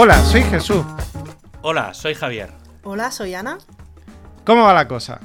Hola, 0.00 0.22
soy 0.22 0.42
Jesús. 0.42 0.86
Hola, 1.60 1.92
soy 1.92 2.14
Javier. 2.14 2.52
Hola, 2.84 3.10
soy 3.10 3.34
Ana. 3.34 3.58
¿Cómo 4.44 4.62
va 4.62 4.72
la 4.72 4.86
cosa? 4.86 5.18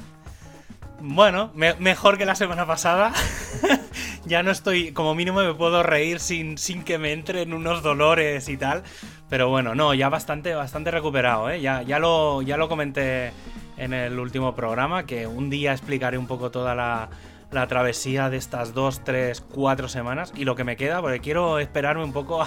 Bueno, 0.98 1.52
mejor 1.54 2.18
que 2.18 2.24
la 2.24 2.34
semana 2.34 2.66
pasada. 2.66 3.12
ya 4.24 4.42
no 4.42 4.50
estoy, 4.50 4.90
como 4.90 5.14
mínimo 5.14 5.44
me 5.44 5.54
puedo 5.54 5.84
reír 5.84 6.18
sin, 6.18 6.58
sin 6.58 6.82
que 6.82 6.98
me 6.98 7.12
entren 7.12 7.54
unos 7.54 7.84
dolores 7.84 8.48
y 8.48 8.56
tal. 8.56 8.82
Pero 9.28 9.48
bueno, 9.48 9.76
no, 9.76 9.94
ya 9.94 10.08
bastante, 10.08 10.56
bastante 10.56 10.90
recuperado, 10.90 11.50
¿eh? 11.50 11.60
Ya, 11.60 11.82
ya, 11.82 12.00
lo, 12.00 12.42
ya 12.42 12.56
lo 12.56 12.68
comenté 12.68 13.32
en 13.76 13.92
el 13.92 14.18
último 14.18 14.56
programa, 14.56 15.06
que 15.06 15.28
un 15.28 15.50
día 15.50 15.70
explicaré 15.70 16.18
un 16.18 16.26
poco 16.26 16.50
toda 16.50 16.74
la, 16.74 17.10
la 17.50 17.66
travesía 17.66 18.30
de 18.30 18.36
estas 18.36 18.74
dos, 18.74 19.02
tres, 19.04 19.40
cuatro 19.40 19.88
semanas 19.88 20.32
y 20.36 20.44
lo 20.44 20.56
que 20.56 20.64
me 20.64 20.76
queda, 20.76 21.00
porque 21.00 21.20
quiero 21.20 21.58
esperarme 21.58 22.04
un 22.04 22.12
poco 22.12 22.46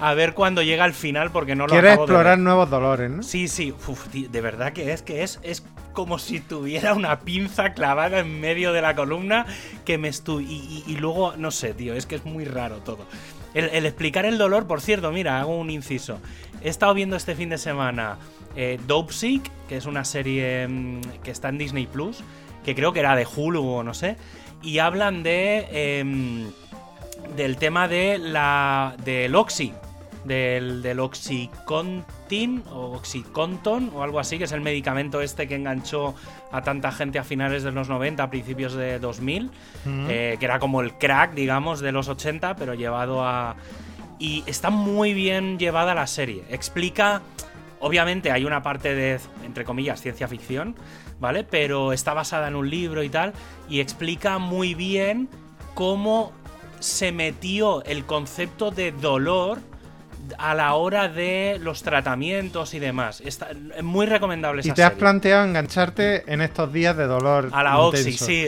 a, 0.00 0.14
ver 0.14 0.34
cuándo 0.34 0.62
llega 0.62 0.84
el 0.84 0.94
final, 0.94 1.30
porque 1.30 1.54
no 1.54 1.66
lo 1.66 1.72
Quieres 1.72 1.94
explorar 1.94 2.38
nuevos 2.38 2.70
dolores, 2.70 3.10
¿no? 3.10 3.22
Sí, 3.22 3.48
sí, 3.48 3.74
de 4.12 4.40
verdad 4.40 4.72
que 4.72 4.92
es 4.92 5.02
que 5.02 5.22
es, 5.22 5.38
es 5.42 5.62
como 5.92 6.18
si 6.18 6.40
tuviera 6.40 6.94
una 6.94 7.20
pinza 7.20 7.72
clavada 7.74 8.20
en 8.20 8.40
medio 8.40 8.72
de 8.72 8.82
la 8.82 8.94
columna 8.94 9.46
que 9.84 9.98
me 9.98 10.08
estoy. 10.08 10.44
Y, 10.86 10.96
luego, 10.96 11.34
no 11.36 11.50
sé, 11.50 11.74
tío, 11.74 11.94
es 11.94 12.06
que 12.06 12.14
es 12.14 12.24
muy 12.24 12.44
raro 12.44 12.76
todo. 12.78 13.06
El, 13.54 13.84
explicar 13.86 14.24
el 14.24 14.38
dolor, 14.38 14.66
por 14.66 14.80
cierto, 14.80 15.10
mira, 15.10 15.40
hago 15.40 15.58
un 15.58 15.70
inciso. 15.70 16.20
He 16.62 16.68
estado 16.68 16.94
viendo 16.94 17.16
este 17.16 17.34
fin 17.34 17.48
de 17.48 17.58
semana 17.58 18.16
eh, 18.54 18.78
Dope 18.86 19.12
Sick, 19.12 19.50
que 19.68 19.76
es 19.76 19.86
una 19.86 20.04
serie 20.04 20.68
mm, 20.68 21.00
que 21.24 21.30
está 21.30 21.48
en 21.48 21.58
Disney 21.58 21.86
Plus 21.86 22.22
que 22.64 22.74
creo 22.74 22.92
que 22.92 23.00
era 23.00 23.16
de 23.16 23.26
Hulu 23.26 23.66
o 23.66 23.82
no 23.82 23.94
sé, 23.94 24.16
y 24.62 24.78
hablan 24.78 25.22
de 25.22 25.68
em, 25.72 26.50
del 27.36 27.56
tema 27.56 27.88
de 27.88 28.18
la 28.18 28.94
del 29.04 29.34
Oxy, 29.34 29.72
del, 30.24 30.82
del 30.82 31.00
Oxycontin 31.00 32.62
o 32.70 32.96
Oxycontin 32.96 33.90
o 33.94 34.02
algo 34.02 34.20
así, 34.20 34.38
que 34.38 34.44
es 34.44 34.52
el 34.52 34.60
medicamento 34.60 35.20
este 35.20 35.48
que 35.48 35.56
enganchó 35.56 36.14
a 36.52 36.62
tanta 36.62 36.92
gente 36.92 37.18
a 37.18 37.24
finales 37.24 37.62
de 37.62 37.72
los 37.72 37.88
90, 37.88 38.22
a 38.22 38.30
principios 38.30 38.74
de 38.74 38.98
2000, 38.98 39.50
eh, 40.08 40.36
que 40.38 40.44
era 40.44 40.58
como 40.58 40.80
el 40.80 40.94
crack, 40.94 41.34
digamos, 41.34 41.80
de 41.80 41.92
los 41.92 42.08
80, 42.08 42.56
pero 42.56 42.74
llevado 42.74 43.24
a... 43.24 43.56
Y 44.18 44.42
está 44.46 44.70
muy 44.70 45.14
bien 45.14 45.58
llevada 45.58 45.94
la 45.94 46.06
serie. 46.06 46.44
Explica, 46.50 47.22
obviamente 47.80 48.32
hay 48.32 48.44
una 48.44 48.62
parte 48.62 48.94
de, 48.94 49.20
entre 49.44 49.64
comillas, 49.64 50.00
ciencia 50.00 50.26
ficción, 50.26 50.74
¿vale? 51.20 51.44
Pero 51.44 51.92
está 51.92 52.14
basada 52.14 52.48
en 52.48 52.56
un 52.56 52.68
libro 52.68 53.02
y 53.02 53.08
tal, 53.08 53.32
y 53.68 53.80
explica 53.80 54.38
muy 54.38 54.74
bien 54.74 55.28
cómo 55.74 56.32
se 56.80 57.12
metió 57.12 57.82
el 57.84 58.04
concepto 58.04 58.70
de 58.70 58.92
dolor 58.92 59.58
a 60.36 60.54
la 60.54 60.74
hora 60.74 61.08
de 61.08 61.58
los 61.60 61.82
tratamientos 61.82 62.74
y 62.74 62.78
demás. 62.78 63.22
Está, 63.24 63.48
es 63.50 63.82
muy 63.82 64.06
recomendable 64.06 64.60
esa 64.60 64.70
¿Y 64.70 64.74
te 64.74 64.82
has 64.82 64.92
planteado 64.92 65.44
engancharte 65.44 66.30
en 66.32 66.40
estos 66.40 66.72
días 66.72 66.96
de 66.96 67.06
dolor? 67.06 67.48
A 67.52 67.62
la 67.62 67.78
Oxy, 67.78 68.12
sí. 68.12 68.46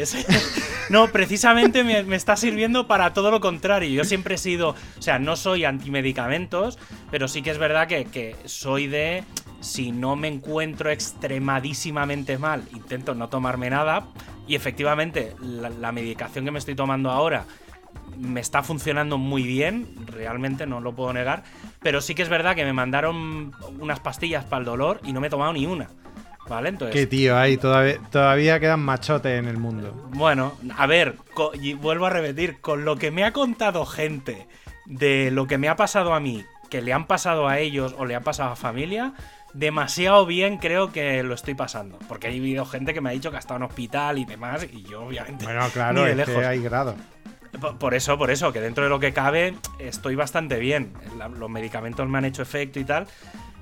no, 0.90 1.08
precisamente 1.08 1.84
me, 1.84 2.14
está 2.14 2.36
sirviendo 2.36 2.86
para 2.86 3.12
todo 3.12 3.30
lo 3.30 3.40
contrario. 3.40 3.88
Yo 3.88 4.04
siempre 4.04 4.34
he 4.34 4.38
sido, 4.38 4.70
o 4.70 5.02
sea, 5.02 5.18
no 5.18 5.36
soy 5.36 5.64
antimedicamentos, 5.64 6.78
pero 7.10 7.28
sí 7.28 7.42
que 7.42 7.50
es 7.50 7.58
verdad 7.58 7.88
que, 7.88 8.04
que 8.04 8.36
soy 8.44 8.86
de 8.86 9.24
si 9.60 9.92
no 9.92 10.16
me 10.16 10.28
encuentro 10.28 10.90
extremadísimamente 10.90 12.38
mal, 12.38 12.64
intento 12.72 13.14
no 13.14 13.28
tomarme 13.28 13.70
nada. 13.70 14.06
Y 14.46 14.54
efectivamente, 14.54 15.34
la, 15.40 15.92
medicación 15.92 16.44
que 16.44 16.50
me 16.50 16.58
estoy 16.58 16.74
tomando 16.74 17.10
ahora 17.10 17.44
me 18.16 18.40
está 18.40 18.62
funcionando 18.62 19.16
muy 19.18 19.42
bien, 19.44 19.88
realmente 20.06 20.66
no 20.66 20.80
lo 20.80 20.94
puedo 20.94 21.12
negar. 21.12 21.44
Pero 21.80 22.00
sí 22.00 22.14
que 22.14 22.22
es 22.22 22.28
verdad 22.28 22.56
que 22.56 22.64
me 22.64 22.72
mandaron 22.72 23.52
unas 23.78 24.00
pastillas 24.00 24.44
para 24.44 24.60
el 24.60 24.66
dolor 24.66 25.00
y 25.04 25.12
no 25.12 25.20
me 25.20 25.28
he 25.28 25.30
tomado 25.30 25.52
ni 25.52 25.66
una. 25.66 25.88
¿Vale? 26.48 26.70
Entonces. 26.70 26.96
Qué 26.96 27.06
tío, 27.06 27.38
ahí 27.38 27.56
todavía, 27.56 27.98
todavía 28.10 28.58
quedan 28.58 28.80
machotes 28.80 29.38
en 29.38 29.46
el 29.46 29.56
mundo. 29.56 30.08
Bueno, 30.10 30.54
a 30.76 30.86
ver, 30.86 31.16
y 31.62 31.74
vuelvo 31.74 32.06
a 32.06 32.10
repetir, 32.10 32.60
con 32.60 32.84
lo 32.84 32.96
que 32.96 33.12
me 33.12 33.22
ha 33.22 33.32
contado 33.32 33.86
gente 33.86 34.48
de 34.86 35.30
lo 35.30 35.46
que 35.46 35.58
me 35.58 35.68
ha 35.68 35.76
pasado 35.76 36.12
a 36.12 36.18
mí, 36.18 36.44
que 36.68 36.82
le 36.82 36.92
han 36.92 37.06
pasado 37.06 37.46
a 37.46 37.58
ellos 37.58 37.94
o 37.98 38.04
le 38.04 38.16
ha 38.16 38.20
pasado 38.22 38.50
a 38.50 38.56
familia, 38.56 39.14
demasiado 39.52 40.26
bien 40.26 40.58
creo 40.58 40.92
que 40.92 41.22
lo 41.22 41.34
estoy 41.34 41.54
pasando. 41.54 41.98
Porque 42.08 42.28
hay 42.28 42.38
habido 42.38 42.64
gente 42.66 42.94
que 42.94 43.00
me 43.00 43.10
ha 43.10 43.12
dicho 43.12 43.30
que 43.30 43.36
ha 43.36 43.40
estado 43.40 43.58
en 43.58 43.64
hospital 43.64 44.18
y 44.18 44.24
demás, 44.24 44.66
y 44.70 44.82
yo 44.82 45.04
obviamente. 45.04 45.44
Bueno, 45.44 45.66
claro, 45.72 46.06
es 46.06 46.28
que 46.28 46.44
hay 46.44 46.62
grado. 46.62 46.94
Por 47.78 47.94
eso, 47.94 48.16
por 48.16 48.30
eso, 48.30 48.52
que 48.52 48.60
dentro 48.60 48.84
de 48.84 48.90
lo 48.90 49.00
que 49.00 49.12
cabe 49.12 49.54
estoy 49.78 50.14
bastante 50.14 50.58
bien. 50.58 50.92
Los 51.38 51.50
medicamentos 51.50 52.08
me 52.08 52.18
han 52.18 52.24
hecho 52.24 52.42
efecto 52.42 52.78
y 52.78 52.84
tal. 52.84 53.06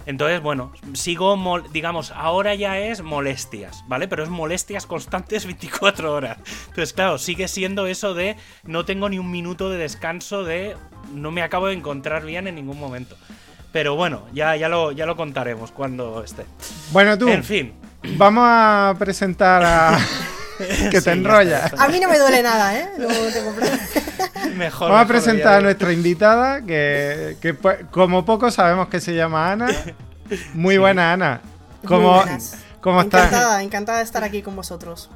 Entonces, 0.09 0.41
bueno, 0.41 0.73
sigo, 0.95 1.37
digamos, 1.71 2.13
ahora 2.13 2.55
ya 2.55 2.79
es 2.79 3.03
molestias, 3.03 3.85
¿vale? 3.89 4.09
Pero 4.09 4.23
es 4.23 4.31
molestias 4.31 4.87
constantes 4.87 5.45
24 5.47 6.15
horas. 6.15 6.39
Entonces, 6.69 6.95
claro, 6.95 7.19
sigue 7.19 7.47
siendo 7.47 7.87
eso 7.87 8.15
de 8.15 8.37
no 8.65 8.85
tengo 8.87 9.09
ni 9.11 9.19
un 9.19 9.31
minuto 9.31 9.69
de 9.69 9.77
descanso 9.77 10.45
de 10.45 10.77
no 11.13 11.31
me 11.31 11.43
acabo 11.43 11.67
de 11.67 11.75
encontrar 11.75 12.25
bien 12.25 12.47
en 12.47 12.55
ningún 12.55 12.79
momento. 12.79 13.17
Pero 13.73 13.97
bueno, 13.97 14.23
ya, 14.33 14.57
ya, 14.57 14.69
lo, 14.69 14.93
ya 14.93 15.07
lo 15.07 15.17
contaremos 15.17 15.73
cuando 15.73 16.23
esté. 16.25 16.47
Bueno, 16.91 17.19
tú. 17.19 17.29
En 17.29 17.45
fin. 17.45 17.75
Vamos 18.17 18.45
a 18.47 18.95
presentar 18.99 19.63
a. 19.65 19.99
que 20.91 21.01
te 21.01 21.13
enrolla. 21.13 21.71
A 21.79 21.89
mí 21.89 22.01
no 22.01 22.09
me 22.09 22.19
duele 22.19 22.43
nada, 22.43 22.77
¿eh? 22.77 22.89
mejor. 24.57 24.91
Vamos 24.91 25.05
a 25.05 25.09
presentar 25.09 25.55
a 25.55 25.61
nuestra 25.61 25.93
invitada, 25.93 26.63
que, 26.63 27.57
pues, 27.61 27.79
como 27.91 28.25
poco 28.25 28.51
sabemos 28.51 28.89
que 28.89 29.01
se 29.01 29.15
llama 29.15 29.53
Ana. 29.53 29.69
Muy 30.55 30.79
buena, 30.79 31.13
Ana. 31.13 31.41
¿Cómo, 31.87 32.23
¿Cómo 32.81 33.01
estás? 33.01 33.27
Encantada, 33.27 33.63
encantada 33.63 33.99
de 33.99 34.05
estar 34.05 34.25
aquí 34.25 34.43
con 34.43 34.57
vosotros. 34.57 35.11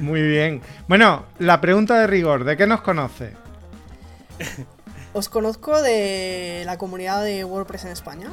Muy 0.00 0.22
bien. 0.22 0.62
Bueno, 0.88 1.26
la 1.38 1.60
pregunta 1.60 1.98
de 1.98 2.06
rigor, 2.06 2.44
¿de 2.44 2.56
qué 2.56 2.66
nos 2.66 2.80
conoce? 2.82 3.34
Os 5.18 5.28
conozco 5.28 5.82
de 5.82 6.62
la 6.64 6.78
comunidad 6.78 7.24
de 7.24 7.42
WordPress 7.42 7.86
en 7.86 7.90
España. 7.90 8.30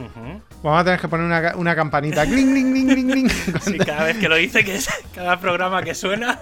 Vamos 0.62 0.81
a 0.81 0.84
tener 0.84 1.00
que 1.00 1.07
poner 1.07 1.25
una, 1.25 1.56
una 1.56 1.75
campanita. 1.75 2.25
¡Cling, 2.28 2.51
cling, 2.51 2.88
cling, 2.88 3.09
cling, 3.09 3.29
Sí, 3.59 3.78
cada 3.79 4.03
vez 4.03 4.18
que 4.18 4.29
lo 4.29 4.35
dice, 4.35 4.63
que 4.63 4.75
es 4.75 4.88
cada 5.16 5.40
programa 5.40 5.81
que 5.81 5.95
suena. 5.95 6.40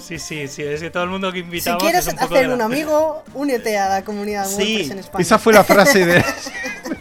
sí, 0.00 0.20
sí, 0.20 0.46
sí. 0.46 0.62
Es 0.62 0.80
que 0.80 0.90
todo 0.90 1.02
el 1.02 1.10
mundo 1.10 1.32
que 1.32 1.40
invitamos. 1.40 1.82
Si 1.82 1.84
quieres 1.84 2.06
hacer 2.06 2.48
un 2.48 2.62
amigo, 2.62 3.24
únete 3.34 3.76
a 3.76 3.88
la 3.88 4.04
comunidad 4.04 4.48
de 4.48 4.54
WordPress 4.54 4.90
en 4.90 4.98
España. 5.00 5.22
Esa 5.22 5.40
fue 5.40 5.52
la 5.52 5.64
frase 5.64 6.06
de. 6.06 6.24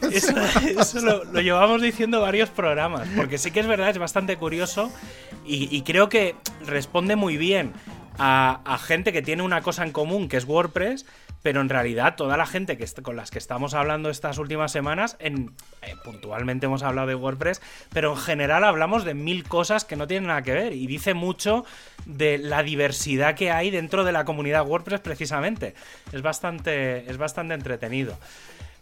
eso, 0.12 1.02
lo, 1.02 1.40
llevamos 1.40 1.84
diciendo 1.84 2.20
varios 2.20 2.50
programas. 2.50 3.08
Porque 3.16 3.38
sí 3.38 3.52
que 3.52 3.60
es 3.60 3.68
verdad, 3.68 3.92
es 3.92 4.00
bastante 4.00 4.38
curioso. 4.38 4.92
Y, 5.46 5.84
creo 5.84 6.10
que 6.10 6.36
responde 6.66 7.16
muy 7.16 7.38
bien 7.38 7.74
a, 8.18 8.78
gente 8.82 9.14
que 9.14 9.22
tiene 9.22 9.44
una 9.44 9.62
cosa 9.62 9.84
en 9.84 9.92
común, 9.92 10.28
que 10.30 10.38
es 10.38 10.46
WordPress 10.46 11.06
pero 11.46 11.62
en 11.62 11.70
realidad 11.70 12.16
toda 12.16 12.38
la 12.38 12.48
gente 12.48 12.76
que 12.76 12.88
con 13.04 13.16
las 13.16 13.30
que 13.30 13.38
estamos 13.38 13.76
hablando 13.76 14.10
estas 14.10 14.40
últimas 14.40 14.72
semanas, 14.72 15.16
en, 15.20 15.52
eh, 15.84 15.94
puntualmente 16.04 16.66
hemos 16.66 16.82
hablado 16.82 17.08
de 17.08 17.14
WordPress, 17.14 17.62
pero 17.94 18.14
en 18.14 18.18
general 18.18 18.64
hablamos 18.64 19.06
de 19.06 19.14
mil 19.14 19.44
cosas 19.44 19.86
que 19.86 19.96
no 19.96 20.08
tienen 20.08 20.30
nada 20.30 20.42
que 20.42 20.54
ver 20.54 20.74
y 20.74 20.88
dice 20.88 21.14
mucho 21.14 21.64
de 22.08 22.40
la 22.40 22.64
diversidad 22.64 23.36
que 23.36 23.52
hay 23.52 23.70
dentro 23.70 24.04
de 24.04 24.12
la 24.12 24.26
comunidad 24.26 24.66
WordPress 24.66 25.02
precisamente. 25.02 25.76
Es 26.12 26.24
bastante, 26.24 27.08
es 27.08 27.18
bastante 27.18 27.54
entretenido. 27.54 28.18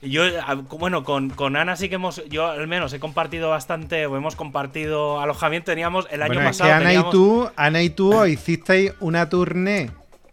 Yo, 0.03 0.23
bueno, 0.69 1.03
con, 1.03 1.29
con, 1.29 1.55
Ana 1.55 1.75
sí 1.75 1.89
que 1.89 1.95
hemos, 1.95 2.23
yo 2.25 2.47
al 2.47 2.67
menos 2.67 2.91
he 2.93 2.99
compartido 2.99 3.49
bastante, 3.49 4.05
o 4.05 4.17
hemos 4.17 4.35
compartido 4.35 5.21
alojamiento, 5.21 5.71
teníamos 5.71 6.07
el 6.11 6.21
año 6.21 6.35
pasado. 6.35 6.69
Es 6.71 6.77
que 6.77 6.83
Ana, 6.83 6.93
y 6.93 7.11
tú, 7.11 7.49
Ana 7.55 7.81
y 7.81 7.89
tú 7.89 8.25
hicisteis 8.25 8.93
una 8.99 9.29
tournée 9.29 9.91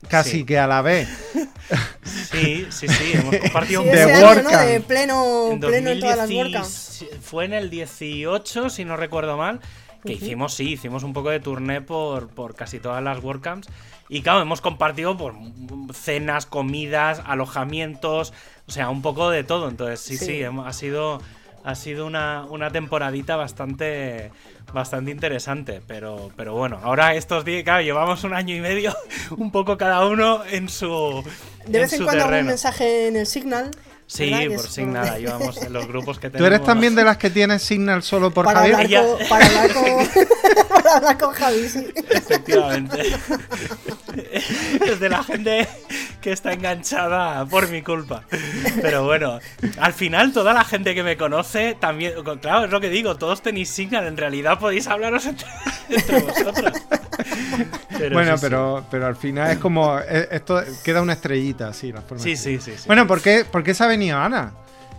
casi 0.09 0.45
que 0.45 0.59
a 0.59 0.67
la 0.67 0.83
vez. 0.83 1.09
Sí, 2.03 2.67
sí, 2.71 2.89
sí, 2.89 3.12
hemos 3.15 3.37
compartido 3.37 3.83
un 3.83 3.89
de, 3.89 4.06
de 4.06 4.81
pleno, 4.81 5.53
en 5.53 5.61
pleno 5.61 5.91
en 5.91 6.00
todas 6.00 6.17
las 6.17 6.31
WordCamps. 6.31 7.05
Fue 7.23 7.45
en 7.45 7.53
el 7.53 7.71
18, 7.71 8.71
si 8.71 8.85
no 8.85 8.97
recuerdo 8.97 9.37
mal, 9.37 9.61
que 10.05 10.12
hicimos, 10.12 10.55
sí, 10.55 10.73
hicimos 10.73 11.02
un 11.02 11.12
poco 11.12 11.31
de 11.31 11.41
tourné 11.41 11.81
por, 11.81 12.29
por 12.29 12.55
casi 12.55 12.79
todas 12.81 13.02
las 13.02 13.23
WordCamps. 13.23 13.69
Y 14.08 14.23
claro, 14.23 14.43
hemos 14.43 14.61
compartido 14.61 15.17
por 15.17 15.35
cenas, 15.93 16.47
comidas, 16.47 17.23
alojamientos, 17.25 18.32
o 18.67 18.73
sea, 18.73 18.91
un 18.91 19.02
poco 19.02 19.31
de 19.31 19.44
todo. 19.44 19.69
Entonces, 19.69 20.00
sí, 20.00 20.17
sí, 20.17 20.43
ha 20.43 20.73
sido 20.73 21.20
ha 21.62 21.75
sido 21.75 22.06
una, 22.06 22.47
una 22.49 22.70
temporadita 22.70 23.37
bastante 23.37 24.31
bastante 24.73 25.11
interesante, 25.11 25.82
pero, 25.87 26.31
pero 26.37 26.55
bueno, 26.55 26.79
ahora 26.82 27.14
estos 27.14 27.44
días, 27.44 27.64
claro, 27.64 27.82
llevamos 27.82 28.23
un 28.25 28.35
año 28.35 28.55
y 28.55 28.61
medio, 28.61 28.94
un 29.37 29.50
poco 29.50 29.76
cada 29.76 30.06
uno 30.06 30.44
en 30.47 30.69
su. 30.69 31.23
De 31.67 31.81
vez 31.81 31.93
en, 31.93 32.05
cuando 32.05 32.26
un 32.26 32.47
mensaje 32.47 33.08
en 33.08 33.17
el 33.17 33.26
Signal. 33.26 33.70
Sí, 34.11 34.35
por 34.57 34.69
Signal, 34.69 35.21
llevamos 35.21 35.57
en 35.59 35.73
los 35.73 35.87
grupos 35.87 36.19
que 36.19 36.31
tenemos. 36.31 36.39
¿Tú 36.51 36.55
eres 36.55 36.67
también 36.67 36.97
de 36.97 37.05
las 37.05 37.17
que 37.17 37.31
tienes 37.31 37.62
Signal 37.62 38.03
solo 38.03 38.33
por 38.33 38.45
para 38.45 38.69
Javier? 38.69 38.99
Hablar 38.99 39.29
para, 39.29 39.47
hablar 39.47 39.73
con, 39.73 40.69
para 40.69 40.97
hablar 40.97 41.19
con 41.19 41.33
Javi, 41.33 41.69
sí. 41.69 41.87
Efectivamente. 42.11 43.03
Es 44.85 44.99
de 44.99 45.09
la 45.09 45.23
gente 45.23 45.69
que 46.21 46.33
está 46.33 46.53
enganchada 46.53 47.47
por 47.47 47.69
mi 47.69 47.83
culpa. 47.83 48.25
Pero 48.83 49.05
bueno, 49.05 49.39
al 49.79 49.93
final 49.93 50.33
toda 50.33 50.53
la 50.53 50.65
gente 50.65 50.97
que 50.97 51.05
me 51.05 51.17
conoce 51.17 51.77
también, 51.79 52.15
claro, 52.41 52.65
es 52.65 52.71
lo 52.73 52.81
que 52.81 52.89
digo, 52.89 53.17
todos 53.17 53.41
tenéis 53.41 53.71
Signal, 53.71 54.09
en 54.09 54.17
realidad 54.17 54.59
podéis 54.59 54.89
hablaros 54.89 55.27
entre, 55.27 55.47
vosotros. 56.21 56.73
bueno, 58.13 58.35
pero, 58.41 58.85
pero 58.91 59.07
al 59.07 59.17
final 59.17 59.51
es 59.51 59.59
como, 59.59 59.99
eh, 59.99 60.29
esto 60.31 60.63
queda 60.85 61.03
una 61.03 61.15
estrellita, 61.15 61.69
así, 61.69 61.93
la 61.93 62.03
Sí, 62.17 62.37
sí, 62.37 62.61
sí, 62.61 62.73
Bueno, 62.87 63.07
¿por 63.07 63.21
qué, 63.21 63.45
¿por 63.51 63.63
qué 63.63 63.75
se 63.75 63.85
ha 63.85 63.87
venido 63.87 64.19
Ana? 64.19 64.53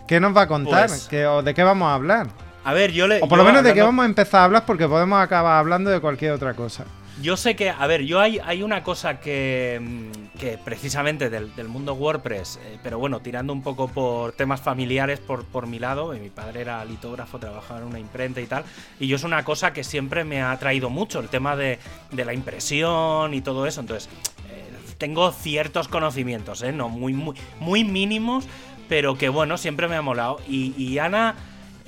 ¿Qué 0.06 0.20
nos 0.20 0.36
va 0.36 0.42
a 0.42 0.48
contar? 0.48 0.88
Pues 0.88 1.08
¿De 1.08 1.54
qué 1.54 1.62
vamos 1.62 1.88
a 1.88 1.94
hablar? 1.94 2.28
A 2.64 2.72
ver, 2.72 2.92
yo 2.92 3.06
le. 3.06 3.20
O 3.22 3.28
por 3.28 3.38
lo 3.38 3.44
menos 3.44 3.64
de 3.64 3.74
qué 3.74 3.82
vamos 3.82 4.02
a 4.02 4.06
empezar 4.06 4.42
a 4.42 4.44
hablar 4.44 4.64
porque 4.66 4.86
podemos 4.86 5.20
acabar 5.20 5.58
hablando 5.58 5.90
de 5.90 6.00
cualquier 6.00 6.32
otra 6.32 6.54
cosa. 6.54 6.84
Yo 7.20 7.36
sé 7.36 7.56
que, 7.56 7.68
a 7.68 7.86
ver, 7.86 8.02
yo 8.02 8.20
hay, 8.20 8.38
hay 8.42 8.62
una 8.62 8.82
cosa 8.82 9.20
que, 9.20 9.78
mm, 9.80 10.38
que 10.38 10.58
precisamente 10.58 11.28
del, 11.28 11.68
mundo 11.68 11.94
WordPress, 11.94 12.58
eh, 12.62 12.78
pero 12.82 12.98
bueno, 12.98 13.20
tirando 13.20 13.52
un 13.52 13.62
poco 13.62 13.88
por 13.88 14.32
temas 14.32 14.60
familiares 14.60 15.20
por, 15.20 15.44
por 15.44 15.66
mi 15.66 15.78
lado, 15.78 16.12
mi 16.12 16.30
padre 16.30 16.62
era 16.62 16.84
litógrafo, 16.84 17.38
trabajaba 17.38 17.80
en 17.80 17.86
una 17.86 17.98
imprenta 17.98 18.40
y 18.40 18.46
tal, 18.46 18.64
y 18.98 19.08
yo 19.08 19.16
es 19.16 19.24
una 19.24 19.44
cosa 19.44 19.72
que 19.72 19.84
siempre 19.84 20.24
me 20.24 20.40
ha 20.40 20.52
atraído 20.52 20.88
mucho, 20.88 21.20
el 21.20 21.28
tema 21.28 21.54
de, 21.54 21.78
de 22.10 22.24
la 22.24 22.32
impresión 22.32 23.34
y 23.34 23.42
todo 23.42 23.66
eso, 23.66 23.82
entonces 23.82 24.08
eh, 24.50 24.72
tengo 24.96 25.30
ciertos 25.32 25.88
conocimientos, 25.88 26.62
¿eh? 26.62 26.72
No 26.72 26.88
muy, 26.88 27.12
muy, 27.12 27.36
muy 27.60 27.84
mínimos, 27.84 28.46
pero 28.88 29.16
que 29.16 29.28
bueno, 29.28 29.58
siempre 29.58 29.86
me 29.88 29.96
ha 29.96 30.02
molado. 30.02 30.40
Y, 30.48 30.74
y 30.76 30.98
Ana 30.98 31.34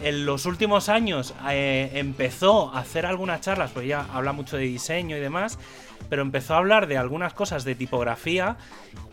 en 0.03 0.27
los 0.27 0.47
últimos 0.47 0.89
años 0.89 1.35
eh, 1.51 1.91
empezó 1.95 2.75
a 2.75 2.81
hacer 2.81 3.07
algunas 3.07 3.41
charlas, 3.41 3.71
pues 3.73 3.87
ella 3.87 4.07
habla 4.13 4.33
mucho 4.33 4.57
de 4.57 4.65
diseño 4.65 5.17
y 5.17 5.21
demás, 5.21 5.59
pero 6.09 6.23
empezó 6.23 6.55
a 6.55 6.59
hablar 6.59 6.87
de 6.87 6.99
algunas 6.99 7.35
cosas 7.35 7.65
de 7.65 7.75
tipografía 7.75 8.57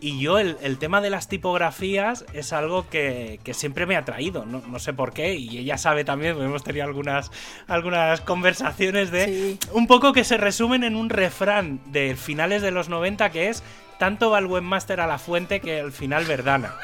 y 0.00 0.20
yo 0.20 0.38
el, 0.38 0.78
tema 0.78 1.00
de 1.00 1.10
las 1.10 1.28
tipografías 1.28 2.24
es 2.32 2.52
algo 2.52 2.88
que, 2.88 3.40
siempre 3.52 3.86
me 3.86 3.96
ha 3.96 4.04
traído, 4.04 4.44
no, 4.44 4.78
sé 4.78 4.92
por 4.92 5.12
qué, 5.12 5.34
y 5.34 5.58
ella 5.58 5.78
sabe 5.78 6.04
también, 6.04 6.40
hemos 6.40 6.64
tenido 6.64 6.84
algunas, 6.84 7.30
algunas 7.66 8.20
conversaciones 8.20 9.10
de 9.10 9.58
un 9.72 9.86
poco 9.86 10.12
que 10.12 10.24
se 10.24 10.36
resumen 10.36 10.84
en 10.84 10.96
un 10.96 11.08
refrán 11.08 11.80
de 11.86 12.16
finales 12.16 12.62
de 12.62 12.70
los 12.70 12.88
90 12.88 13.30
que 13.30 13.48
es 13.48 13.62
tanto 13.98 14.30
va 14.30 14.40
el 14.40 14.46
webmaster 14.46 15.00
a 15.00 15.06
la 15.06 15.18
fuente 15.18 15.60
que 15.60 15.78
al 15.78 15.92
final 15.92 16.24
verdana. 16.24 16.74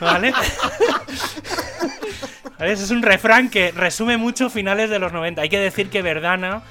¿Vale? 0.00 0.32
Es 2.62 2.90
un 2.90 3.02
refrán 3.02 3.50
que 3.50 3.72
resume 3.72 4.16
mucho 4.16 4.48
finales 4.48 4.88
de 4.88 4.98
los 4.98 5.12
90. 5.12 5.42
Hay 5.42 5.48
que 5.48 5.58
decir 5.58 5.90
que 5.90 6.02
Verdana 6.02 6.62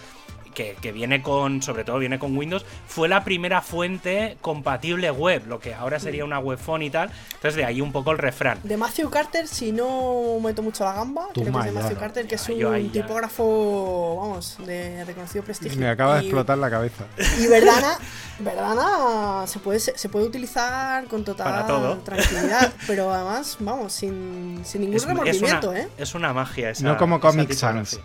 que, 0.51 0.91
viene 0.91 1.21
con, 1.21 1.61
sobre 1.61 1.83
todo 1.83 1.99
viene 1.99 2.19
con 2.19 2.37
Windows, 2.37 2.65
fue 2.87 3.07
la 3.07 3.23
primera 3.23 3.61
fuente 3.61 4.37
compatible 4.41 5.11
web, 5.11 5.43
lo 5.47 5.59
que 5.59 5.73
ahora 5.73 5.99
sería 5.99 6.25
una 6.25 6.39
web 6.39 6.57
phone 6.57 6.83
y 6.83 6.89
tal. 6.89 7.11
Entonces 7.33 7.55
de 7.55 7.65
ahí 7.65 7.81
un 7.81 7.91
poco 7.91 8.11
el 8.11 8.17
refrán. 8.17 8.59
De 8.63 8.77
Matthew 8.77 9.09
Carter, 9.09 9.47
si 9.47 9.71
no 9.71 10.39
meto 10.41 10.61
mucho 10.61 10.83
la 10.83 10.93
gamba, 10.93 11.29
creo 11.33 11.51
que 11.51 11.59
es 11.59 11.65
de 11.65 11.71
Matthew 11.71 11.97
Carter, 11.97 12.27
que 12.27 12.35
es 12.35 12.49
un 12.49 12.91
tipógrafo, 12.91 14.17
vamos, 14.21 14.57
de 14.65 15.03
reconocido 15.05 15.43
prestigio. 15.43 15.79
Me 15.79 15.89
acaba 15.89 16.15
de 16.15 16.21
explotar 16.21 16.57
la 16.57 16.69
cabeza. 16.69 17.05
Y 17.39 17.47
Verdana, 17.47 17.97
Verdana 18.39 19.47
se 19.47 19.59
puede, 19.59 19.79
se 19.79 20.09
puede 20.09 20.25
utilizar 20.25 21.05
con 21.05 21.23
total 21.23 22.01
tranquilidad, 22.03 22.73
pero 22.87 23.11
además, 23.11 23.57
vamos, 23.59 23.93
sin, 23.93 24.61
sin 24.63 24.81
ningún 24.81 24.99
remordimiento, 24.99 25.73
¿eh? 25.73 25.87
Es 25.97 26.15
una 26.15 26.33
magia 26.33 26.71
esa. 26.71 26.83
No 26.83 26.97
como 26.97 27.19
Comic 27.19 27.51
Sans. 27.53 27.99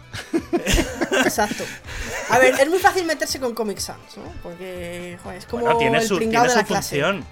Exacto. 1.24 1.64
A 2.36 2.38
ver, 2.38 2.54
es 2.60 2.68
muy 2.68 2.78
fácil 2.78 3.06
meterse 3.06 3.40
con 3.40 3.54
Comic 3.54 3.78
Sans, 3.78 4.16
¿no? 4.18 4.24
Porque, 4.42 5.18
joder, 5.22 5.38
es 5.38 5.46
como 5.46 5.78
tiene 5.78 5.98
el 5.98 6.06
su, 6.06 6.16
pringado 6.16 6.48
de 6.48 6.54
la 6.54 6.64
función. 6.64 7.24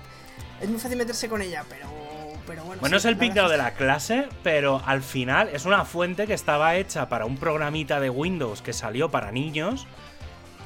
Es 0.60 0.68
muy 0.68 0.80
fácil 0.80 0.96
meterse 0.96 1.28
con 1.28 1.42
ella, 1.42 1.64
pero, 1.68 1.86
pero 2.46 2.64
bueno. 2.64 2.80
Bueno, 2.80 2.96
es 2.96 3.04
el 3.04 3.16
pringado 3.16 3.50
de 3.50 3.58
la 3.58 3.74
clase, 3.74 4.28
pero 4.42 4.80
al 4.86 5.02
final 5.02 5.50
es 5.52 5.66
una 5.66 5.84
fuente 5.84 6.26
que 6.26 6.34
estaba 6.34 6.76
hecha 6.76 7.08
para 7.08 7.26
un 7.26 7.36
programita 7.36 8.00
de 8.00 8.08
Windows 8.08 8.62
que 8.62 8.72
salió 8.72 9.10
para 9.10 9.30
niños 9.30 9.86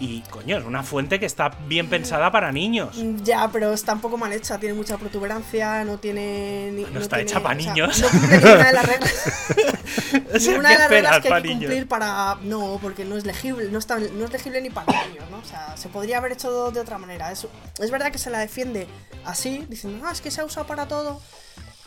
y 0.01 0.21
coño, 0.31 0.59
es 0.59 0.65
una 0.65 0.83
fuente 0.83 1.19
que 1.19 1.27
está 1.27 1.51
bien 1.67 1.89
pensada 1.89 2.31
para 2.31 2.53
niños. 2.53 2.97
Ya, 3.25 3.49
pero 3.53 3.73
está 3.73 3.95
un 3.95 4.01
poco 4.01 4.17
mal 4.17 4.33
hecha, 4.33 4.59
tiene 4.59 4.75
mucha 4.75 4.97
protuberancia, 4.97 5.85
no 5.85 5.99
tiene. 5.99 6.71
Ni, 6.73 6.85
no, 6.85 7.01
está 7.01 7.21
hecha 7.21 7.43
para 7.43 7.55
niños. 7.55 8.01
no 8.01 8.09
cumple 8.09 8.39
ninguna 8.39 8.65
de 8.65 8.73
las 8.73 8.87
reglas. 8.87 10.47
ninguna 10.47 10.71
de 10.71 10.79
las 10.79 10.91
reglas 10.91 11.21
que 11.21 11.33
hay 11.33 11.43
que 11.43 11.49
cumplir 11.49 11.89
para. 11.89 12.37
No, 12.43 12.79
porque 12.81 13.05
no 13.05 13.17
es 13.17 13.25
legible, 13.25 13.69
no, 13.71 13.79
está, 13.79 13.99
no 13.99 14.25
es 14.25 14.33
legible 14.33 14.61
ni 14.61 14.71
para 14.71 15.07
niños, 15.07 15.25
¿no? 15.31 15.39
O 15.39 15.45
sea, 15.45 15.77
se 15.77 15.89
podría 15.89 16.19
haber 16.19 16.33
hecho 16.33 16.71
de 16.71 16.81
otra 16.81 16.99
manera. 16.99 17.33
Es, 17.33 17.47
es 17.79 17.91
verdad 17.91 18.13
que 18.13 18.19
se 18.19 18.31
la 18.31 18.39
defiende 18.39 18.87
así, 19.25 19.67
diciendo, 19.69 20.05
ah, 20.07 20.13
es 20.13 20.21
que 20.21 20.31
se 20.31 20.41
ha 20.41 20.45
usado 20.45 20.67
para 20.67 20.87
todo 20.87 21.21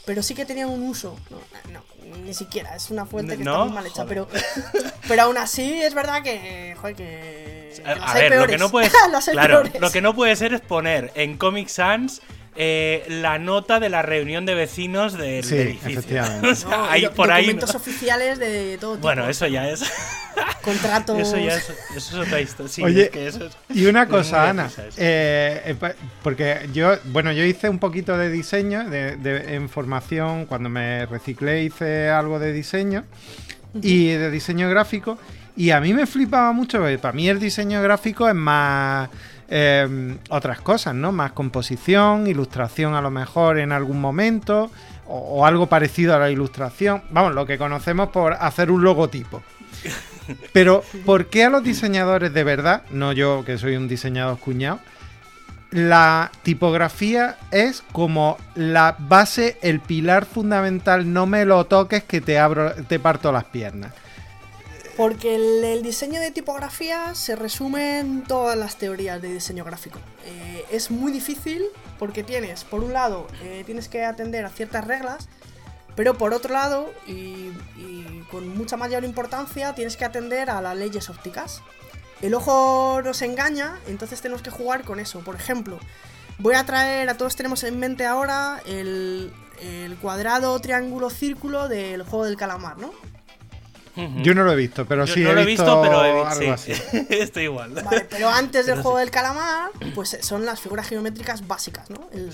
pero 0.05 0.23
sí 0.23 0.33
que 0.33 0.45
tenía 0.45 0.67
un 0.67 0.83
uso. 0.83 1.15
No, 1.29 1.37
no 1.71 1.81
ni 2.17 2.33
siquiera, 2.33 2.75
es 2.75 2.89
una 2.89 3.05
fuente 3.05 3.35
que 3.37 3.43
está 3.43 3.63
muy 3.63 3.73
mal 3.73 3.85
hecha, 3.85 4.05
pero, 4.05 4.27
pero 5.07 5.21
aún 5.23 5.37
así 5.37 5.81
es 5.81 5.93
verdad 5.93 6.21
que, 6.23 6.75
joder, 6.79 6.95
que, 6.95 7.40
a, 7.85 8.13
ver, 8.13 8.35
lo 8.35 8.47
que 8.47 8.57
no 8.57 8.69
puede, 8.69 8.89
claro, 9.31 9.63
lo 9.79 9.91
que 9.91 10.01
no 10.01 10.13
puede 10.15 10.35
ser 10.35 10.53
es 10.53 10.61
poner 10.61 11.11
en 11.15 11.37
Comic 11.37 11.67
Sans 11.67 12.21
eh, 12.53 13.05
la 13.07 13.39
nota 13.39 13.79
de 13.79 13.87
la 13.87 14.01
reunión 14.01 14.45
de 14.45 14.55
vecinos 14.55 15.17
del 15.17 15.43
sí, 15.43 15.55
edificio. 15.55 15.99
Efectivamente. 15.99 16.47
o 16.51 16.55
sea, 16.55 16.91
hay 16.91 17.07
por 17.07 17.29
documentos 17.29 17.73
oficiales 17.75 18.39
de 18.39 18.77
todo 18.77 18.95
tipo. 18.95 19.03
Bueno, 19.03 19.29
eso 19.29 19.47
ya 19.47 19.69
es. 19.69 19.83
Contratos. 20.61 21.17
Eso 21.17 21.37
ya 21.37 21.55
es, 21.55 21.69
eso 21.95 22.21
es 22.21 22.27
otra 22.27 22.41
historia. 22.41 22.71
Sí, 22.71 22.83
Oye, 22.83 23.03
es 23.03 23.09
que 23.09 23.27
eso 23.27 23.45
es, 23.45 23.57
y 23.69 23.85
una 23.85 24.07
cosa, 24.07 24.49
Ana. 24.49 24.69
Eh, 24.97 25.75
eh 25.81 25.93
porque 26.23 26.69
yo, 26.73 26.97
bueno, 27.05 27.31
yo 27.31 27.43
hice 27.43 27.69
un 27.69 27.79
poquito 27.79 28.17
de 28.17 28.29
diseño 28.29 28.89
de, 28.89 29.15
de, 29.15 29.55
en 29.55 29.69
formación. 29.69 30.45
Cuando 30.45 30.69
me 30.69 31.05
reciclé, 31.05 31.63
hice 31.63 32.09
algo 32.09 32.37
de 32.37 32.51
diseño 32.51 33.05
y 33.81 34.09
de 34.09 34.29
diseño 34.29 34.69
gráfico. 34.69 35.17
Y 35.61 35.69
a 35.71 35.79
mí 35.79 35.93
me 35.93 36.05
flipaba 36.05 36.51
mucho, 36.53 36.79
porque 36.79 36.97
para 36.97 37.13
mí 37.13 37.29
el 37.29 37.39
diseño 37.39 37.81
gráfico 37.81 38.27
es 38.27 38.35
más 38.35 39.09
Em, 39.53 40.17
otras 40.29 40.61
cosas, 40.61 40.95
¿no? 40.95 41.11
Más 41.11 41.33
composición, 41.33 42.25
ilustración 42.25 42.95
a 42.95 43.01
lo 43.01 43.11
mejor 43.11 43.59
en 43.59 43.73
algún 43.73 43.99
momento, 43.99 44.71
o, 45.07 45.45
algo 45.45 45.67
parecido 45.67 46.15
a 46.15 46.19
la 46.19 46.31
ilustración. 46.31 47.03
Vamos, 47.09 47.35
lo 47.35 47.45
que 47.45 47.57
conocemos 47.57 48.11
por 48.11 48.31
hacer 48.31 48.71
un 48.71 48.81
logotipo. 48.81 49.43
Pero, 50.53 50.85
¿por 51.05 51.25
qué 51.25 51.43
a 51.43 51.49
los 51.49 51.65
diseñadores 51.65 52.33
de 52.33 52.45
verdad, 52.45 52.83
no 52.91 53.11
yo 53.11 53.43
que 53.43 53.57
soy 53.57 53.75
un 53.75 53.89
diseñador 53.89 54.39
cuñado, 54.39 54.79
la 55.69 56.31
tipografía 56.43 57.35
es 57.51 57.83
como 57.91 58.37
la 58.55 58.95
base, 58.99 59.57
el 59.61 59.81
pilar 59.81 60.23
fundamental, 60.23 61.11
no 61.11 61.25
me 61.25 61.43
lo 61.43 61.65
toques 61.65 62.05
que 62.05 62.21
te 62.21 62.39
abro, 62.39 62.71
te 62.87 62.99
parto 62.99 63.33
las 63.33 63.43
piernas? 63.43 63.91
Porque 65.01 65.33
el, 65.33 65.81
diseño 65.81 66.21
de 66.21 66.29
tipografía 66.29 67.15
se 67.15 67.35
resume 67.35 67.97
en 67.97 68.21
todas 68.21 68.55
las 68.55 68.75
teorías 68.75 69.19
de 69.19 69.33
diseño 69.33 69.63
gráfico. 69.63 69.97
Eh, 70.27 70.63
es 70.69 70.91
muy 70.91 71.11
difícil 71.11 71.65
porque 71.97 72.21
tienes, 72.21 72.63
por 72.65 72.83
un 72.83 72.93
lado, 72.93 73.25
eh, 73.41 73.63
tienes 73.65 73.89
que 73.89 74.05
atender 74.05 74.45
a 74.45 74.49
ciertas 74.51 74.85
reglas, 74.85 75.27
pero 75.95 76.19
por 76.19 76.35
otro 76.35 76.53
lado, 76.53 76.93
y, 77.07 77.49
con 78.29 78.55
mucha 78.55 78.77
mayor 78.77 79.03
importancia, 79.03 79.73
tienes 79.73 79.97
que 79.97 80.05
atender 80.05 80.51
a 80.51 80.61
las 80.61 80.77
leyes 80.77 81.09
ópticas. 81.09 81.63
El 82.21 82.35
ojo 82.35 83.01
nos 83.03 83.23
engaña, 83.23 83.79
entonces 83.87 84.21
tenemos 84.21 84.43
que 84.43 84.51
jugar 84.51 84.83
con 84.83 84.99
eso. 84.99 85.21
Por 85.21 85.33
ejemplo, 85.33 85.79
voy 86.37 86.53
a 86.53 86.63
traer, 86.63 87.09
a 87.09 87.17
todos 87.17 87.35
tenemos 87.35 87.63
en 87.63 87.79
mente 87.79 88.05
ahora 88.05 88.61
el, 88.67 89.33
el 89.61 89.95
cuadrado, 89.95 90.59
triángulo, 90.59 91.09
círculo 91.09 91.67
del 91.69 92.03
juego 92.03 92.25
del 92.25 92.37
calamar, 92.37 92.77
¿no? 92.77 92.91
Yo 93.95 94.33
no 94.33 94.43
lo 94.43 94.53
he 94.53 94.55
visto, 94.55 94.85
pero 94.85 95.05
sí 95.05 95.21
no 95.21 95.31
he, 95.31 95.35
lo 95.35 95.41
he 95.41 95.45
visto, 95.45 95.81
pero 95.81 96.05
he 96.05 96.39
visto, 96.39 96.57
sí. 96.57 96.71
Estoy 97.09 97.43
igual. 97.43 97.73
Vale, 97.73 98.07
pero 98.09 98.29
antes 98.29 98.65
del 98.65 98.81
juego 98.81 98.97
del 98.97 99.11
calamar, 99.11 99.71
pues 99.93 100.17
son 100.21 100.45
las 100.45 100.61
figuras 100.61 100.87
geométricas 100.87 101.47
básicas, 101.47 101.89
¿no? 101.89 102.09
El, 102.11 102.31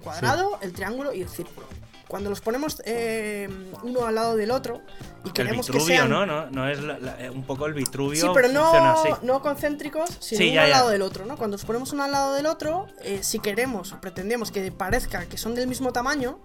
cuadrado, 0.00 0.58
el 0.62 0.72
triángulo 0.72 1.12
y 1.12 1.22
el 1.22 1.28
círculo. 1.28 1.66
Cuando 2.08 2.30
los 2.30 2.40
ponemos 2.40 2.80
eh, 2.86 3.48
uno 3.82 4.06
al 4.06 4.14
lado 4.14 4.34
del 4.34 4.50
otro 4.50 4.80
y 5.26 5.30
queremos 5.30 5.68
el 5.68 5.74
vitruvio, 5.74 5.86
que 5.86 5.94
sean... 5.98 6.08
¿no? 6.08 6.24
no, 6.24 6.50
no 6.50 6.66
es 6.66 6.78
eh, 7.18 7.28
un 7.28 7.42
poco 7.44 7.66
el 7.66 7.74
vitruvio. 7.74 8.18
Sí, 8.18 8.28
pero 8.32 8.48
no, 8.48 9.18
no 9.22 9.42
concéntricos, 9.42 10.16
sino 10.18 10.52
uno 10.52 10.60
al 10.62 10.70
lado 10.70 10.88
del 10.88 11.02
otro, 11.02 11.26
¿no? 11.26 11.36
Cuando 11.36 11.56
los 11.56 11.66
ponemos 11.66 11.92
uno 11.92 12.04
al 12.04 12.12
lado 12.12 12.34
del 12.34 12.46
otro, 12.46 12.86
eh, 13.02 13.18
si 13.22 13.40
queremos 13.40 13.92
o 13.92 14.00
pretendemos 14.00 14.50
que 14.50 14.72
parezca 14.72 15.26
que 15.26 15.36
son 15.36 15.54
del 15.54 15.66
mismo 15.66 15.92
tamaño, 15.92 16.40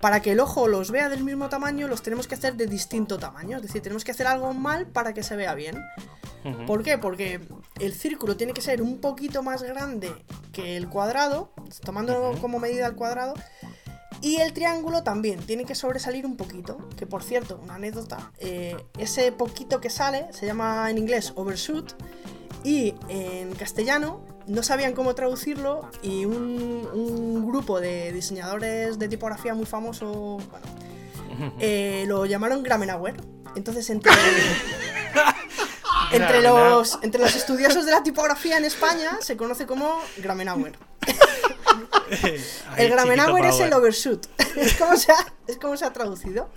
para 0.00 0.20
que 0.20 0.32
el 0.32 0.40
ojo 0.40 0.66
los 0.66 0.90
vea 0.90 1.08
del 1.08 1.24
mismo 1.24 1.48
tamaño, 1.48 1.86
los 1.86 2.02
tenemos 2.02 2.26
que 2.26 2.34
hacer 2.34 2.56
de 2.56 2.66
distinto 2.66 3.18
tamaño. 3.18 3.58
Es 3.58 3.62
decir, 3.62 3.82
tenemos 3.82 4.02
que 4.02 4.12
hacer 4.12 4.26
algo 4.26 4.52
mal 4.54 4.86
para 4.86 5.12
que 5.12 5.22
se 5.22 5.36
vea 5.36 5.54
bien. 5.54 5.78
¿Por 6.66 6.82
qué? 6.82 6.96
Porque 6.96 7.40
el 7.80 7.92
círculo 7.92 8.34
tiene 8.34 8.54
que 8.54 8.62
ser 8.62 8.80
un 8.80 8.98
poquito 8.98 9.42
más 9.42 9.62
grande 9.62 10.10
que 10.52 10.78
el 10.78 10.88
cuadrado, 10.88 11.52
tomando 11.84 12.34
como 12.40 12.58
medida 12.58 12.86
el 12.86 12.94
cuadrado. 12.94 13.34
Y 14.22 14.36
el 14.36 14.54
triángulo 14.54 15.02
también 15.02 15.40
tiene 15.40 15.64
que 15.64 15.74
sobresalir 15.74 16.24
un 16.24 16.36
poquito. 16.36 16.88
Que 16.96 17.06
por 17.06 17.22
cierto, 17.22 17.60
una 17.62 17.74
anécdota, 17.74 18.32
eh, 18.38 18.76
ese 18.98 19.32
poquito 19.32 19.82
que 19.82 19.90
sale 19.90 20.32
se 20.32 20.46
llama 20.46 20.90
en 20.90 20.96
inglés 20.96 21.32
overshoot 21.36 21.94
y 22.64 22.94
en 23.08 23.54
castellano 23.54 24.22
no 24.46 24.62
sabían 24.62 24.94
cómo 24.94 25.14
traducirlo 25.14 25.88
y 26.02 26.24
un, 26.24 26.88
un 26.92 27.46
grupo 27.46 27.80
de 27.80 28.12
diseñadores 28.12 28.98
de 28.98 29.08
tipografía 29.08 29.54
muy 29.54 29.66
famoso, 29.66 30.38
bueno, 30.50 31.54
eh, 31.58 32.04
lo 32.06 32.26
llamaron 32.26 32.62
Gramenauer. 32.62 33.16
Entonces, 33.56 33.88
entre, 33.90 34.12
entre, 36.12 36.42
los, 36.42 36.98
entre 37.02 37.20
los 37.20 37.34
estudiosos 37.34 37.84
de 37.84 37.92
la 37.92 38.02
tipografía 38.02 38.56
en 38.58 38.64
España 38.64 39.18
se 39.20 39.36
conoce 39.36 39.66
como 39.66 40.00
Gramenauer. 40.18 40.78
el 42.76 42.90
Gramenauer 42.90 43.44
es 43.46 43.60
el 43.60 43.72
overshoot. 43.72 44.26
es, 44.56 44.74
como 44.74 44.96
se 44.96 45.12
ha, 45.12 45.16
es 45.46 45.56
como 45.58 45.76
se 45.76 45.84
ha 45.84 45.92
traducido. 45.92 46.48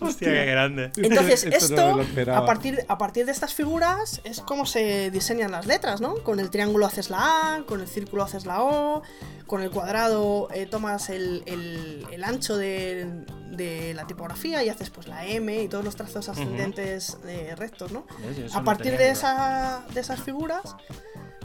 Hostia, 0.00 0.28
qué 0.28 0.44
grande. 0.46 0.90
Entonces, 0.96 1.44
Esto 1.44 1.76
no 1.76 1.88
esto, 1.90 2.00
esperaba. 2.02 2.38
a 2.38 2.46
partir, 2.46 2.84
a 2.88 2.98
partir 2.98 3.26
de 3.26 3.32
estas 3.32 3.54
figuras, 3.54 4.20
es 4.24 4.40
como 4.40 4.66
se 4.66 5.10
diseñan 5.10 5.50
las 5.52 5.66
letras, 5.66 6.00
¿no? 6.00 6.14
Con 6.22 6.40
el 6.40 6.50
triángulo 6.50 6.86
haces 6.86 7.10
la 7.10 7.56
A, 7.56 7.62
con 7.66 7.80
el 7.80 7.88
círculo 7.88 8.22
haces 8.22 8.46
la 8.46 8.62
O, 8.62 9.02
con 9.46 9.62
el 9.62 9.70
cuadrado 9.70 10.48
eh, 10.52 10.66
tomas 10.66 11.10
el, 11.10 11.42
el- 11.46 12.06
el 12.10 12.24
ancho 12.24 12.56
de, 12.56 13.24
de 13.50 13.92
la 13.94 14.06
tipografía 14.06 14.62
y 14.64 14.68
haces 14.68 14.90
pues 14.90 15.06
la 15.06 15.26
M 15.26 15.62
y 15.62 15.68
todos 15.68 15.84
los 15.84 15.96
trazos 15.96 16.28
ascendentes 16.28 17.18
eh, 17.26 17.54
rectos, 17.56 17.92
¿no? 17.92 18.06
A 18.52 18.58
no 18.58 18.64
partir 18.64 18.92
tenía 18.92 18.98
de, 19.06 19.10
esa, 19.10 19.84
de 19.92 20.00
esas 20.00 20.20
figuras, 20.20 20.76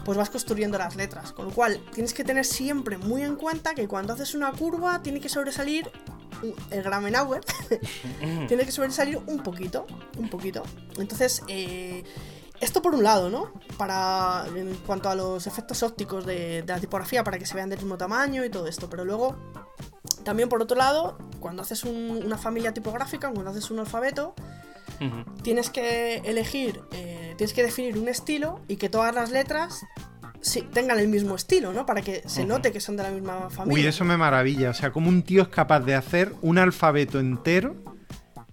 pues 0.09 0.17
vas 0.17 0.31
construyendo 0.31 0.79
las 0.79 0.95
letras. 0.95 1.33
Con 1.33 1.45
lo 1.45 1.51
cual, 1.51 1.79
tienes 1.93 2.15
que 2.15 2.23
tener 2.23 2.43
siempre 2.43 2.97
muy 2.97 3.21
en 3.21 3.35
cuenta 3.35 3.75
que 3.75 3.87
cuando 3.87 4.13
haces 4.13 4.33
una 4.33 4.51
curva, 4.51 5.03
tiene 5.03 5.19
que 5.19 5.29
sobresalir 5.29 5.87
el 6.71 6.81
Gramenauer. 6.81 7.41
tiene 8.47 8.65
que 8.65 8.71
sobresalir 8.71 9.19
un 9.27 9.43
poquito. 9.43 9.85
Un 10.17 10.27
poquito. 10.27 10.63
Entonces, 10.97 11.43
eh, 11.47 12.03
esto 12.59 12.81
por 12.81 12.95
un 12.95 13.03
lado, 13.03 13.29
¿no? 13.29 13.51
Para. 13.77 14.45
En 14.55 14.73
cuanto 14.77 15.11
a 15.11 15.13
los 15.15 15.45
efectos 15.45 15.83
ópticos 15.83 16.25
de, 16.25 16.63
la 16.65 16.79
tipografía, 16.79 17.23
para 17.23 17.37
que 17.37 17.45
se 17.45 17.53
vean 17.53 17.69
del 17.69 17.77
mismo 17.77 17.95
tamaño 17.95 18.43
y 18.43 18.49
todo 18.49 18.65
esto. 18.65 18.89
Pero 18.89 19.05
luego. 19.05 19.35
También 20.23 20.49
por 20.49 20.59
otro 20.59 20.75
lado, 20.75 21.19
cuando 21.39 21.61
haces 21.61 21.83
un- 21.83 22.23
una 22.25 22.39
familia 22.39 22.73
tipográfica, 22.73 23.29
cuando 23.31 23.51
haces 23.51 23.69
un 23.69 23.77
alfabeto, 23.77 24.33
Tienes 25.43 25.69
que 25.69 26.17
elegir, 26.25 26.81
eh, 26.91 27.33
tienes 27.37 27.53
que 27.53 27.63
definir 27.63 27.97
un 27.97 28.07
estilo 28.07 28.59
y 28.67 28.75
que 28.77 28.89
todas 28.89 29.13
las 29.15 29.31
letras 29.31 29.85
sí, 30.41 30.61
tengan 30.73 30.99
el 30.99 31.07
mismo 31.07 31.35
estilo, 31.35 31.71
¿no? 31.73 31.85
Para 31.85 32.01
que 32.01 32.21
se 32.27 32.45
note 32.45 32.71
que 32.71 32.79
son 32.81 32.97
de 32.97 33.03
la 33.03 33.11
misma 33.11 33.49
familia. 33.49 33.83
Uy, 33.83 33.87
eso 33.87 34.03
me 34.05 34.17
maravilla. 34.17 34.69
O 34.69 34.73
sea, 34.73 34.91
como 34.91 35.09
un 35.09 35.23
tío 35.23 35.41
es 35.43 35.47
capaz 35.49 35.79
de 35.81 35.95
hacer 35.95 36.33
un 36.41 36.57
alfabeto 36.57 37.19
entero 37.19 37.75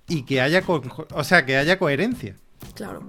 y 0.08 0.22
que 0.24 0.40
haya, 0.40 0.62
co- 0.62 0.82
o 1.12 1.24
sea, 1.24 1.44
que 1.44 1.56
haya 1.56 1.78
coherencia. 1.78 2.36
Claro. 2.74 3.02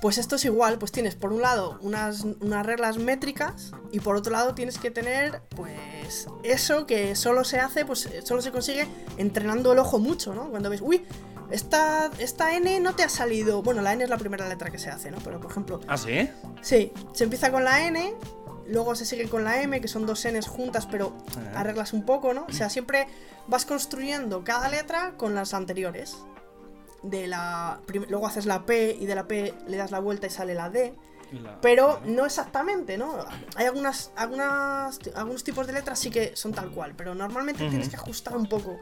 Pues 0.00 0.18
esto 0.18 0.36
es 0.36 0.44
igual, 0.44 0.78
pues 0.78 0.92
tienes 0.92 1.14
por 1.14 1.32
un 1.32 1.40
lado 1.40 1.78
unas, 1.80 2.24
unas 2.40 2.66
reglas 2.66 2.98
métricas 2.98 3.72
y 3.90 4.00
por 4.00 4.16
otro 4.16 4.32
lado 4.32 4.54
tienes 4.54 4.76
que 4.78 4.90
tener 4.90 5.40
pues 5.56 6.26
eso 6.42 6.86
que 6.86 7.14
solo 7.16 7.42
se 7.44 7.58
hace, 7.58 7.86
pues 7.86 8.08
solo 8.24 8.42
se 8.42 8.50
consigue 8.50 8.86
entrenando 9.16 9.72
el 9.72 9.78
ojo 9.78 9.98
mucho, 9.98 10.34
¿no? 10.34 10.50
Cuando 10.50 10.68
ves, 10.68 10.82
uy, 10.82 11.06
esta, 11.50 12.10
esta 12.18 12.54
N 12.56 12.80
no 12.80 12.94
te 12.94 13.02
ha 13.02 13.08
salido, 13.08 13.62
bueno, 13.62 13.82
la 13.82 13.92
N 13.92 14.04
es 14.04 14.10
la 14.10 14.18
primera 14.18 14.48
letra 14.48 14.70
que 14.70 14.78
se 14.78 14.90
hace, 14.90 15.10
¿no? 15.10 15.18
Pero 15.24 15.40
por 15.40 15.50
ejemplo, 15.50 15.80
¿Ah, 15.86 15.96
sí? 15.96 16.28
Sí, 16.62 16.92
se 17.12 17.24
empieza 17.24 17.50
con 17.52 17.64
la 17.64 17.86
N, 17.86 18.14
luego 18.66 18.94
se 18.94 19.04
sigue 19.04 19.28
con 19.28 19.44
la 19.44 19.60
M, 19.62 19.80
que 19.80 19.88
son 19.88 20.06
dos 20.06 20.24
Ns 20.26 20.46
juntas, 20.48 20.86
pero 20.86 21.12
Ah. 21.36 21.60
arreglas 21.60 21.92
un 21.92 22.04
poco, 22.04 22.32
¿no? 22.34 22.46
O 22.48 22.52
sea, 22.52 22.70
siempre 22.70 23.06
vas 23.46 23.64
construyendo 23.66 24.42
cada 24.44 24.68
letra 24.68 25.14
con 25.16 25.34
las 25.34 25.54
anteriores. 25.54 26.16
De 27.02 27.26
la. 27.26 27.80
Luego 28.08 28.26
haces 28.26 28.46
la 28.46 28.64
P 28.64 28.96
y 28.98 29.04
de 29.04 29.14
la 29.14 29.28
P 29.28 29.52
le 29.66 29.76
das 29.76 29.90
la 29.90 29.98
vuelta 30.00 30.26
y 30.26 30.30
sale 30.30 30.54
la 30.54 30.70
D. 30.70 30.94
Pero 31.60 32.00
no 32.04 32.24
exactamente, 32.24 32.96
¿no? 32.96 33.16
Hay 33.56 33.66
algunas, 33.66 34.12
algunas, 34.16 35.00
algunos 35.16 35.42
tipos 35.44 35.66
de 35.66 35.72
letras 35.74 35.98
sí 35.98 36.08
que 36.10 36.34
son 36.36 36.52
tal 36.52 36.70
cual, 36.70 36.94
pero 36.96 37.14
normalmente 37.14 37.68
tienes 37.68 37.88
que 37.90 37.96
ajustar 37.96 38.36
un 38.36 38.46
poco. 38.46 38.78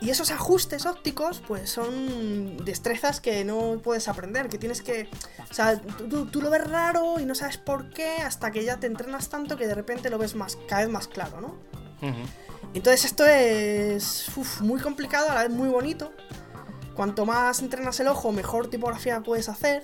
Y 0.00 0.08
esos 0.08 0.30
ajustes 0.30 0.86
ópticos, 0.86 1.42
pues 1.46 1.68
son 1.70 2.56
destrezas 2.64 3.20
que 3.20 3.44
no 3.44 3.80
puedes 3.82 4.08
aprender, 4.08 4.48
que 4.48 4.56
tienes 4.56 4.80
que... 4.80 5.08
O 5.50 5.54
sea, 5.54 5.78
tú, 5.78 6.40
lo 6.40 6.48
ves 6.48 6.66
raro 6.70 7.20
y 7.20 7.26
no 7.26 7.34
sabes 7.34 7.58
por 7.58 7.90
qué 7.90 8.16
hasta 8.16 8.50
que 8.50 8.64
ya 8.64 8.78
te 8.80 8.86
entrenas 8.86 9.28
tanto 9.28 9.58
que 9.58 9.66
de 9.66 9.74
repente 9.74 10.08
lo 10.08 10.16
ves 10.16 10.34
más, 10.34 10.56
cada 10.68 10.82
vez 10.82 10.90
más 10.90 11.06
claro, 11.06 11.40
¿no? 11.42 11.54
Entonces 12.72 13.04
esto 13.04 13.26
es 13.26 14.26
uf, 14.36 14.62
muy 14.62 14.80
complicado, 14.80 15.28
a 15.30 15.34
la 15.34 15.42
vez 15.42 15.50
muy 15.50 15.68
bonito. 15.68 16.12
Cuanto 16.94 17.26
más 17.26 17.60
entrenas 17.60 18.00
el 18.00 18.08
ojo, 18.08 18.32
mejor 18.32 18.68
tipografía 18.70 19.20
puedes 19.20 19.48
hacer. 19.50 19.82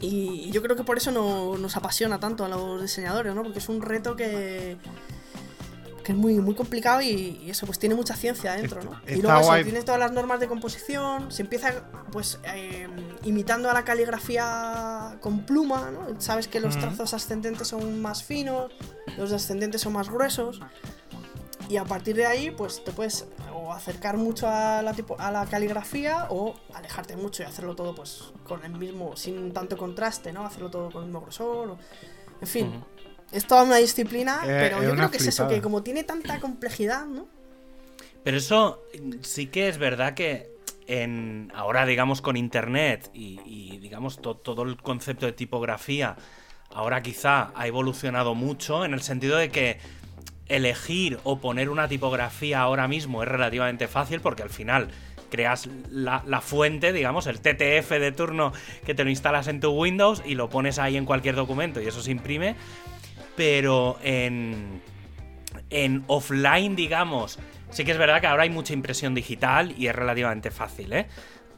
Y 0.00 0.50
yo 0.50 0.62
creo 0.62 0.74
que 0.74 0.84
por 0.84 0.96
eso 0.96 1.10
no- 1.12 1.58
nos 1.58 1.76
apasiona 1.76 2.18
tanto 2.18 2.44
a 2.44 2.48
los 2.48 2.80
diseñadores, 2.80 3.34
¿no? 3.34 3.42
Porque 3.42 3.58
es 3.58 3.68
un 3.68 3.82
reto 3.82 4.16
que, 4.16 4.78
que 6.02 6.12
es 6.12 6.18
muy, 6.18 6.34
muy 6.34 6.54
complicado 6.54 7.00
y, 7.00 7.40
y 7.44 7.50
eso, 7.50 7.64
pues 7.66 7.78
tiene 7.78 7.94
mucha 7.94 8.14
ciencia 8.16 8.52
dentro, 8.54 8.82
¿no? 8.82 8.92
Está 9.00 9.12
y 9.12 9.22
luego 9.22 9.38
eso, 9.40 9.64
tienes 9.64 9.84
todas 9.84 10.00
las 10.00 10.12
normas 10.12 10.40
de 10.40 10.48
composición, 10.48 11.30
se 11.30 11.42
empieza 11.42 11.84
pues 12.10 12.38
eh, 12.54 12.88
imitando 13.24 13.70
a 13.70 13.72
la 13.72 13.84
caligrafía 13.84 15.18
con 15.20 15.44
pluma, 15.46 15.90
¿no? 15.90 16.20
Sabes 16.20 16.48
que 16.48 16.60
los 16.60 16.74
trazos 16.80 17.14
ascendentes 17.14 17.68
son 17.68 18.00
más 18.02 18.22
finos, 18.24 18.72
los 19.16 19.30
descendentes 19.30 19.80
son 19.80 19.92
más 19.94 20.08
gruesos. 20.10 20.60
Y 21.68 21.76
a 21.76 21.84
partir 21.84 22.16
de 22.16 22.26
ahí, 22.26 22.50
pues 22.50 22.84
te 22.84 22.92
puedes 22.92 23.24
o 23.54 23.72
acercar 23.72 24.16
mucho 24.16 24.48
a 24.48 24.82
la, 24.82 24.92
tipo, 24.92 25.16
a 25.18 25.30
la 25.30 25.46
caligrafía 25.46 26.26
o 26.30 26.54
alejarte 26.74 27.16
mucho 27.16 27.42
y 27.44 27.46
hacerlo 27.46 27.74
todo 27.76 27.94
pues 27.94 28.32
con 28.44 28.64
el 28.64 28.72
mismo, 28.72 29.16
sin 29.16 29.52
tanto 29.52 29.76
contraste, 29.78 30.32
¿no? 30.32 30.44
Hacerlo 30.44 30.70
todo 30.70 30.90
con 30.90 31.02
el 31.02 31.06
mismo 31.08 31.20
grosor. 31.22 31.68
o- 31.70 31.78
En 32.40 32.48
fin. 32.48 32.84
Es 33.32 33.46
toda 33.46 33.62
una 33.64 33.76
disciplina, 33.76 34.40
Eh, 34.44 34.56
pero 34.60 34.82
yo 34.82 34.94
creo 34.94 35.10
que 35.10 35.16
es 35.16 35.26
eso, 35.28 35.48
que 35.48 35.60
como 35.60 35.82
tiene 35.82 36.04
tanta 36.04 36.38
complejidad, 36.40 37.06
¿no? 37.06 37.26
Pero 38.22 38.36
eso 38.36 38.82
sí 39.22 39.46
que 39.48 39.68
es 39.68 39.78
verdad 39.78 40.14
que 40.14 40.50
en 40.86 41.50
ahora, 41.54 41.86
digamos, 41.86 42.20
con 42.22 42.36
internet 42.36 43.10
y, 43.14 43.40
y, 43.44 43.78
digamos, 43.78 44.20
to- 44.20 44.36
todo 44.36 44.62
el 44.62 44.76
concepto 44.76 45.26
de 45.26 45.32
tipografía, 45.32 46.16
ahora 46.70 47.02
quizá 47.02 47.50
ha 47.54 47.66
evolucionado 47.66 48.34
mucho 48.34 48.84
en 48.84 48.92
el 48.94 49.02
sentido 49.02 49.36
de 49.38 49.50
que 49.50 49.78
elegir 50.48 51.18
o 51.24 51.38
poner 51.38 51.68
una 51.68 51.88
tipografía 51.88 52.60
ahora 52.60 52.86
mismo 52.88 53.22
es 53.22 53.28
relativamente 53.28 53.88
fácil 53.88 54.20
porque 54.20 54.42
al 54.42 54.50
final 54.50 54.88
creas 55.30 55.68
la, 55.90 56.22
la 56.26 56.40
fuente, 56.42 56.92
digamos, 56.92 57.26
el 57.26 57.40
TTF 57.40 57.90
de 57.98 58.12
turno 58.12 58.52
que 58.84 58.94
te 58.94 59.02
lo 59.04 59.08
instalas 59.10 59.48
en 59.48 59.60
tu 59.60 59.70
Windows 59.70 60.22
y 60.26 60.34
lo 60.34 60.50
pones 60.50 60.78
ahí 60.78 60.96
en 60.96 61.06
cualquier 61.06 61.36
documento 61.36 61.80
y 61.80 61.86
eso 61.86 62.02
se 62.02 62.10
imprime. 62.10 62.54
Pero 63.36 63.98
en, 64.02 64.82
en 65.70 66.04
offline, 66.06 66.76
digamos, 66.76 67.38
sí 67.70 67.84
que 67.84 67.92
es 67.92 67.98
verdad 67.98 68.20
que 68.20 68.26
ahora 68.26 68.42
hay 68.44 68.50
mucha 68.50 68.72
impresión 68.72 69.14
digital 69.14 69.74
y 69.76 69.86
es 69.86 69.94
relativamente 69.94 70.50
fácil, 70.50 70.92
¿eh? 70.92 71.06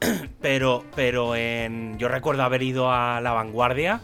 Pero, 0.41 0.85
pero 0.95 1.35
en, 1.35 1.97
yo 1.99 2.09
recuerdo 2.09 2.43
haber 2.43 2.63
ido 2.63 2.93
a 2.93 3.21
la 3.23 3.33
vanguardia 3.33 4.01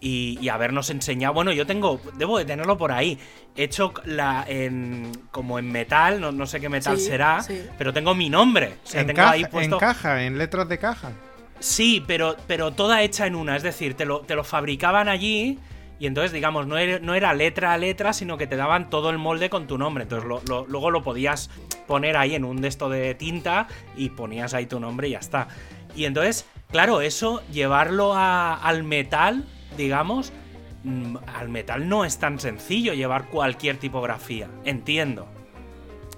y, 0.00 0.38
y 0.40 0.48
habernos 0.48 0.90
enseñado. 0.90 1.32
Bueno, 1.32 1.52
yo 1.52 1.66
tengo, 1.66 2.00
debo 2.16 2.38
de 2.38 2.44
tenerlo 2.44 2.76
por 2.76 2.92
ahí. 2.92 3.18
Hecho 3.56 3.94
la, 4.04 4.44
en, 4.46 5.10
como 5.30 5.58
en 5.58 5.70
metal, 5.70 6.20
no, 6.20 6.32
no 6.32 6.46
sé 6.46 6.60
qué 6.60 6.68
metal 6.68 6.98
Sí, 6.98 7.06
será, 7.06 7.40
sí. 7.42 7.62
pero 7.78 7.92
tengo 7.92 8.14
mi 8.14 8.28
nombre. 8.28 8.74
O 8.84 8.86
sea, 8.86 9.00
en, 9.00 9.06
tengo 9.06 9.18
caja, 9.18 9.30
ahí 9.32 9.44
puesto. 9.46 9.76
en 9.76 9.80
caja, 9.80 10.24
en 10.24 10.38
letras 10.38 10.68
de 10.68 10.78
caja. 10.78 11.12
Sí, 11.60 12.04
pero, 12.06 12.36
pero 12.46 12.72
toda 12.72 13.02
hecha 13.02 13.26
en 13.26 13.34
una. 13.34 13.56
Es 13.56 13.62
decir, 13.62 13.94
te 13.94 14.04
lo, 14.04 14.20
te 14.20 14.34
lo 14.34 14.44
fabricaban 14.44 15.08
allí. 15.08 15.58
Y 16.00 16.06
entonces, 16.06 16.32
digamos, 16.32 16.66
no 16.66 16.78
era, 16.78 17.00
no 17.00 17.14
era 17.14 17.34
letra 17.34 17.72
a 17.72 17.78
letra, 17.78 18.12
sino 18.12 18.38
que 18.38 18.46
te 18.46 18.56
daban 18.56 18.88
todo 18.88 19.10
el 19.10 19.18
molde 19.18 19.50
con 19.50 19.66
tu 19.66 19.78
nombre. 19.78 20.04
Entonces, 20.04 20.28
luego 20.46 20.90
lo 20.90 21.02
podías 21.02 21.50
poner 21.86 22.16
ahí 22.16 22.34
en 22.34 22.44
un 22.44 22.60
de 22.60 22.68
esto 22.68 22.88
de 22.88 23.14
tinta 23.14 23.66
y 23.96 24.10
ponías 24.10 24.54
ahí 24.54 24.66
tu 24.66 24.78
nombre 24.78 25.08
y 25.08 25.12
ya 25.12 25.18
está. 25.18 25.48
Y 25.96 26.04
entonces, 26.04 26.46
claro, 26.70 27.00
eso, 27.00 27.42
llevarlo 27.50 28.14
al 28.14 28.84
metal, 28.84 29.44
digamos, 29.76 30.32
mm, 30.84 31.16
al 31.26 31.48
metal 31.48 31.88
no 31.88 32.04
es 32.04 32.18
tan 32.18 32.38
sencillo 32.38 32.94
llevar 32.94 33.26
cualquier 33.28 33.78
tipografía. 33.78 34.48
Entiendo. 34.64 35.26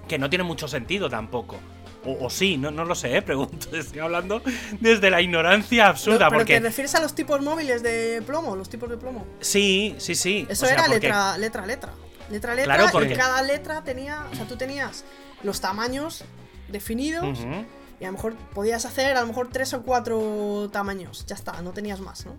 Que 0.07 0.19
no 0.19 0.29
tiene 0.29 0.43
mucho 0.43 0.67
sentido 0.67 1.09
tampoco. 1.09 1.57
O, 2.03 2.25
o 2.25 2.29
sí, 2.29 2.57
no, 2.57 2.71
no 2.71 2.83
lo 2.85 2.95
sé, 2.95 3.15
¿eh? 3.17 3.21
pregunto. 3.21 3.67
Estoy 3.75 3.99
hablando 3.99 4.41
desde 4.79 5.09
la 5.09 5.21
ignorancia 5.21 5.87
absurda. 5.87 6.27
pero 6.29 6.39
porque 6.39 6.55
te 6.55 6.59
refieres 6.61 6.95
a 6.95 7.01
los 7.01 7.13
tipos 7.13 7.41
móviles 7.41 7.83
de 7.83 8.23
plomo, 8.25 8.55
los 8.55 8.69
tipos 8.69 8.89
de 8.89 8.97
plomo. 8.97 9.25
Sí, 9.39 9.95
sí, 9.99 10.15
sí. 10.15 10.45
Eso 10.49 10.65
O 10.65 10.67
sea, 10.67 10.73
era 10.77 10.85
porque- 10.85 11.07
letra, 11.07 11.37
letra, 11.37 11.65
letra. 11.65 11.93
Letra, 12.31 12.55
letra, 12.55 12.75
Claro, 12.75 12.89
porque- 12.91 13.13
y 13.13 13.17
cada 13.17 13.41
letra 13.41 13.83
tenía, 13.83 14.25
o 14.31 14.35
sea, 14.35 14.47
tú 14.47 14.55
tenías 14.55 15.03
los 15.43 15.59
tamaños 15.61 16.23
definidos 16.69 17.37
y 17.99 18.03
a 18.03 18.07
lo 18.07 18.13
mejor 18.13 18.35
podías 18.53 18.85
hacer 18.85 19.15
a 19.17 19.21
lo 19.21 19.27
mejor 19.27 19.49
tres 19.51 19.73
o 19.73 19.83
cuatro 19.83 20.69
tamaños, 20.71 21.25
ya 21.27 21.35
está, 21.35 21.61
no 21.61 21.71
tenías 21.71 21.99
más, 21.99 22.25
¿no? 22.25 22.35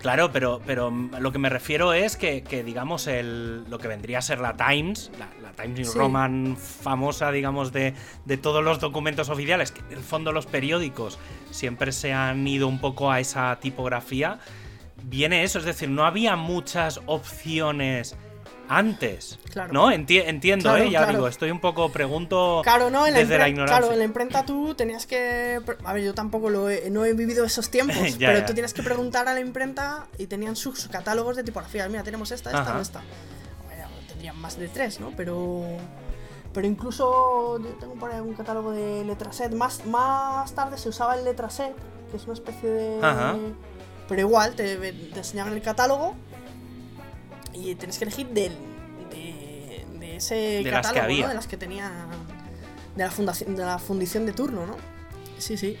Claro, 0.00 0.30
pero, 0.32 0.60
pero 0.66 0.90
lo 0.90 1.32
que 1.32 1.38
me 1.38 1.48
refiero 1.48 1.94
es 1.94 2.16
que, 2.18 2.42
que, 2.42 2.62
digamos, 2.62 3.06
el, 3.06 3.64
lo 3.70 3.78
que 3.78 3.88
vendría 3.88 4.18
a 4.18 4.22
ser 4.22 4.38
la 4.38 4.54
Times, 4.54 5.10
la, 5.18 5.28
la 5.40 5.52
Times 5.52 5.78
New 5.80 5.90
Sí. 5.92 5.98
Roman 5.98 6.56
famosa, 6.58 7.30
digamos, 7.32 7.72
de, 7.72 7.94
de 8.26 8.36
todos 8.36 8.62
los 8.62 8.80
documentos 8.80 9.30
oficiales, 9.30 9.72
que 9.72 9.80
en 9.80 9.98
el 9.98 10.04
fondo 10.04 10.30
los 10.32 10.44
periódicos 10.44 11.18
siempre 11.50 11.90
se 11.92 12.12
han 12.12 12.46
ido 12.46 12.68
un 12.68 12.80
poco 12.80 13.10
a 13.10 13.18
esa 13.20 13.58
tipografía. 13.60 14.40
viene 15.04 15.42
eso, 15.42 15.58
es 15.58 15.64
decir, 15.64 15.88
no 15.88 16.04
había 16.04 16.36
muchas 16.36 17.00
opciones 17.06 18.16
antes. 18.68 19.38
Claro. 19.52 19.72
¿No? 19.72 19.90
Enti- 19.90 20.22
entiendo, 20.26 20.70
Claro, 20.70 20.84
¿eh? 20.84 20.90
Ya 20.90 20.98
claro. 21.00 21.12
digo, 21.12 21.28
estoy 21.28 21.50
un 21.50 21.60
poco 21.60 21.90
pregunto 21.90 22.60
Claro, 22.64 22.90
no, 22.90 23.06
en 23.06 23.14
desde 23.14 23.38
la 23.38 23.48
ignorancia. 23.48 23.78
claro, 23.78 23.92
en 23.92 23.98
la 23.98 24.04
imprenta 24.04 24.44
tú 24.44 24.74
tenías 24.74 25.06
que... 25.06 25.60
A 25.84 25.92
ver, 25.92 26.02
yo 26.04 26.14
tampoco 26.14 26.50
lo 26.50 26.68
he, 26.70 26.90
no 26.90 27.04
he 27.04 27.12
vivido 27.14 27.44
esos 27.44 27.70
tiempos, 27.70 27.96
Ya, 28.18 28.28
pero 28.28 28.40
ya. 28.40 28.46
tú 28.46 28.54
tienes 28.54 28.72
que 28.74 28.82
preguntar 28.82 29.28
a 29.28 29.34
la 29.34 29.40
imprenta 29.40 30.06
y 30.18 30.26
tenían 30.26 30.56
sus 30.56 30.88
catálogos 30.88 31.36
de 31.36 31.44
tipografías. 31.44 31.88
Mira, 31.90 32.02
tenemos 32.02 32.30
esta, 32.32 32.50
esta 32.50 32.62
Ajá. 32.62 32.80
esta. 32.80 33.02
Bueno, 33.66 33.84
tendrían 34.08 34.38
más 34.40 34.58
de 34.58 34.68
tres, 34.68 35.00
¿no? 35.00 35.12
Pero... 35.16 35.62
Pero 36.52 36.68
incluso 36.68 37.58
yo 37.60 37.68
tengo 37.80 37.94
por 37.94 38.12
ahí 38.12 38.20
un 38.20 38.34
catálogo 38.34 38.70
de 38.70 39.04
letraset. 39.04 39.52
Más, 39.52 39.84
más 39.86 40.52
tarde 40.54 40.78
se 40.78 40.88
usaba 40.88 41.16
el 41.18 41.24
letraset, 41.24 41.74
que 42.10 42.16
es 42.16 42.24
una 42.24 42.34
especie 42.34 42.68
de... 42.70 42.98
Ajá. 43.02 43.34
Pero 44.08 44.20
igual, 44.20 44.54
te, 44.54 44.76
te 44.76 45.18
enseñaban 45.18 45.52
el 45.54 45.62
catálogo 45.62 46.14
y 47.54 47.74
tienes 47.76 47.98
que 47.98 48.04
elegir 48.04 48.26
del, 48.28 48.52
de, 49.10 49.84
de 49.98 50.16
ese 50.16 50.34
De 50.34 50.70
las 50.70 50.88
que 50.88 50.94
catálogo, 50.94 51.22
¿no? 51.22 51.28
De 51.28 51.34
las 51.34 51.46
que 51.46 51.56
tenía... 51.56 51.90
De 52.96 53.02
la, 53.04 53.10
fundación, 53.10 53.56
de 53.56 53.64
la 53.64 53.78
fundición 53.78 54.24
de 54.26 54.32
turno, 54.32 54.66
¿no? 54.66 54.76
Sí, 55.38 55.56
sí. 55.56 55.76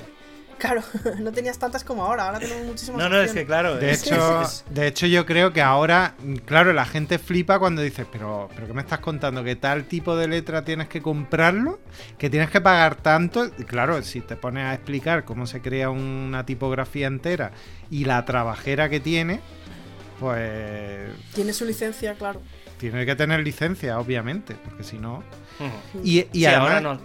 Claro, 0.58 0.82
no 1.20 1.30
tenías 1.32 1.58
tantas 1.58 1.84
como 1.84 2.04
ahora, 2.04 2.26
ahora 2.26 2.38
tenemos 2.40 2.64
muchísimas 2.66 3.00
No, 3.02 3.08
no, 3.08 3.20
es 3.20 3.32
que 3.32 3.44
claro. 3.44 3.76
De 3.76 3.90
es- 3.90 4.06
hecho, 4.06 4.42
es- 4.42 4.64
de 4.70 4.86
hecho, 4.86 5.06
yo 5.06 5.26
creo 5.26 5.52
que 5.52 5.60
ahora, 5.62 6.14
claro, 6.44 6.72
la 6.72 6.84
gente 6.86 7.18
flipa 7.18 7.58
cuando 7.58 7.82
dices, 7.82 8.06
pero, 8.10 8.48
pero 8.54 8.66
¿qué 8.68 8.72
me 8.72 8.80
estás 8.82 9.00
contando? 9.00 9.42
¿Que 9.44 9.56
tal 9.56 9.84
tipo 9.84 10.16
de 10.16 10.26
letra 10.28 10.64
tienes 10.64 10.88
que 10.88 11.02
comprarlo? 11.02 11.80
¿Que 12.18 12.30
tienes 12.30 12.50
que 12.50 12.60
pagar 12.60 12.94
tanto? 12.96 13.46
Y 13.58 13.64
claro, 13.64 14.00
si 14.02 14.20
te 14.20 14.36
pones 14.36 14.64
a 14.64 14.74
explicar 14.74 15.24
cómo 15.24 15.46
se 15.46 15.60
crea 15.60 15.90
una 15.90 16.46
tipografía 16.46 17.06
entera 17.08 17.50
y 17.90 18.04
la 18.06 18.24
trabajera 18.24 18.88
que 18.88 19.00
tiene, 19.00 19.40
pues 20.20 21.10
Tiene 21.34 21.52
su 21.52 21.64
licencia, 21.64 22.14
claro. 22.14 22.40
tiene 22.78 23.04
que 23.06 23.14
tener 23.16 23.40
licencia, 23.40 23.98
obviamente, 23.98 24.54
porque 24.64 24.84
si 24.84 24.98
no... 24.98 25.22
Y, 26.02 26.20
y 26.20 26.28
Sí, 26.32 26.46
además- 26.46 26.84
ahora 26.84 26.98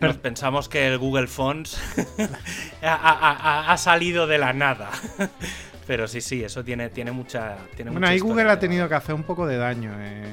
Per- 0.00 0.08
nos 0.08 0.18
pensamos 0.18 0.68
que 0.68 0.86
el 0.88 0.98
Google 0.98 1.28
Fonts 1.28 1.78
ha, 2.82 2.94
ha- 2.94 3.72
ha- 3.72 3.76
salido 3.76 4.26
de 4.26 4.38
la 4.38 4.52
nada. 4.52 4.90
Pero 5.86 6.08
sí, 6.08 6.20
sí, 6.20 6.42
eso 6.42 6.64
tiene, 6.64 6.88
tiene 6.88 7.12
mucha. 7.12 7.56
Tiene 7.76 7.90
Bueno, 7.90 8.06
mucha 8.06 8.12
ahí. 8.14 8.18
Google 8.18 8.50
ha 8.50 8.58
tenido 8.58 8.88
que 8.88 8.94
hacer 8.94 9.14
un 9.14 9.22
poco 9.22 9.46
de 9.46 9.56
daño. 9.58 9.92
eh. 9.98 10.24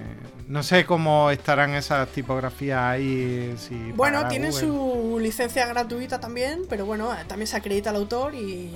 No 0.47 0.63
sé 0.63 0.85
cómo 0.85 1.29
estarán 1.29 1.75
esas 1.75 2.07
tipografías 2.09 2.79
ahí. 2.81 3.53
Si 3.57 3.75
Bueno, 3.91 4.23
Google. 4.23 4.51
su 4.51 5.19
licencia 5.21 5.67
gratuita 5.67 6.19
también, 6.19 6.61
pero 6.69 6.85
bueno, 6.85 7.09
también 7.27 7.47
se 7.47 7.57
acredita 7.57 7.89
al 7.91 7.97
autor 7.97 8.33
y 8.33 8.71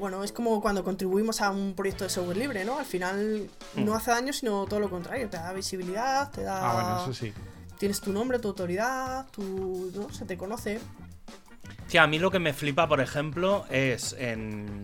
bueno, 0.00 0.24
es 0.24 0.32
como 0.32 0.60
cuando 0.60 0.82
contribuimos 0.82 1.40
a 1.40 1.50
un 1.50 1.74
proyecto 1.74 2.04
de 2.04 2.10
software 2.10 2.36
libre, 2.36 2.64
¿no? 2.64 2.78
Al 2.78 2.84
final 2.86 3.48
Mm. 3.76 3.84
no 3.84 3.94
hace 3.94 4.10
daño, 4.10 4.32
sino 4.32 4.64
todo 4.66 4.80
lo 4.80 4.90
contrario, 4.90 5.28
te 5.28 5.36
da 5.36 5.52
visibilidad, 5.52 6.30
te 6.32 6.42
da... 6.42 6.70
Ah, 6.70 6.74
bueno, 6.74 7.02
eso 7.02 7.14
sí. 7.14 7.32
Tienes 7.78 8.00
tu 8.00 8.12
nombre, 8.12 8.38
tu 8.38 8.48
autoridad, 8.48 9.26
tu... 9.30 9.92
¿no? 9.94 10.12
Se 10.12 10.24
te 10.24 10.36
conoce. 10.36 10.80
Sí, 11.86 11.98
a 11.98 12.06
mí 12.06 12.18
lo 12.18 12.30
que 12.30 12.38
me 12.38 12.52
flipa, 12.52 12.86
por 12.88 13.00
ejemplo, 13.00 13.64
es 13.70 14.14
en. 14.18 14.82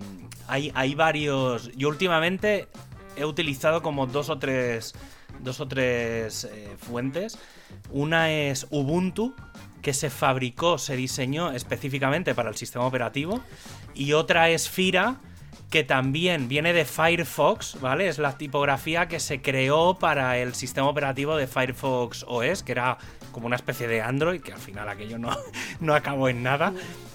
Hay, 0.49 0.73
hay 0.75 0.95
varios. 0.95 1.71
Yo 1.77 1.89
últimamente 1.89 2.69
he 3.17 3.25
utilizado 3.25 3.83
como 3.83 4.07
dos 4.07 4.29
o 4.31 4.39
tres. 4.39 4.95
Dos 5.41 5.61
o 5.61 5.69
tres 5.69 6.45
eh, 6.45 6.75
fuentes. 6.79 7.39
Una 7.91 8.33
es 8.33 8.67
Ubuntu, 8.71 9.35
que 9.83 9.93
se 9.93 10.09
fabricó, 10.11 10.79
se 10.79 10.97
diseñó 10.97 11.53
específicamente 11.53 12.35
para 12.35 12.49
el 12.49 12.57
sistema 12.57 12.87
operativo. 12.87 13.41
Y 13.97 14.13
otra 14.13 14.51
es 14.51 14.69
Fira, 14.69 15.17
que 15.71 15.83
también 15.83 16.49
viene 16.49 16.73
de 16.73 16.85
Firefox, 16.85 17.81
¿vale? 17.81 18.07
Es 18.09 18.19
la 18.19 18.39
tipografía 18.39 19.09
que 19.09 19.19
se 19.19 19.43
creó 19.43 19.95
para 19.99 20.39
el 20.39 20.55
sistema 20.55 20.89
operativo 20.89 21.37
de 21.37 21.47
Firefox 21.47 22.25
OS, 22.29 22.63
que 22.63 22.73
era 22.73 22.99
como 23.33 23.47
una 23.47 23.57
especie 23.57 23.89
de 23.89 24.01
Android, 24.03 24.41
que 24.41 24.53
al 24.53 24.61
final 24.61 24.89
aquello 24.89 25.19
no, 25.19 25.31
no 25.81 25.95
acabó 25.95 26.29
en 26.29 26.43
nada. 26.43 26.73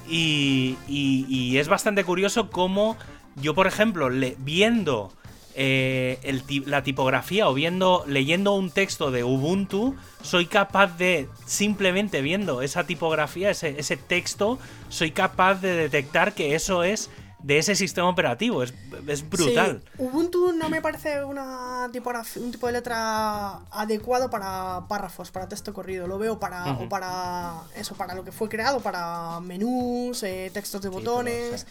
Y, 0.09 0.75
y- 0.87 1.25
y 1.29 1.57
es 1.59 1.67
bastante 1.69 2.03
curioso 2.03 2.49
cómo 2.49 2.97
yo, 3.37 3.53
por 3.55 3.67
ejemplo, 3.67 4.09
le- 4.09 4.35
viendo 4.39 5.13
eh, 5.55 6.19
el 6.23 6.43
la 6.65 6.83
tipografía 6.83 7.49
o 7.49 7.53
viendo, 7.53 8.03
leyendo 8.07 8.53
un 8.53 8.71
texto 8.71 9.11
de 9.11 9.23
Ubuntu, 9.23 9.95
soy 10.21 10.45
capaz 10.45 10.97
de, 10.97 11.27
simplemente 11.45 12.21
viendo 12.21 12.61
esa 12.61 12.85
tipografía, 12.85 13.49
ese, 13.49 13.79
ese 13.79 13.97
texto, 13.97 14.59
soy 14.89 15.11
capaz 15.11 15.55
de 15.55 15.75
detectar 15.75 16.33
que 16.33 16.55
eso 16.55 16.83
es 16.83 17.09
de 17.43 17.57
ese 17.57 17.75
sistema 17.75 18.09
operativo. 18.09 18.63
Es, 18.63 18.73
es 19.07 19.27
brutal. 19.27 19.81
Sí, 19.83 20.03
Ubuntu 20.03 20.53
no 20.53 20.69
me 20.69 20.81
parece 20.81 21.23
una 21.23 21.89
tipografía, 21.91 22.41
un 22.41 22.51
tipo 22.51 22.67
de 22.67 22.73
letra 22.73 23.59
adecuado 23.71 24.29
para 24.29 24.85
párrafos, 24.87 25.31
para 25.31 25.47
texto 25.47 25.73
corrido. 25.73 26.07
Lo 26.07 26.17
veo 26.17 26.39
para, 26.39 26.73
o 26.73 26.89
para 26.89 27.61
eso, 27.75 27.95
para 27.95 28.13
lo 28.15 28.23
que 28.23 28.31
fue 28.31 28.49
creado, 28.49 28.79
para 28.79 29.39
menús, 29.39 30.23
eh, 30.23 30.51
textos 30.53 30.81
de 30.81 30.89
Títulos, 30.89 31.13
botones, 31.13 31.67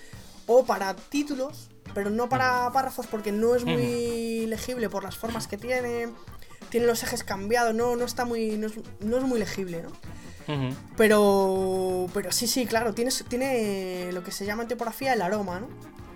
o 0.46 0.64
para 0.64 0.94
títulos, 0.94 1.68
pero 1.94 2.10
no 2.10 2.28
para 2.28 2.70
párrafos 2.72 3.06
porque 3.06 3.32
no 3.32 3.54
es 3.54 3.64
muy 3.64 4.46
legible 4.46 4.88
por 4.88 5.04
las 5.04 5.16
formas 5.16 5.46
que 5.46 5.56
tiene. 5.56 6.08
Tiene 6.70 6.86
los 6.86 7.02
ejes 7.02 7.24
cambiados, 7.24 7.74
no, 7.74 7.96
no 7.96 8.04
está 8.04 8.24
muy. 8.24 8.56
no 8.56 8.68
es, 8.68 8.74
no 9.00 9.18
es 9.18 9.24
muy 9.24 9.38
legible, 9.40 9.82
¿no? 9.82 9.90
Pero, 10.96 12.06
pero 12.12 12.32
sí, 12.32 12.46
sí, 12.46 12.66
claro, 12.66 12.92
tiene, 12.94 13.10
tiene 13.28 14.10
lo 14.12 14.22
que 14.22 14.30
se 14.32 14.44
llama 14.44 14.62
en 14.62 14.68
tipografía 14.68 15.12
el 15.12 15.22
aroma, 15.22 15.60
¿no? 15.60 15.68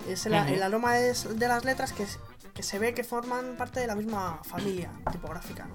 Es 0.08 0.26
el, 0.26 0.34
aroma 0.62 0.98
es 0.98 1.38
de 1.38 1.48
las 1.48 1.64
letras 1.64 1.92
que, 1.92 2.04
que 2.52 2.62
se 2.62 2.78
ve 2.78 2.94
que 2.94 3.04
forman 3.04 3.56
parte 3.56 3.80
de 3.80 3.86
la 3.86 3.94
misma 3.94 4.40
familia 4.44 4.90
tipográfica, 5.10 5.66
¿no? 5.66 5.74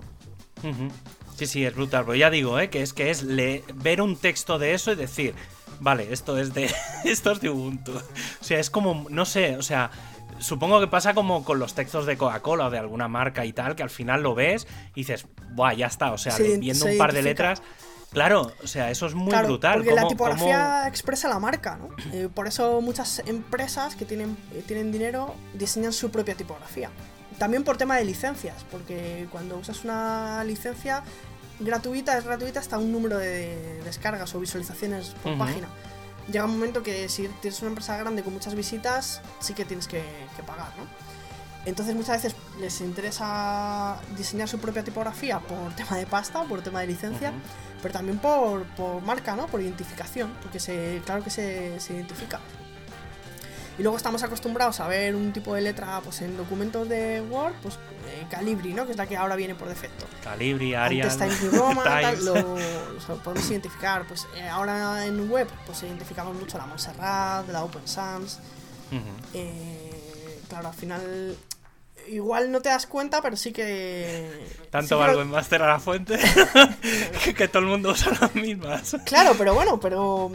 Sí, 1.38 1.48
sí, 1.48 1.66
es 1.66 1.74
brutal. 1.74 2.04
Pero 2.06 2.16
ya 2.16 2.30
digo, 2.30 2.60
¿eh? 2.60 2.70
que 2.70 2.82
es 2.82 2.94
que 2.94 3.10
es 3.10 3.24
le- 3.24 3.64
ver 3.76 4.02
un 4.02 4.18
texto 4.18 4.60
de 4.60 4.74
eso 4.74 4.92
y 4.92 4.96
decir, 4.96 5.34
vale, 5.80 6.12
esto 6.14 6.38
es 6.38 6.54
de. 6.54 6.70
esto 7.04 7.32
es 7.32 7.42
de 7.42 7.50
Ubuntu. 7.50 7.94
O 7.96 8.44
sea, 8.44 8.60
es 8.60 8.70
como. 8.70 9.08
No 9.10 9.26
sé, 9.26 9.58
o 9.58 9.62
sea. 9.64 9.92
Supongo 10.40 10.80
que 10.80 10.88
pasa 10.88 11.14
como 11.14 11.44
con 11.44 11.60
los 11.60 11.74
textos 11.74 12.06
de 12.06 12.16
Coca-Cola 12.18 12.68
o 12.68 12.70
de 12.70 12.78
alguna 12.78 13.10
marca 13.10 13.44
y 13.44 13.52
tal, 13.52 13.76
que 13.76 13.84
al 13.84 13.90
final 13.90 14.24
lo 14.24 14.36
ves 14.36 14.68
y 14.96 15.02
dices, 15.02 15.26
buah, 15.52 15.74
ya 15.74 15.88
está. 15.88 16.14
O 16.14 16.18
sea, 16.18 16.32
Se 16.32 16.48
ident- 16.48 16.60
viendo 16.62 16.86
se 16.86 16.92
un 16.94 16.98
par 16.98 17.12
de 17.12 17.22
letras. 17.24 17.62
Claro, 18.12 18.54
o 18.64 18.68
sea, 18.68 18.90
eso 18.90 19.06
es 19.06 19.16
muy 19.16 19.30
claro, 19.30 19.50
brutal. 19.50 19.80
porque 19.80 19.92
la 19.92 20.02
cómo- 20.04 20.10
tipografía 20.12 20.88
expresa 20.88 21.28
la 21.28 21.40
marca, 21.40 21.78
¿no? 21.78 21.90
Eh, 22.14 22.30
por 22.34 22.48
eso 22.48 22.80
muchas 22.80 23.22
empresas 23.26 23.96
que 23.98 24.06
tienen, 24.06 24.38
eh, 24.54 24.64
tienen 24.66 24.94
dinero 24.94 25.36
diseñan 25.56 25.92
su 25.92 26.10
propia 26.10 26.36
tipografía. 26.36 26.90
También 27.38 27.64
por 27.66 27.76
tema 27.78 27.98
de 27.98 28.06
licencias, 28.06 28.66
porque 28.72 29.28
cuando 29.32 29.58
usas 29.58 29.84
una 29.84 30.42
licencia 30.46 31.04
gratuita, 31.60 32.18
es 32.18 32.26
gratuita 32.26 32.60
hasta 32.60 32.78
un 32.78 32.92
número 32.92 33.18
de 33.18 33.82
descargas 33.84 34.34
o 34.36 34.40
visualizaciones 34.40 35.16
por 35.24 35.38
página. 35.38 35.68
Llega 36.32 36.46
un 36.46 36.52
momento 36.52 36.84
que 36.84 37.10
si 37.10 37.28
tienes 37.42 37.60
una 37.62 37.70
empresa 37.70 37.98
grande 37.98 38.24
con 38.24 38.34
muchas 38.34 38.56
visitas, 38.56 39.22
sí 39.40 39.54
que 39.54 39.66
tienes 39.66 39.88
que, 39.88 40.04
que 40.36 40.44
pagar, 40.44 40.72
¿no? 40.78 40.86
Entonces 41.66 41.96
muchas 41.96 42.24
veces 42.24 42.40
les 42.60 42.80
interesa 42.82 44.00
diseñar 44.18 44.48
su 44.48 44.60
propia 44.60 44.84
tipografía 44.84 45.40
por 45.40 45.74
tema 45.76 45.98
de 45.98 46.06
pasta, 46.06 46.44
por 46.44 46.62
tema 46.62 46.82
de 46.82 46.88
licencia, 46.88 47.34
pero 47.82 47.94
también 47.94 48.18
por, 48.20 48.64
por 48.76 49.02
marca, 49.02 49.36
¿no? 49.36 49.48
Por 49.48 49.62
identificación, 49.62 50.32
porque 50.42 50.60
se, 50.60 51.02
claro 51.06 51.24
que 51.24 51.30
se, 51.30 51.80
se 51.80 51.94
identifica. 51.94 52.40
Y 53.80 53.82
luego 53.82 53.96
estamos 53.98 54.22
acostumbrados 54.24 54.80
a 54.82 54.88
ver 54.90 55.16
un 55.16 55.32
tipo 55.34 55.56
de 55.56 55.62
letra 55.62 56.02
pues 56.04 56.22
en 56.22 56.36
documentos 56.36 56.88
de 56.90 57.22
Word, 57.22 57.54
pues 57.64 57.76
eh, 58.10 58.26
Calibri, 58.30 58.74
¿no? 58.74 58.86
Que 58.86 58.92
es 58.92 58.98
la 58.98 59.08
que 59.08 59.16
ahora 59.16 59.36
viene 59.38 59.56
por 59.56 59.70
defecto. 59.70 60.06
Calibri, 60.24 60.76
Arial. 60.76 61.10
Antes 61.10 61.18
Times 61.40 61.42
New 61.54 61.62
Roman, 61.62 61.84
tal, 61.86 62.04
Times. 62.18 62.24
lo, 62.26 62.36
lo 62.36 63.24
podemos 63.24 63.50
identificar. 63.50 64.06
Pues 64.06 64.28
eh, 64.36 64.48
ahora 64.50 65.06
en 65.06 65.32
web, 65.32 65.48
pues 65.66 65.82
identificamos 65.84 66.36
mucho 66.36 66.58
la 66.58 66.66
Montserrat, 66.66 67.48
la 67.50 67.64
Open 67.64 67.88
Sans. 67.88 68.40
Eh, 69.34 70.42
claro, 70.50 70.68
al 70.68 70.74
final 70.74 71.38
igual 72.08 72.52
no 72.52 72.60
te 72.62 72.70
das 72.70 72.86
cuenta, 72.88 73.22
pero 73.22 73.38
sí 73.38 73.52
que... 73.54 74.46
Tanto 74.72 74.96
sí 74.96 75.00
va 75.00 75.06
que 75.06 75.12
el 75.12 75.18
lo- 75.20 75.24
webmaster 75.24 75.62
a 75.62 75.68
la 75.68 75.80
fuente 75.80 76.18
que, 77.24 77.34
que 77.34 77.48
todo 77.48 77.60
el 77.62 77.70
mundo 77.70 77.92
usa 77.92 78.12
las 78.20 78.36
mismas. 78.36 78.96
Claro, 79.06 79.36
pero 79.38 79.54
bueno, 79.54 79.80
pero. 79.80 80.32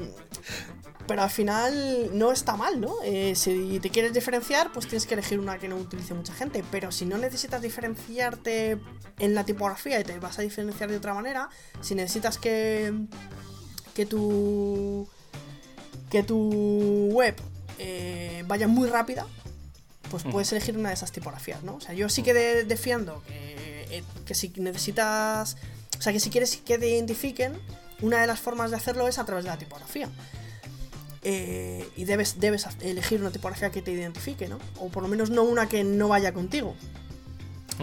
Pero 1.07 1.23
al 1.23 1.31
final 1.31 2.11
no 2.17 2.33
está 2.33 2.57
mal, 2.57 2.81
¿no? 2.81 2.95
Eh, 3.05 3.35
si 3.35 3.79
te 3.81 3.91
quieres 3.91 4.15
diferenciar, 4.15 4.73
pues 4.73 4.87
tienes 4.87 5.07
que 5.07 5.15
elegir 5.15 5.39
una 5.39 5.59
que 5.59 5.69
no 5.69 5.77
utilice 5.77 6.15
mucha 6.15 6.33
gente. 6.33 6.65
Pero 6.71 6.91
si 6.93 7.05
no 7.05 7.19
necesitas 7.19 7.61
diferenciarte 7.61 8.79
en 9.19 9.35
la 9.35 9.45
tipografía 9.45 10.01
y 10.01 10.05
te 10.05 10.19
vas 10.19 10.39
a 10.39 10.43
diferenciar 10.43 10.91
de 10.91 10.97
otra 10.97 11.13
manera, 11.15 11.49
si 11.83 11.95
necesitas 11.95 12.39
que. 12.39 12.93
que 13.95 14.07
tu. 14.07 15.07
que 16.11 16.23
tu 16.23 17.09
web 17.13 17.35
eh, 17.79 18.45
vaya 18.47 18.67
muy 18.69 18.89
rápida, 18.89 19.27
pues 20.11 20.25
Mm. 20.25 20.31
puedes 20.31 20.53
elegir 20.53 20.79
una 20.79 20.89
de 20.91 20.95
esas 20.95 21.13
tipografías, 21.13 21.63
¿no? 21.65 21.75
O 21.77 21.81
sea, 21.81 21.93
yo 21.93 22.09
sí 22.09 22.23
que 22.23 22.33
de- 22.33 22.65
defiendo 22.65 23.23
que, 23.27 23.87
eh, 23.99 24.05
que 24.25 24.35
si 24.35 24.49
necesitas. 24.57 25.57
O 25.99 26.03
sea, 26.03 26.13
que 26.13 26.21
si 26.21 26.31
quieres 26.31 26.57
que 26.65 26.79
te 26.79 26.89
identifiquen, 26.89 27.53
una 28.01 28.21
de 28.21 28.27
las 28.27 28.41
formas 28.41 28.71
de 28.71 28.77
hacerlo 28.77 29.07
es 29.09 29.19
a 29.19 29.25
través 29.25 29.45
de 29.45 29.51
la 29.51 29.59
tipografía. 29.59 30.09
Eh, 31.25 31.89
y 31.97 32.05
debes, 32.05 32.39
debes 32.39 32.67
elegir 32.83 33.21
una 33.21 33.31
tipografía 33.31 33.71
que 33.71 33.83
te 33.83 33.91
identifique, 33.91 34.47
¿no? 34.47 34.59
O 34.79 34.91
por 34.91 35.03
lo 35.03 35.09
menos 35.09 35.31
no 35.31 35.43
una 35.43 35.69
que 35.69 35.83
no 35.83 36.09
vaya 36.09 36.33
contigo. 36.33 36.77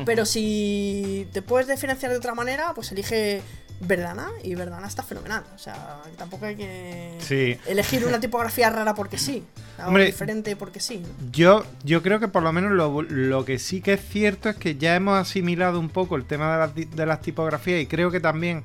Pero 0.06 0.26
si 0.26 1.28
te 1.34 1.42
puedes 1.42 1.68
diferenciar 1.68 2.12
de 2.12 2.18
otra 2.18 2.34
manera, 2.34 2.74
pues 2.74 2.92
elige 2.94 3.42
Verdana 3.82 4.30
y 4.44 4.56
Verdana 4.56 4.88
está 4.88 5.04
fenomenal. 5.04 5.44
O 5.56 5.58
sea, 5.58 6.02
tampoco 6.18 6.46
hay 6.46 6.56
que 6.56 7.58
elegir 7.68 8.06
una 8.06 8.20
tipografía 8.20 8.70
rara 8.70 8.94
porque 8.94 9.18
sí. 9.18 9.44
O 9.86 9.98
diferente 9.98 10.56
porque 10.56 10.80
sí. 10.80 11.04
Yo, 11.32 11.66
yo 11.84 12.04
creo 12.04 12.20
que 12.20 12.28
por 12.28 12.44
lo 12.44 12.54
menos 12.54 12.72
lo, 12.72 13.46
que 13.46 13.58
sí 13.60 13.82
que 13.82 13.94
es 13.94 14.02
cierto 14.02 14.50
es 14.50 14.56
que 14.56 14.76
ya 14.76 14.96
hemos 14.96 15.20
asimilado 15.20 15.80
un 15.80 15.90
poco 15.90 16.16
el 16.16 16.26
tema 16.26 16.54
de 16.54 16.60
las, 16.60 16.96
de 16.96 17.06
las 17.06 17.22
tipografías 17.22 17.82
y 17.82 17.88
creo 17.88 18.12
que 18.12 18.20
también 18.20 18.64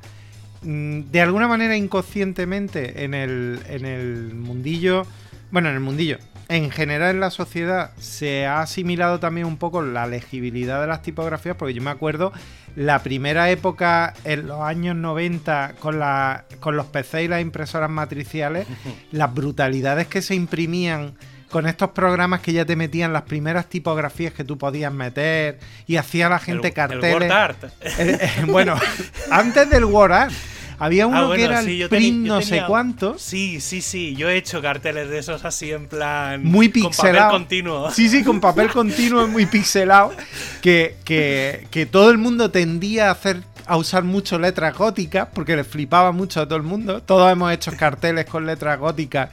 de 0.67 1.21
alguna 1.21 1.47
manera 1.47 1.77
inconscientemente 1.77 3.05
en 3.05 3.15
el, 3.15 3.61
en 3.69 3.85
el 3.85 4.35
mundillo, 4.35 5.07
bueno, 5.53 5.69
en 5.69 5.77
el 5.77 5.81
mundillo, 5.81 6.19
en 6.49 6.71
general 6.71 7.15
en 7.15 7.21
la 7.21 7.31
sociedad 7.31 7.93
se 7.99 8.47
ha 8.47 8.61
asimilado 8.63 9.21
también 9.21 9.47
un 9.47 9.59
poco 9.59 9.83
la 9.83 10.07
legibilidad 10.07 10.81
de 10.81 10.89
las 10.89 11.03
tipografías, 11.03 11.57
porque 11.57 11.75
yo 11.75 11.83
me 11.83 11.91
acuerdo 11.91 12.33
la 12.75 13.03
primera 13.03 13.49
época 13.51 14.13
en 14.25 14.49
los 14.49 14.61
años 14.61 14.97
90 14.97 15.75
con, 15.79 15.99
la, 16.01 16.45
con 16.59 16.77
los 16.77 16.87
PC 16.87 17.25
y 17.25 17.29
las 17.29 17.43
impresoras 17.43 17.91
matriciales, 17.91 18.67
las 19.13 19.33
brutalidades 19.33 20.09
que 20.09 20.21
se 20.21 20.35
imprimían 20.35 21.15
con 21.49 21.67
estos 21.67 21.91
programas 21.91 22.41
que 22.41 22.53
ya 22.53 22.65
te 22.65 22.75
metían 22.75 23.13
las 23.13 23.23
primeras 23.23 23.67
tipografías 23.69 24.33
que 24.33 24.45
tú 24.45 24.59
podías 24.59 24.93
meter 24.93 25.61
y 25.87 25.97
hacía 25.97 26.29
la 26.29 26.41
gente 26.41 26.73
carteles. 26.73 27.33
Eh, 27.81 28.19
eh, 28.21 28.45
bueno, 28.47 28.77
antes 29.31 29.71
del 29.71 29.85
WordArt. 29.85 30.33
Había 30.79 31.05
ah, 31.05 31.07
uno 31.07 31.31
que 31.33 31.45
era 31.45 31.61
el 31.61 31.89
print 31.89 32.27
no 32.27 32.43
sé 32.43 32.63
cuánto. 32.67 33.17
Sí, 33.19 33.61
sí, 33.61 33.81
sí. 33.81 34.15
Yo 34.17 34.29
he 34.29 34.37
hecho 34.37 34.61
carteles 34.61 35.09
de 35.09 35.19
esos 35.19 35.45
así 35.45 35.73
en 35.73 35.87
plan. 35.87 36.45
Muy 36.45 36.69
pixelado. 36.69 37.31
Con 37.31 37.43
papel 37.43 37.63
continuo. 37.63 37.91
Sí, 37.91 38.09
sí, 38.09 38.23
con 38.23 38.41
papel 38.41 38.69
continuo 38.73 39.27
muy 39.27 39.47
pixelado. 39.47 40.13
Que, 40.61 40.97
que, 41.05 41.67
que 41.71 41.87
todo 41.87 42.11
el 42.11 42.19
mundo 42.19 42.51
tendía 42.51 43.09
a 43.09 43.13
hacer 43.13 43.43
a 43.67 43.77
usar 43.77 44.05
mucho 44.05 44.39
letras 44.39 44.77
góticas 44.77 45.29
porque 45.35 45.57
le 45.57 45.65
flipaba 45.65 46.13
mucho 46.13 46.41
a 46.41 46.47
todo 46.47 46.57
el 46.57 46.63
mundo. 46.63 47.03
Todos 47.03 47.31
hemos 47.33 47.53
hecho 47.53 47.73
carteles 47.77 48.27
con 48.27 48.47
letras 48.47 48.79
góticas 48.79 49.31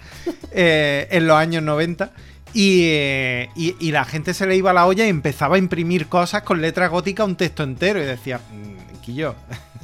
eh, 0.52 1.08
en 1.12 1.28
los 1.28 1.38
años 1.38 1.64
90. 1.64 2.12
Eh, 2.56 3.50
y, 3.56 3.76
y, 3.80 3.92
la 3.92 4.06
gente 4.06 4.34
se 4.36 4.46
le 4.46 4.56
iba 4.56 4.70
a 4.70 4.74
la 4.74 4.86
olla 4.86 5.06
y 5.06 5.10
empezaba 5.10 5.56
a 5.56 5.58
imprimir 5.58 6.06
cosas 6.06 6.44
con 6.44 6.62
letras 6.62 6.92
góticas 6.92 7.28
un 7.28 7.36
texto 7.36 7.64
entero. 7.64 8.02
Y 8.02 8.06
decía, 8.06 8.40
mm, 8.40 9.12
yo 9.12 9.36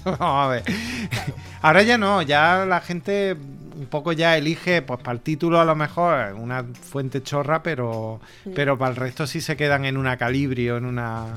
Vamos 0.20 0.20
a 0.22 0.48
ver. 0.48 0.64
Ahora 1.62 1.84
ya 1.84 1.98
no, 1.98 2.22
ya 2.22 2.66
la 2.66 2.82
gente 2.82 3.36
un 3.80 3.88
poco 3.88 4.12
ya 4.12 4.38
elige, 4.38 4.82
pues 4.82 5.00
para 5.00 5.14
el 5.14 5.22
título 5.22 5.60
a 5.60 5.66
lo 5.66 5.74
mejor 5.74 6.34
una 6.34 6.64
fuente 6.64 7.24
chorra, 7.24 7.64
pero, 7.64 8.20
pero 8.54 8.78
para 8.78 8.92
el 8.92 8.98
resto 8.98 9.26
sí 9.26 9.40
se 9.40 9.56
quedan 9.56 9.86
en 9.86 9.96
una 9.96 10.18
calibrio, 10.18 10.78
en 10.78 10.86
una... 10.86 11.28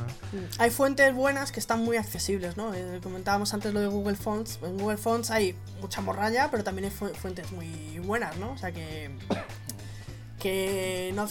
Hay 0.59 0.71
fuentes 0.71 1.15
buenas 1.15 1.53
que 1.53 1.61
están 1.61 1.85
muy 1.85 1.97
accesibles, 1.97 2.57
¿no? 2.57 2.75
Eh, 2.75 2.99
comentábamos 3.01 3.55
antes 3.55 3.73
lo 3.73 3.81
de 3.81 3.87
Google 3.87 4.17
Fonts. 4.17 4.59
En 4.63 4.77
Google 4.77 4.97
Fonts 4.97 5.31
hay 5.31 5.55
mucha 5.81 6.01
morralla, 6.01 6.51
pero 6.51 6.65
también 6.65 6.87
hay 6.87 6.91
fuentes 6.91 7.53
muy 7.53 8.01
buenas, 8.01 8.37
¿no? 8.39 8.53
O 8.53 8.59
sea 8.59 8.73
que... 8.73 9.11
Que 10.41 11.13
no, 11.15 11.29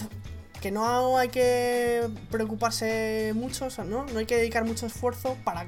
que 0.62 0.70
no 0.70 1.18
hay 1.18 1.28
que 1.28 2.08
preocuparse 2.30 3.32
mucho, 3.34 3.68
¿no? 3.84 4.06
No 4.06 4.18
hay 4.18 4.24
que 4.24 4.36
dedicar 4.36 4.64
mucho 4.64 4.86
esfuerzo 4.86 5.36
para 5.44 5.66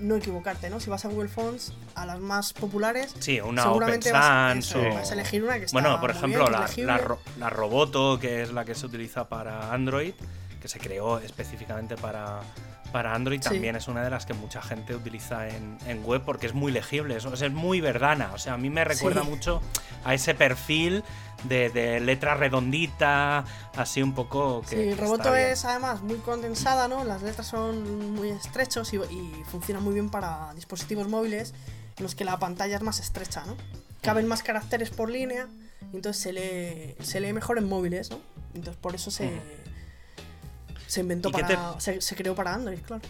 no 0.00 0.16
equivocarte, 0.16 0.70
¿no? 0.70 0.80
Si 0.80 0.90
vas 0.90 1.04
a 1.04 1.08
Google 1.08 1.28
Fonts, 1.28 1.72
a 1.94 2.06
las 2.06 2.18
más 2.18 2.52
populares, 2.52 3.14
sí, 3.18 3.40
una 3.40 3.62
seguramente 3.62 4.10
vas, 4.12 4.74
a 4.74 5.12
elegir 5.12 5.44
una 5.44 5.58
que 5.58 5.66
está 5.66 5.78
Bueno, 5.78 6.00
por 6.00 6.10
ejemplo, 6.10 6.48
la, 6.48 6.68
la, 7.38 7.50
Roboto, 7.50 8.18
que 8.18 8.42
es 8.42 8.52
la 8.52 8.64
que 8.64 8.74
se 8.74 8.86
utiliza 8.86 9.28
para 9.28 9.72
Android, 9.72 10.14
que 10.60 10.68
se 10.68 10.78
creó 10.78 11.18
específicamente 11.18 11.96
para, 11.96 12.40
para 12.90 13.14
Android, 13.14 13.40
también 13.40 13.76
es 13.76 13.88
una 13.88 14.02
de 14.02 14.10
las 14.10 14.26
que 14.26 14.34
mucha 14.34 14.60
gente 14.62 14.94
utiliza 14.94 15.48
en, 15.48 16.04
web 16.04 16.22
porque 16.24 16.46
es 16.46 16.54
muy 16.54 16.72
legible, 16.72 17.16
es, 17.16 17.24
es 17.24 17.52
muy 17.52 17.80
verdana. 17.80 18.30
O 18.34 18.38
sea, 18.38 18.54
a 18.54 18.56
mí 18.56 18.70
me 18.70 18.84
recuerda 18.84 19.22
mucho 19.22 19.60
a 20.04 20.14
ese 20.14 20.34
perfil 20.34 21.04
de, 21.44 22.00
letra 22.00 22.34
redondita, 22.34 23.44
así 23.76 24.02
un 24.02 24.14
poco. 24.14 24.62
Que, 24.62 24.76
sí, 24.76 24.88
el 24.90 24.98
Roboto 24.98 25.34
es 25.34 25.64
además 25.64 26.02
muy 26.02 26.16
condensada, 26.16 26.88
¿no? 26.88 27.04
Las 27.04 27.22
letras 27.22 27.46
son 27.46 28.14
muy 28.14 28.30
estrechos 28.30 28.92
y, 28.92 28.96
y 28.96 29.44
funcionan 29.50 29.82
muy 29.82 29.94
bien 29.94 30.10
para 30.10 30.52
dispositivos 30.54 31.08
móviles 31.08 31.54
en 31.96 32.02
los 32.02 32.14
que 32.14 32.24
la 32.24 32.38
pantalla 32.38 32.76
es 32.76 32.82
más 32.82 33.00
estrecha, 33.00 33.44
¿no? 33.46 33.56
Caben 34.00 34.26
más 34.26 34.42
caracteres 34.42 34.90
por 34.90 35.10
línea 35.10 35.46
y 35.92 35.96
entonces 35.96 36.22
se 36.22 36.32
lee, 36.32 36.96
se 37.04 37.20
lee 37.20 37.32
mejor 37.32 37.58
en 37.58 37.68
móviles, 37.68 38.10
¿no? 38.10 38.20
Entonces 38.54 38.76
por 38.80 38.94
eso 38.94 39.10
se, 39.10 39.40
se 40.90 41.00
inventó 41.00 41.30
para. 41.30 41.78
Se, 41.80 42.00
se, 42.00 42.16
creó 42.16 42.34
para 42.34 42.54
Android, 42.54 42.80
claro. 42.80 43.02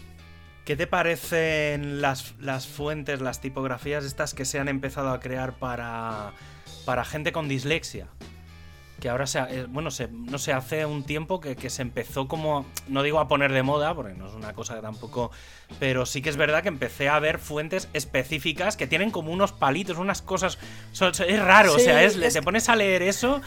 ¿Qué 0.65 0.75
te 0.75 0.85
parecen 0.85 2.01
las, 2.01 2.35
las 2.39 2.67
fuentes, 2.67 3.19
las 3.19 3.41
tipografías 3.41 4.05
estas 4.05 4.33
que 4.33 4.45
se 4.45 4.59
han 4.59 4.67
empezado 4.67 5.09
a 5.09 5.19
crear 5.19 5.53
para 5.53 6.33
para 6.85 7.05
gente 7.05 7.31
con 7.31 7.47
dislexia. 7.47 8.07
Que 8.99 9.09
ahora 9.09 9.25
se, 9.25 9.39
eh, 9.39 9.65
bueno, 9.67 9.89
se, 9.89 10.09
no 10.09 10.37
sé, 10.37 10.53
hace 10.53 10.85
un 10.85 11.03
tiempo 11.03 11.39
que, 11.39 11.69
se 11.71 11.81
empezó 11.81 12.27
como, 12.27 12.67
no 12.87 13.01
digo 13.01 13.19
a 13.19 13.27
poner 13.27 13.51
de 13.51 13.63
moda, 13.63 13.95
porque 13.95 14.13
no 14.13 14.27
es 14.27 14.33
una 14.33 14.53
cosa 14.53 14.75
que 14.75 14.81
tampoco, 14.81 15.31
pero 15.79 16.05
sí 16.05 16.21
que 16.21 16.29
es 16.29 16.37
verdad 16.37 16.61
que 16.61 16.67
empecé 16.67 17.09
a 17.09 17.17
ver 17.17 17.39
fuentes 17.39 17.89
específicas 17.93 18.77
que 18.77 18.85
tienen 18.85 19.09
como 19.09 19.31
unos 19.31 19.53
palitos, 19.53 19.97
unas 19.97 20.21
cosas, 20.21 20.59
es 20.91 21.39
raro, 21.39 21.73
o 21.73 21.79
sea, 21.79 22.03
es, 22.03 22.19
te 22.19 22.41
pones 22.43 22.69
a 22.69 22.75
leer 22.75 23.01
eso 23.01 23.41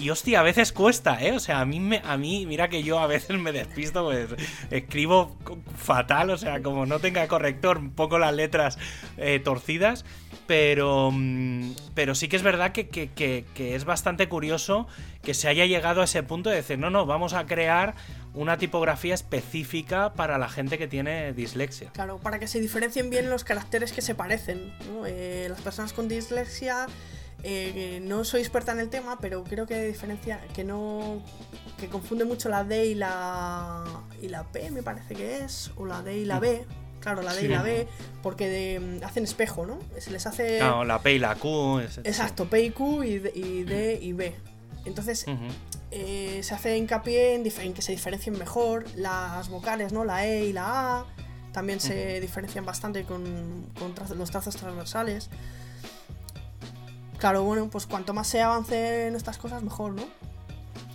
y 0.00 0.10
hostia, 0.10 0.40
a 0.40 0.42
veces 0.42 0.72
cuesta, 0.72 1.22
¿eh? 1.22 1.32
O 1.32 1.40
sea, 1.40 1.60
a 1.60 1.64
mí, 1.64 1.78
me, 1.78 2.00
a 2.04 2.16
mí, 2.16 2.46
mira 2.46 2.68
que 2.68 2.82
yo 2.82 2.98
a 2.98 3.06
veces 3.06 3.38
me 3.38 3.52
despisto, 3.52 4.04
pues 4.04 4.28
escribo 4.70 5.36
fatal, 5.76 6.30
o 6.30 6.38
sea, 6.38 6.62
como 6.62 6.86
no 6.86 6.98
tenga 7.00 7.26
corrector, 7.28 7.78
un 7.78 7.90
poco 7.90 8.18
las 8.18 8.34
letras 8.34 8.78
eh, 9.18 9.40
torcidas. 9.40 10.04
Pero, 10.46 11.10
mm, 11.12 11.74
pero 11.94 12.14
sí 12.14 12.26
que 12.26 12.36
es 12.36 12.42
verdad 12.42 12.72
que, 12.72 13.44
es 13.56 13.84
bastante 13.84 14.28
curioso 14.28 14.88
que 15.22 15.34
se 15.34 15.46
haya 15.48 15.66
llegado 15.66 16.00
a 16.00 16.04
ese 16.04 16.22
punto 16.22 16.50
de 16.50 16.56
decir, 16.56 16.78
no, 16.78 16.90
no, 16.90 17.06
vamos 17.06 17.34
a 17.34 17.46
crear 17.46 17.94
una 18.34 18.58
tipografía 18.58 19.14
específica 19.14 20.14
para 20.14 20.38
la 20.38 20.48
gente 20.48 20.78
que 20.78 20.88
tiene 20.88 21.32
dislexia. 21.34 21.90
Claro, 21.92 22.18
para 22.18 22.38
que 22.38 22.48
se 22.48 22.58
diferencien 22.58 23.10
bien 23.10 23.30
los 23.30 23.44
caracteres 23.44 23.92
que 23.92 24.02
se 24.02 24.14
parecen. 24.14 24.72
Eh, 25.06 25.46
las 25.48 25.60
personas 25.60 25.92
con 25.92 26.08
dislexia, 26.08 26.86
eh, 27.42 28.00
no 28.02 28.24
soy 28.24 28.40
experta 28.40 28.72
en 28.72 28.80
el 28.80 28.88
tema, 28.88 29.18
pero 29.20 29.44
creo 29.44 29.66
que 29.66 29.86
diferencia, 29.86 30.40
que 30.54 30.64
no, 30.64 31.22
que 31.78 31.88
confunde 31.88 32.24
mucho 32.24 32.48
la 32.48 32.64
D 32.64 32.86
y 32.86 32.94
la, 32.94 33.84
y 34.20 34.28
la 34.28 34.44
P, 34.44 34.70
me 34.70 34.82
parece 34.82 35.14
que 35.14 35.38
es, 35.38 35.70
o 35.76 35.86
la 35.86 36.02
D 36.02 36.18
y 36.18 36.24
la 36.24 36.40
B. 36.40 36.64
Claro, 37.00 37.22
la 37.22 37.32
D 37.32 37.46
y 37.46 37.48
la 37.48 37.62
B, 37.62 37.88
porque 38.22 38.46
de, 38.46 39.00
hacen 39.06 39.24
espejo, 39.24 39.64
¿no? 39.64 39.78
Se 39.98 40.10
les 40.10 40.26
hace. 40.26 40.58
Claro, 40.58 40.84
la 40.84 41.00
P 41.00 41.14
y 41.14 41.18
la 41.18 41.34
Q. 41.34 41.80
Exacto, 42.04 42.46
P 42.46 42.62
y 42.62 42.70
Q 42.70 43.04
y 43.04 43.18
D 43.18 43.98
y, 44.02 44.12
B. 44.12 44.34
Entonces, 44.84 45.24
eh, 45.90 46.40
se 46.42 46.54
hace 46.54 46.76
hincapié 46.76 47.36
en, 47.36 47.74
que 47.74 47.82
se 47.82 47.92
diferencien 47.92 48.38
mejor 48.38 48.84
las 48.96 49.48
vocales, 49.48 49.94
¿no? 49.94 50.04
La 50.04 50.26
E 50.26 50.44
y 50.44 50.52
la 50.52 50.98
A 50.98 51.06
también 51.52 51.80
se 51.80 52.20
diferencian 52.20 52.64
bastante 52.64 53.04
con, 53.04 53.66
los 54.16 54.30
trazos 54.30 54.56
transversales. 54.56 55.30
Claro, 57.20 57.44
bueno, 57.44 57.68
pues 57.68 57.86
cuanto 57.86 58.14
más 58.14 58.26
se 58.26 58.40
avance 58.40 59.06
en 59.06 59.14
estas 59.14 59.38
cosas, 59.38 59.62
mejor, 59.62 59.92
¿no? 59.92 60.02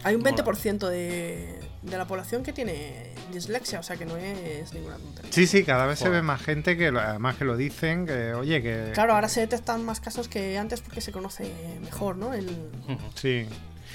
Hay 0.03 0.15
un 0.15 0.23
20% 0.23 0.89
de, 0.89 1.59
de 1.83 1.97
la 1.97 2.05
población 2.05 2.43
que 2.43 2.51
tiene 2.51 3.11
dislexia, 3.31 3.79
o 3.79 3.83
sea 3.83 3.95
que 3.95 4.05
no 4.05 4.17
es 4.17 4.73
ninguna 4.73 4.97
tontería. 4.97 5.31
Sí, 5.31 5.47
sí, 5.47 5.63
cada 5.63 5.85
vez 5.85 5.99
se 5.99 6.09
ve 6.09 6.21
más 6.21 6.41
gente 6.41 6.77
que 6.77 6.87
además 6.87 7.35
que 7.35 7.45
lo 7.45 7.55
dicen, 7.57 8.05
que 8.05 8.33
oye, 8.33 8.61
que... 8.61 8.91
Claro, 8.93 9.13
ahora 9.13 9.29
se 9.29 9.41
detectan 9.41 9.83
más 9.83 9.99
casos 9.99 10.27
que 10.27 10.57
antes 10.57 10.81
porque 10.81 11.01
se 11.01 11.11
conoce 11.11 11.51
mejor, 11.81 12.17
¿no? 12.17 12.33
El, 12.33 12.49
sí. 13.15 13.47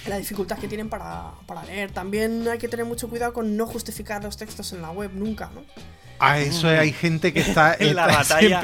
La 0.06 0.16
dificultad 0.16 0.58
que 0.58 0.68
tienen 0.68 0.88
para, 0.88 1.32
para 1.46 1.64
leer. 1.64 1.90
También 1.90 2.46
hay 2.48 2.58
que 2.58 2.68
tener 2.68 2.86
mucho 2.86 3.08
cuidado 3.08 3.32
con 3.32 3.56
no 3.56 3.66
justificar 3.66 4.22
los 4.22 4.36
textos 4.36 4.72
en 4.72 4.82
la 4.82 4.90
web 4.90 5.10
nunca, 5.12 5.50
¿no? 5.54 5.62
A 6.20 6.38
eso 6.38 6.68
hay 6.68 6.92
gente 6.92 7.32
que 7.32 7.40
está 7.40 7.74
en 7.78 7.96
la 7.96 8.06
batalla. 8.06 8.62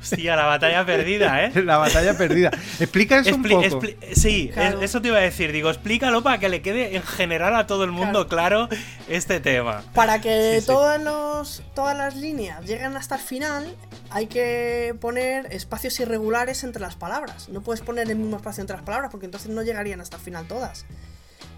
Hostia, 0.00 0.36
la 0.36 0.46
batalla 0.46 0.86
perdida, 0.86 1.44
¿eh? 1.44 1.52
la 1.64 1.78
batalla 1.78 2.16
perdida. 2.16 2.50
Explica 2.78 3.18
eso 3.18 3.34
un 3.34 3.42
poco. 3.42 3.80
sí, 4.14 4.50
eso 4.80 5.02
te 5.02 5.08
iba 5.08 5.18
a 5.18 5.22
decir. 5.22 5.52
Digo, 5.52 5.68
explícalo 5.68 6.22
para 6.22 6.38
que 6.38 6.48
le 6.48 6.62
quede 6.62 6.96
en 6.96 7.02
general 7.02 7.56
a 7.56 7.66
todo 7.66 7.84
el 7.84 7.90
mundo 7.90 8.28
claro, 8.28 8.68
este 9.08 9.40
tema. 9.40 9.82
Para 9.94 10.20
que 10.20 10.62
todos 10.64 11.00
los, 11.02 11.62
todas 11.74 11.96
las 11.96 12.16
líneas 12.16 12.64
lleguen 12.64 12.96
hasta 12.96 13.16
el 13.16 13.20
final, 13.20 13.76
hay 14.10 14.26
que 14.26 14.94
poner 15.00 15.52
espacios 15.52 15.98
irregulares 16.00 16.62
entre 16.62 16.80
las 16.80 16.94
palabras. 16.94 17.48
No 17.48 17.62
puedes 17.62 17.80
poner 17.80 18.08
el 18.08 18.16
mismo 18.16 18.36
espacio 18.36 18.60
entre 18.60 18.76
las 18.76 18.84
palabras 18.84 19.10
porque 19.10 19.26
entonces 19.26 19.50
no 19.50 19.62
llegarían 19.62 20.00
hasta 20.00 20.16
el 20.16 20.22
final 20.22 20.46
todas. 20.46 20.86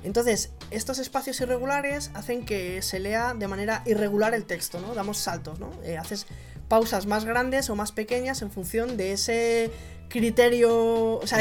Entonces, 0.05 0.51
estos 0.71 0.99
espacios 0.99 1.41
irregulares 1.41 2.11
hacen 2.13 2.45
que 2.45 2.83
se 2.83 3.01
lea 3.01 3.33
de 3.35 3.49
manera 3.49 3.83
irregular 3.87 4.35
el 4.35 4.45
texto, 4.45 4.79
¿no? 4.79 4.95
Damos 4.95 5.19
saltos, 5.19 5.59
¿no? 5.59 5.71
Eh, 5.83 5.97
haces 5.97 6.27
pausas 6.69 7.07
más 7.07 7.25
grandes 7.25 7.71
o 7.71 7.75
más 7.75 7.91
pequeñas 7.91 8.43
en 8.43 8.51
función 8.51 8.99
de 8.99 9.13
ese 9.13 9.71
criterio, 10.11 11.17
o 11.17 11.27
sea, 11.27 11.41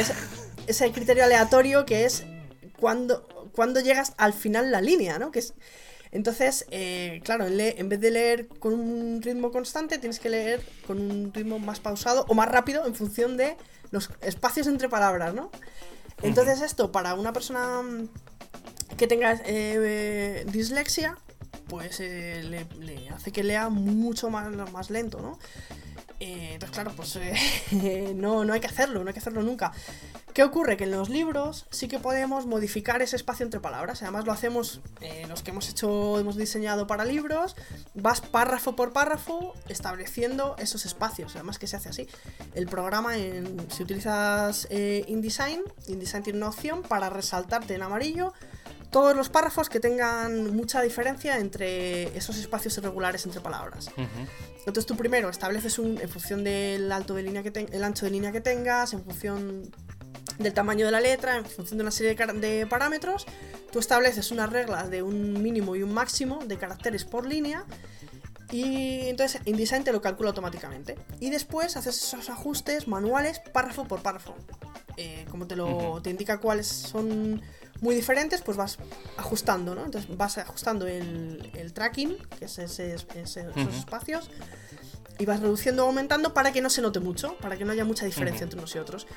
ese, 0.66 0.92
criterio 0.94 1.26
aleatorio 1.26 1.86
que 1.86 2.06
es 2.06 2.24
cuando, 2.80 3.28
cuando 3.54 3.82
llegas 3.82 4.14
al 4.18 4.34
final 4.34 4.72
la 4.72 4.80
línea, 4.80 5.20
¿no? 5.20 5.32
Que 5.32 5.40
es, 5.40 5.54
entonces, 6.14 6.66
eh, 6.72 7.22
claro, 7.26 7.48
en 7.48 7.90
vez 7.90 8.00
de 8.00 8.12
leer 8.12 8.48
con 8.48 8.74
un 8.74 9.22
ritmo 9.22 9.52
constante, 9.52 9.98
tienes 9.98 10.20
que 10.20 10.30
leer 10.30 10.62
con 10.88 11.02
un 11.02 11.34
ritmo 11.34 11.60
más 11.60 11.82
pausado 11.82 12.26
o 12.30 12.34
más 12.34 12.48
rápido 12.48 12.86
en 12.86 12.96
función 12.96 13.36
de 13.36 13.58
los 13.92 14.10
espacios 14.22 14.68
entre 14.68 14.88
palabras, 14.88 15.34
¿no? 15.34 15.52
Entonces 16.22 16.62
esto, 16.62 16.92
para 16.92 17.16
una 17.16 17.34
persona 17.34 17.82
que 18.98 19.08
tenga 19.08 19.40
eh, 19.46 20.46
dislexia, 20.52 21.18
pues 21.68 22.00
eh, 22.00 22.68
le, 22.80 23.10
hace 23.10 23.32
que 23.32 23.44
lea 23.44 23.70
mucho 23.70 24.30
más, 24.30 24.52
más 24.72 24.90
lento, 24.90 25.22
¿no? 25.22 25.40
Eh, 26.20 26.52
entonces, 26.54 26.74
claro, 26.74 26.94
pues 26.96 27.20
no, 28.16 28.46
no 28.46 28.54
hay 28.54 28.60
que 28.60 28.68
hacerlo, 28.68 29.04
no 29.04 29.10
hay 29.10 29.14
que 29.14 29.20
hacerlo 29.20 29.42
nunca. 29.42 29.72
¿Qué 30.34 30.44
ocurre? 30.44 30.78
Que 30.78 30.86
en 30.86 30.92
los 30.92 31.10
libros 31.10 31.68
sí 31.70 31.88
que 31.88 32.00
podemos 32.00 32.46
modificar 32.46 33.02
ese 33.02 33.16
espacio 33.16 33.44
entre 33.44 33.60
palabras. 33.60 34.02
Además 34.02 34.26
lo 34.26 34.32
hacemos 34.32 34.82
eh, 35.02 35.26
los 35.28 35.44
que 35.44 35.52
hemos 35.52 35.70
hecho, 35.70 36.20
hemos 36.20 36.38
diseñado 36.38 36.88
para 36.88 37.06
libros. 37.06 37.56
Vas 37.94 38.22
párrafo 38.22 38.76
por 38.76 38.94
párrafo 38.94 39.54
estableciendo 39.68 40.56
esos 40.58 40.86
espacios. 40.86 41.36
Además 41.36 41.60
que 41.60 41.68
se 41.68 41.76
hace 41.76 41.90
así. 41.90 42.08
El 42.56 42.68
programa, 42.68 43.18
en, 43.18 43.70
si 43.70 43.84
utilizas 43.84 44.68
InDesign, 44.72 45.62
InDesign 45.88 46.24
tiene 46.24 46.38
una 46.38 46.50
opción 46.50 46.82
para 46.82 47.10
resaltarte 47.10 47.76
en 47.76 47.84
amarillo 47.84 48.34
todos 48.94 49.16
los 49.16 49.28
párrafos 49.28 49.70
que 49.70 49.80
tengan 49.80 50.56
mucha 50.56 50.80
diferencia 50.82 51.40
entre 51.40 52.16
esos 52.16 52.38
espacios 52.38 52.78
irregulares 52.78 53.26
entre 53.26 53.42
palabras. 53.42 53.90
Entonces 54.60 54.86
tú 54.86 54.96
primero 54.96 55.30
estableces 55.30 55.80
un, 55.80 56.00
en 56.00 56.08
función 56.08 56.44
del 56.44 56.92
alto 56.92 57.16
de 57.16 57.24
línea 57.24 57.42
que 57.42 57.68
el 57.72 57.84
ancho 57.84 58.06
de 58.06 58.12
línea 58.12 58.32
que 58.32 58.40
tengas, 58.40 58.94
en 58.94 59.04
función 59.04 59.72
del 60.38 60.54
tamaño 60.54 60.86
de 60.86 60.92
la 60.92 61.02
letra, 61.02 61.38
en 61.38 61.46
función 61.46 61.80
de 61.80 61.82
una 61.82 61.92
serie 61.92 62.16
de, 62.16 62.68
parámetros, 62.68 63.26
tú 63.72 63.80
estableces 63.80 64.30
unas 64.32 64.52
reglas 64.52 64.92
de 64.92 65.02
un 65.02 65.42
mínimo 65.42 65.76
y 65.76 65.82
un 65.82 65.92
máximo 65.92 66.46
de 66.46 66.60
caracteres 66.60 67.04
por 67.04 67.26
línea 67.26 67.66
y 68.52 69.08
entonces 69.08 69.42
InDesign 69.46 69.84
te 69.84 69.92
lo 69.92 70.04
calcula 70.04 70.30
automáticamente. 70.30 71.00
Y 71.20 71.32
después 71.32 71.76
haces 71.78 71.98
esos 71.98 72.30
ajustes 72.30 72.88
manuales 72.88 73.40
párrafo 73.40 73.86
por 73.86 74.04
párrafo. 74.04 74.36
Eh, 74.98 75.26
como 75.32 75.48
te 75.48 75.56
lo 75.56 76.00
te 76.04 76.12
indica 76.12 76.40
cuáles 76.40 76.68
son 76.68 77.42
muy 77.84 77.96
diferentes, 77.96 78.42
pues 78.42 78.56
vas 78.56 78.78
ajustando, 79.18 79.76
¿no? 79.76 79.84
Entonces 79.84 80.16
vas 80.16 80.38
ajustando 80.38 80.88
el, 80.88 81.72
tracking, 81.74 82.18
que 82.40 82.46
es 82.46 82.58
ese, 82.58 82.96
esos 82.96 83.76
espacios 83.76 84.30
y 85.20 85.26
vas 85.26 85.40
reduciendo 85.40 85.84
o 85.84 85.88
aumentando 85.88 86.34
para 86.34 86.52
que 86.52 86.62
no 86.62 86.70
se 86.70 86.82
note 86.82 87.00
mucho, 87.00 87.36
para 87.38 87.58
que 87.58 87.66
no 87.66 87.72
haya 87.72 87.86
mucha 87.86 88.06
diferencia 88.06 88.44
entre 88.44 88.60
unos 88.60 88.76
y 88.76 88.80
otros. 88.80 89.08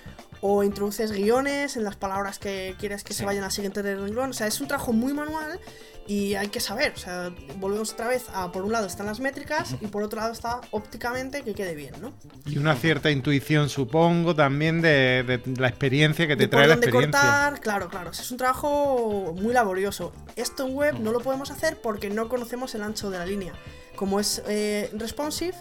O 0.41 0.63
introduces 0.63 1.13
guiones 1.13 1.77
en 1.77 1.85
las 1.85 1.97
palabras 1.97 2.39
que 2.39 2.75
quieres 2.79 3.03
que 3.03 3.15
se 3.15 3.25
vayan 3.25 3.45
al 3.45 3.53
siguiente 3.53 3.83
renglón. 3.83 4.31
O 4.31 4.33
sea, 4.33 4.47
es 4.47 4.61
un 4.61 4.69
trabajo 4.69 4.93
muy 4.93 5.15
manual 5.15 5.59
y 6.07 6.35
hay 6.35 6.49
que 6.49 6.61
saber. 6.61 6.93
O 6.95 6.99
sea, 6.99 7.33
volvemos 7.57 7.93
otra 7.93 8.09
vez 8.09 8.27
a, 8.33 8.53
por 8.53 8.63
un 8.63 8.73
lado 8.73 8.87
están 8.87 9.07
las 9.07 9.21
métricas 9.21 9.75
y 9.81 9.87
por 9.87 10.03
otro 10.03 10.21
lado 10.21 10.33
está 10.33 10.61
ópticamente 10.71 11.43
que 11.43 11.55
quede 11.55 11.75
bien, 11.75 11.95
¿no? 12.01 12.13
Y 12.45 12.59
una 12.59 12.77
cierta 12.77 13.11
intuición, 13.11 13.69
supongo, 13.69 14.35
también 14.35 14.81
de, 14.83 15.41
la 15.57 15.69
experiencia 15.69 16.27
que 16.27 16.37
te 16.37 16.49
trae 16.49 16.69
la 16.69 16.75
experiencia. 16.75 17.21
Cortar, 17.21 17.61
claro, 17.61 17.89
claro. 17.89 18.11
Es 18.11 18.31
un 18.31 18.37
trabajo 18.37 19.35
muy 19.39 19.53
laborioso. 19.53 20.13
Esto 20.37 20.67
en 20.67 20.75
web 20.75 21.01
no 21.01 21.13
lo 21.13 21.21
podemos 21.21 21.51
hacer 21.51 21.81
porque 21.81 22.11
no 22.11 22.29
conocemos 22.29 22.75
el 22.75 22.83
ancho 22.83 23.11
de 23.11 23.19
la 23.19 23.27
línea. 23.27 23.55
Como 23.97 24.21
es 24.21 24.43
eh, 24.47 24.91
responsive, 24.93 25.57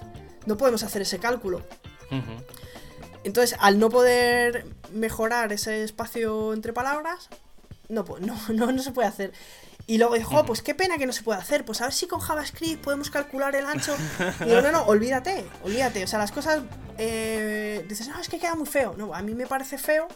no 0.45 0.57
podemos 0.57 0.83
hacer 0.83 1.01
ese 1.01 1.19
cálculo. 1.19 1.63
Entonces, 3.23 3.57
al 3.59 3.79
no 3.79 3.89
poder 3.89 4.65
mejorar 4.93 5.51
ese 5.51 5.83
espacio 5.83 6.53
entre 6.53 6.73
palabras, 6.73 7.29
no, 7.89 8.05
no, 8.53 8.71
no, 8.71 8.83
se 8.83 8.91
puede 8.91 9.07
hacer. 9.07 9.33
Y 9.87 9.99
luego 9.99 10.15
dijo, 10.15 10.43
pues 10.45 10.61
qué 10.61 10.73
pena 10.73 10.97
que 10.97 11.05
no 11.05 11.13
se 11.13 11.21
puede 11.21 11.39
hacer. 11.39 11.63
Pues 11.63 11.81
a 11.81 11.85
ver 11.85 11.93
si 11.93 12.07
con 12.07 12.19
JavaScript 12.19 12.83
podemos 12.83 13.09
calcular 13.09 13.55
el 13.55 13.65
ancho. 13.65 13.95
Y 14.41 14.45
digo, 14.45 14.61
no, 14.61 14.71
no, 14.71 14.83
olvídate, 14.83 15.45
olvídate. 15.63 16.03
O 16.03 16.07
sea, 16.07 16.19
las 16.19 16.31
cosas. 16.31 16.61
Eh, 16.97 17.85
dices, 17.87 18.07
no, 18.07 18.19
es 18.19 18.29
que 18.29 18.39
queda 18.39 18.55
muy 18.55 18.65
feo. 18.65 18.95
No, 18.97 19.13
a 19.13 19.21
mí 19.21 19.35
me 19.35 19.45
parece 19.45 19.77
feo 19.77 20.07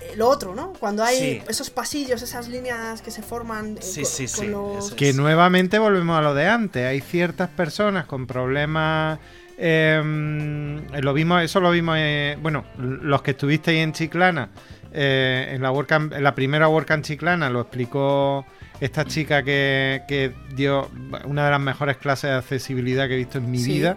eh, 0.00 0.14
lo 0.16 0.28
otro, 0.28 0.54
¿no? 0.54 0.72
Cuando 0.74 1.04
hay 1.04 1.42
esos 1.48 1.70
pasillos, 1.70 2.20
esas 2.22 2.48
líneas 2.48 3.00
que 3.00 3.10
se 3.10 3.22
forman 3.22 3.78
eh, 3.78 4.28
con, 4.34 4.50
los... 4.50 4.92
Que 4.92 5.12
nuevamente 5.12 5.78
volvemos 5.78 6.18
a 6.18 6.22
lo 6.22 6.34
de 6.34 6.48
antes. 6.48 6.84
Hay 6.84 7.00
ciertas 7.00 7.48
personas 7.48 8.06
con 8.06 8.26
problemas 8.26 9.18
Em, 9.58 10.86
lo 11.00 11.14
vimos, 11.14 11.42
eso 11.42 11.60
lo 11.60 11.70
vimos, 11.70 11.96
eh, 11.98 12.36
bueno, 12.40 12.64
los 12.78 13.22
que 13.22 13.30
estuvisteis 13.30 13.82
en 13.82 13.92
Chiclana, 13.92 14.50
eh, 14.92 15.52
en, 15.52 15.62
la 15.62 15.72
en 15.88 16.22
la 16.22 16.34
primera 16.34 16.68
WordCamp 16.68 17.04
Chiclana 17.04 17.50
lo 17.50 17.62
explicó 17.62 18.46
esta 18.80 19.04
chica 19.04 19.42
que, 19.42 20.32
dio 20.54 20.90
una 21.24 21.46
de 21.46 21.50
las 21.50 21.60
mejores 21.60 21.96
clases 21.96 22.30
de 22.30 22.36
accesibilidad 22.36 23.08
que 23.08 23.14
he 23.14 23.18
visto 23.18 23.38
en 23.38 23.50
mi 23.50 23.62
vida. 23.62 23.96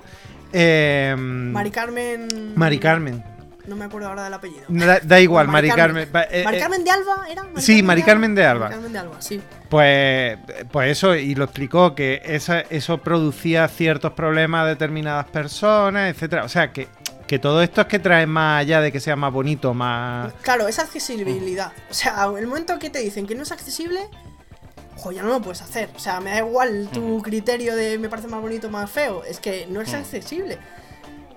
Em, 0.54 1.52
Mari 1.52 1.72
Carmen. 1.72 2.28
Mari 2.56 2.80
Carmen. 2.80 3.24
No 3.70 3.76
me 3.76 3.86
acuerdo 3.86 4.08
ahora 4.08 4.24
del 4.24 4.34
apellido. 4.34 4.66
Da, 4.68 5.20
igual, 5.20 5.48
Mari, 5.48 5.70
Carmen. 5.70 6.10
Mari 6.12 6.28
eh, 6.32 6.60
Carmen 6.60 6.84
de 6.84 6.90
Alba 6.90 7.26
era. 7.30 7.46
sí, 7.58 7.84
Mari 7.84 8.02
Carmen 8.02 8.34
de 8.34 8.44
Alba. 8.44 8.66
Mari 8.66 8.74
Carmen 8.74 8.94
de 8.94 9.00
Alba, 9.00 9.22
sí. 9.22 9.42
Pues, 9.70 10.40
pues 10.72 10.92
eso, 10.92 11.14
y 11.14 11.36
lo 11.36 11.44
explicó, 11.44 11.94
que 11.94 12.22
eso 12.24 12.98
producía 12.98 13.68
ciertos 13.68 14.14
problemas 14.14 14.64
a 14.64 14.66
determinadas 14.66 15.28
personas, 15.28 16.12
etcétera. 16.12 16.44
O 16.44 16.50
sea, 16.50 16.74
que, 16.74 16.88
que 17.28 17.38
todo 17.38 17.62
esto 17.62 17.82
es 17.82 17.88
que 17.88 18.00
trae 18.00 18.26
más 18.26 18.62
allá 18.62 18.82
de 18.82 18.92
que 18.92 19.00
sea 19.00 19.16
más 19.16 19.32
bonito, 19.32 19.76
más... 19.76 20.34
Claro, 20.42 20.68
es 20.68 20.80
accesibilidad. 20.80 21.72
O 21.92 21.94
sea, 21.94 22.26
el 22.36 22.48
momento 22.48 22.80
que 22.80 22.90
te 22.90 22.98
dicen 22.98 23.28
que 23.28 23.36
no 23.36 23.44
es 23.44 23.52
accesible, 23.52 24.10
ojo, 24.98 25.12
ya 25.12 25.22
no 25.22 25.30
lo 25.30 25.40
puedes 25.40 25.62
hacer. 25.62 25.92
O 25.96 26.00
sea, 26.00 26.20
me 26.22 26.32
da 26.32 26.40
igual 26.40 26.90
tu 26.92 27.22
criterio 27.22 27.76
de 27.76 28.00
me 28.00 28.10
parece 28.10 28.28
más 28.28 28.42
bonito, 28.42 28.72
más 28.72 28.90
feo. 28.90 29.24
Es 29.24 29.40
que 29.40 29.68
no 29.70 29.82
es 29.82 29.94
accesible. 29.94 30.58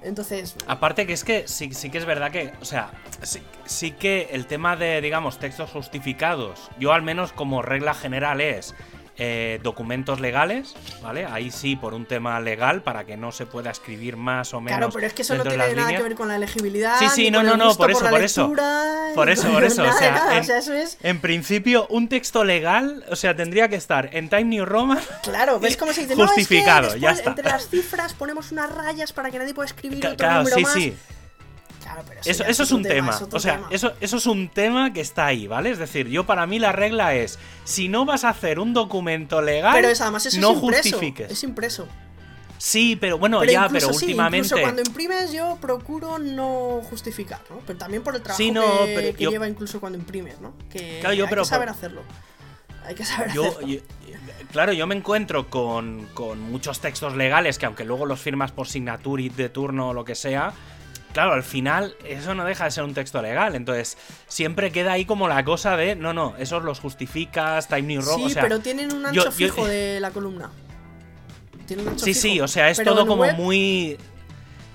Entonces. 0.05 0.57
Aparte 0.67 1.07
que 1.07 1.13
es 1.13 1.25
que 1.25 1.47
sí, 1.49 1.73
sí 1.73 1.91
que 1.91 1.99
es 1.99 2.05
verdad 2.05 2.31
que. 2.31 2.53
O 2.61 2.65
sea, 2.65 2.91
sí, 3.23 3.41
sí 3.65 3.93
que 3.93 4.29
el 4.33 4.47
tema 4.47 4.77
de, 4.77 5.01
digamos, 5.01 5.39
textos 5.39 5.71
justificados. 5.71 6.71
Yo 6.79 6.93
al 6.93 7.03
menos 7.03 7.33
como 7.33 7.63
regla 7.63 7.95
general 7.95 8.41
es. 8.41 8.75
Eh, 9.19 9.61
documentos 9.63 10.21
legales, 10.21 10.75
¿vale? 11.03 11.27
Ahí 11.27 11.51
sí, 11.51 11.77
por 11.77 11.93
un 11.93 12.07
tema 12.07 12.41
legal, 12.41 12.83
para 12.83 13.05
que 13.05 13.19
no 13.19 13.31
se 13.31 13.45
pueda 13.45 13.71
escribir 13.71 14.17
más 14.17 14.55
o 14.55 14.61
menos. 14.63 14.79
Claro, 14.79 14.93
pero 14.93 15.07
es 15.07 15.13
que 15.13 15.21
eso 15.21 15.35
no 15.35 15.43
tiene 15.43 15.75
nada 15.75 15.95
que 15.95 16.03
ver 16.03 16.15
con 16.15 16.29
la 16.29 16.37
elegibilidad. 16.37 16.99
Sí, 16.99 17.09
sí, 17.11 17.31
no, 17.31 17.43
no, 17.43 17.59
no, 17.59 17.75
por 17.75 17.91
eso, 17.91 18.09
por, 18.09 18.23
eso. 18.23 18.51
Por 19.15 19.29
eso, 19.29 19.49
por 19.53 19.65
eso. 19.65 19.83
o 19.83 19.93
sea, 19.93 20.39
en, 20.39 20.51
eso 20.51 20.73
es... 20.73 20.97
en, 21.03 21.21
principio, 21.21 21.87
un 21.89 22.09
texto 22.09 22.43
legal, 22.43 23.05
o 23.11 23.17
sea, 23.17 23.37
tendría 23.37 23.69
que 23.69 23.77
estar 23.77 24.09
en 24.15 24.31
Time 24.31 24.45
New 24.45 24.65
Roman. 24.65 24.99
Claro, 25.23 25.61
¿ves 25.61 25.77
cómo 25.79 25.93
se 25.93 26.07
dice? 26.07 26.15
Justificado, 26.15 26.89
no, 26.89 26.95
es 26.95 27.01
ya 27.01 27.11
está. 27.11 27.31
Entre 27.31 27.45
las 27.45 27.69
cifras 27.69 28.15
ponemos 28.15 28.51
unas 28.51 28.75
rayas 28.75 29.13
para 29.13 29.31
que 29.31 29.39
nadie 29.39 29.53
pueda 29.53 29.67
escribir 29.67 30.07
otro 30.07 30.17
claro, 30.17 30.39
número 30.39 30.57
sí, 30.57 30.63
más. 30.63 30.73
sí 30.73 30.97
eso, 32.25 32.45
eso, 32.45 32.63
es 32.63 32.73
un 32.73 32.83
tema. 32.83 33.19
o 33.31 33.41
sea, 33.41 33.63
Eso, 33.71 33.93
eso 34.01 34.17
es 34.17 34.27
un 34.27 34.49
tema 34.49 34.93
que 34.93 35.01
está 35.01 35.27
ahí, 35.27 35.47
¿vale? 35.47 35.71
Es 35.71 35.79
decir, 35.79 36.09
yo 36.09 36.25
para 36.25 36.47
mí 36.47 36.59
la 36.59 36.73
regla 36.73 37.15
es: 37.15 37.39
si 37.65 37.89
no 37.89 38.05
vas 38.05 38.25
a 38.25 38.31
hacer 38.31 38.59
un 38.59 38.75
documento 38.75 39.43
legal, 39.43 39.75
pero 39.75 39.89
además 39.89 40.27
eso 40.27 40.41
no 40.41 40.51
es 40.51 40.57
impreso, 40.57 40.83
justifiques. 40.83 41.31
Es 41.31 41.43
impreso. 41.43 41.89
Sí, 42.63 42.95
pero 42.95 43.19
bueno, 43.19 43.43
ya, 43.43 43.69
pero 43.69 43.89
últimamente. 43.89 44.47
Incluso 44.47 44.63
cuando 44.63 44.83
imprimes, 44.83 45.33
yo 45.33 45.59
procuro 45.61 46.21
no 46.21 46.81
justificar, 46.89 47.41
¿no? 47.51 47.59
Pero 47.67 47.77
también 47.77 48.05
por 48.05 48.15
el 48.15 48.23
trabajo 48.23 48.45
que, 48.85 49.17
lleva 49.19 49.49
incluso 49.49 49.81
cuando 49.81 49.99
imprimes, 49.99 50.41
¿no? 50.41 50.55
Que 50.71 51.01
claro, 51.01 51.13
yo, 51.13 51.27
hay 51.27 51.35
que 51.35 51.45
saber 51.45 51.69
hacerlo. 51.69 52.03
Hay 52.87 52.95
que 52.95 53.05
saber 53.05 53.31
hacerlo. 53.31 53.83
claro, 54.53 54.73
yo 54.73 54.87
me 54.87 54.95
encuentro 54.95 55.51
con, 55.51 56.07
con, 56.15 56.39
muchos 56.39 56.79
textos 56.79 57.17
legales 57.17 57.59
que, 57.59 57.67
aunque 57.67 57.85
luego 57.85 58.07
los 58.07 58.21
firmas 58.21 58.53
por 58.53 58.69
signature 58.69 59.29
de 59.29 59.49
turno 59.49 59.89
o 59.89 59.93
lo 59.93 60.05
que 60.05 60.15
sea, 60.15 60.53
claro, 61.13 61.33
al 61.33 61.43
final 61.43 61.95
eso 62.05 62.35
no 62.35 62.45
deja 62.45 62.65
de 62.65 62.71
ser 62.71 62.85
un 62.85 62.95
texto 62.95 63.23
legal. 63.23 63.55
Entonces, 63.55 63.97
siempre 64.29 64.73
queda 64.73 64.93
ahí 64.93 65.05
como 65.05 65.29
la 65.29 65.45
cosa 65.45 65.77
de, 65.77 65.97
no, 65.97 66.13
no, 66.13 66.35
esos 66.39 66.63
los 66.65 66.81
justificas, 66.81 67.69
Time 67.69 67.83
New 67.83 68.03
Roman. 68.03 68.31
Sí, 68.31 68.37
pero 68.41 68.61
tienen 68.61 68.93
un 68.93 69.07
ancho 69.07 69.31
fijo 69.33 69.67
de 69.67 70.01
la 70.01 70.11
columna. 70.11 70.51
Tienen 71.67 71.87
un 71.87 71.93
ancho 71.93 72.05
sí, 72.05 72.15
sí, 72.15 72.41
o 72.41 72.49
sea, 72.49 72.71
es 72.71 72.83
todo 72.83 73.07
como 73.07 73.31
muy... 73.33 73.99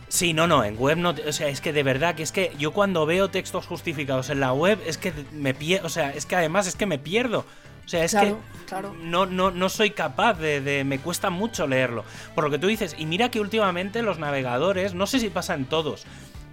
Sí, 0.09 0.31
no, 0.31 0.47
no, 0.47 0.63
en 0.63 0.77
web 0.77 0.97
no. 0.97 1.13
O 1.27 1.33
sea, 1.33 1.49
es 1.49 1.59
que 1.59 1.73
de 1.73 1.83
verdad 1.83 2.15
que 2.15 2.23
es 2.23 2.31
que 2.31 2.53
yo 2.57 2.71
cuando 2.71 3.05
veo 3.05 3.29
textos 3.29 3.65
justificados 3.65 4.29
en 4.29 4.39
la 4.39 4.53
web 4.53 4.79
es 4.85 4.97
que 4.97 5.11
me 5.33 5.53
pierdo. 5.53 5.85
O 5.85 5.89
sea, 5.89 6.11
es 6.11 6.25
que 6.25 6.37
además 6.37 6.65
es 6.65 6.77
que 6.77 6.85
me 6.85 6.97
pierdo. 6.97 7.45
O 7.87 7.89
sea, 7.89 8.03
es 8.03 8.13
que 8.13 8.35
no, 9.01 9.25
no, 9.25 9.49
no 9.49 9.69
soy 9.69 9.91
capaz 9.91 10.33
de, 10.33 10.83
Me 10.85 10.99
cuesta 10.99 11.29
mucho 11.29 11.67
leerlo. 11.67 12.03
Por 12.35 12.43
lo 12.43 12.49
que 12.49 12.59
tú 12.59 12.67
dices, 12.67 12.93
y 12.97 13.05
mira 13.05 13.31
que 13.31 13.39
últimamente 13.39 14.01
los 14.01 14.19
navegadores, 14.19 14.93
no 14.93 15.07
sé 15.07 15.21
si 15.21 15.29
pasa 15.29 15.53
en 15.53 15.65
todos, 15.65 16.05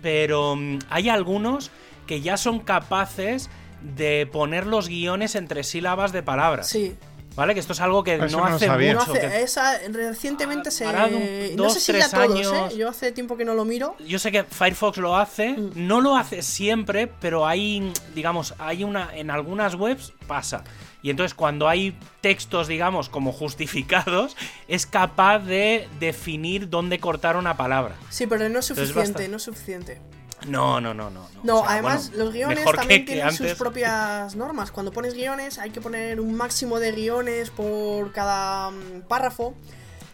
pero 0.04 0.54
mm, 0.54 0.78
hay 0.90 1.08
algunos 1.08 1.70
que 2.06 2.20
ya 2.20 2.36
son 2.36 2.60
capaces 2.60 3.48
de 3.80 4.28
poner 4.30 4.66
los 4.66 4.86
guiones 4.88 5.34
entre 5.34 5.64
sílabas 5.64 6.12
de 6.12 6.22
palabras. 6.22 6.68
Sí. 6.68 6.94
¿Vale? 7.36 7.52
Que 7.54 7.58
esto 7.60 7.72
es 7.72 7.80
algo 7.80 8.04
que 8.04 8.14
Eso 8.14 8.36
no 8.38 8.44
hace 8.44 8.66
sabía. 8.66 8.92
No 8.94 9.00
mucho. 9.00 9.12
hace- 9.12 9.20
que- 9.28 9.42
esa, 9.42 9.78
recientemente 9.90 10.70
se. 10.70 10.86
Un- 10.86 11.56
no 11.56 11.68
sé 11.70 11.80
si 11.80 11.92
ya 11.92 11.98
tres 11.98 12.10
todos, 12.12 12.30
años. 12.30 12.72
¿eh? 12.72 12.76
Yo 12.76 12.88
hace 12.88 13.10
tiempo 13.10 13.36
que 13.36 13.44
no 13.44 13.54
lo 13.54 13.64
miro. 13.64 13.96
Yo 14.06 14.18
sé 14.20 14.30
que 14.30 14.44
Firefox 14.44 14.98
lo 14.98 15.16
hace, 15.16 15.48
Mm. 15.54 15.70
no 15.74 16.00
lo 16.00 16.16
hace 16.16 16.42
siempre, 16.42 17.08
pero 17.20 17.44
hay, 17.46 17.92
digamos, 18.14 18.54
hay 18.58 18.84
una, 18.84 19.08
en 19.16 19.30
algunas 19.30 19.74
webs 19.74 20.12
pasa. 20.28 20.62
Y 21.04 21.10
entonces 21.10 21.34
cuando 21.34 21.68
hay 21.68 21.94
textos, 22.22 22.66
digamos, 22.66 23.10
como 23.10 23.30
justificados, 23.30 24.36
es 24.68 24.86
capaz 24.86 25.40
de 25.40 25.86
definir 26.00 26.70
dónde 26.70 26.98
cortar 26.98 27.36
una 27.36 27.58
palabra. 27.58 27.94
Sí, 28.08 28.26
pero 28.26 28.48
no 28.48 28.58
es 28.60 28.64
suficiente, 28.64 29.28
no 29.28 29.36
es 29.36 29.42
suficiente. 29.42 30.00
No, 30.48 30.80
no, 30.80 30.94
no, 30.94 31.10
no. 31.10 31.28
No, 31.42 31.58
O 31.58 31.60
sea, 31.60 31.72
además 31.72 32.08
bueno, 32.08 32.24
los 32.24 32.32
guiones 32.32 32.64
que- 32.64 32.72
también 32.72 33.04
que 33.04 33.12
tienen 33.12 33.32
sus 33.34 33.52
propias 33.52 34.34
normas. 34.34 34.70
Cuando 34.70 34.92
pones 34.92 35.12
guiones 35.12 35.58
hay 35.58 35.70
que 35.70 35.82
poner 35.82 36.20
un 36.22 36.34
máximo 36.34 36.80
de 36.80 36.92
guiones 36.92 37.50
por 37.50 38.10
cada 38.12 38.70
mm, 38.70 39.02
párrafo. 39.06 39.54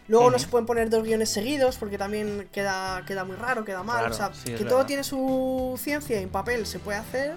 Luego 0.09 0.29
no 0.33 0.41
se 0.41 0.49
pueden 0.49 0.67
poner 0.67 0.91
dos 0.91 1.05
guiones 1.05 1.31
seguidos 1.31 1.77
porque 1.77 1.99
también 1.99 2.49
queda, 2.51 3.05
queda 3.07 3.23
muy 3.23 3.37
raro, 3.37 3.65
queda 3.65 3.85
mal. 3.85 3.99
Claro, 4.09 4.15
o 4.15 4.17
sea, 4.17 4.35
sí, 4.35 4.55
que 4.57 4.65
todo 4.65 4.85
tiene 4.87 5.05
su 5.05 5.79
ciencia 5.81 6.19
y 6.19 6.25
en 6.25 6.31
papel 6.31 6.67
se 6.67 6.81
puede 6.81 6.99
hacer, 6.99 7.37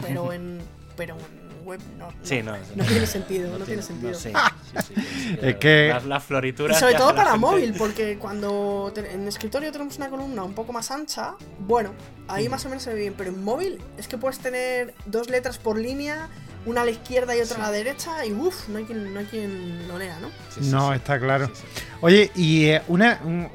pero 0.00 0.32
en, 0.32 0.60
pero 0.96 1.16
en 1.16 1.41
web 1.62 1.80
no. 1.98 2.06
no, 2.06 2.12
Sí, 2.22 2.42
no, 2.42 2.52
no 2.76 2.84
tiene 2.84 3.06
sentido, 3.06 3.58
no, 3.58 3.64
tiene 3.66 3.82
sentido. 3.82 4.14
sé, 4.14 4.32
sí, 4.32 4.76
sí, 4.88 4.94
sí, 4.96 5.38
Es 5.40 5.56
que- 5.56 5.88
Las, 5.88 6.04
las 6.04 6.22
Y 6.24 6.26
florituras. 6.26 6.78
sobre 6.78 6.94
todo 6.94 7.14
para 7.14 7.36
móvil, 7.36 7.74
porque 7.78 8.18
cuando 8.18 8.92
te- 8.94 9.12
en 9.12 9.26
escritorio 9.28 9.72
tenemos 9.72 9.96
una 9.96 10.08
columna 10.10 10.42
un 10.44 10.54
poco 10.54 10.72
más 10.72 10.90
ancha, 10.90 11.34
bueno, 11.60 11.92
ahí 12.28 12.48
más 12.48 12.64
o 12.66 12.68
menos 12.68 12.82
se 12.82 12.92
ve 12.92 13.00
bien, 13.00 13.14
pero 13.16 13.30
en 13.30 13.42
móvil 13.42 13.78
es 13.98 14.08
que 14.08 14.18
puedes 14.18 14.38
tener 14.38 14.94
dos 15.06 15.30
letras 15.30 15.58
por 15.58 15.78
línea, 15.78 16.28
una 16.64 16.82
a 16.82 16.84
la 16.84 16.90
izquierda 16.92 17.36
y 17.36 17.40
otra 17.40 17.56
a 17.56 17.60
la 17.60 17.70
derecha, 17.72 18.24
y 18.24 18.32
uff, 18.32 18.68
no, 18.68 18.78
hay 18.78 18.84
quien, 18.84 19.12
no 19.12 19.18
hay 19.20 19.26
quien 19.26 19.88
lo 19.88 19.98
lea, 19.98 20.18
¿no? 20.20 20.28
Sí, 20.54 20.60
sí, 20.62 20.70
No, 20.70 20.90
sí. 20.90 20.96
está 20.96 21.18
claro. 21.18 21.46
Sí, 21.48 21.62
sí. 21.76 21.82
Oye, 22.02 22.30
y 22.36 22.64
eh, 22.66 22.82
una. 22.88 23.18
un- 23.24 23.48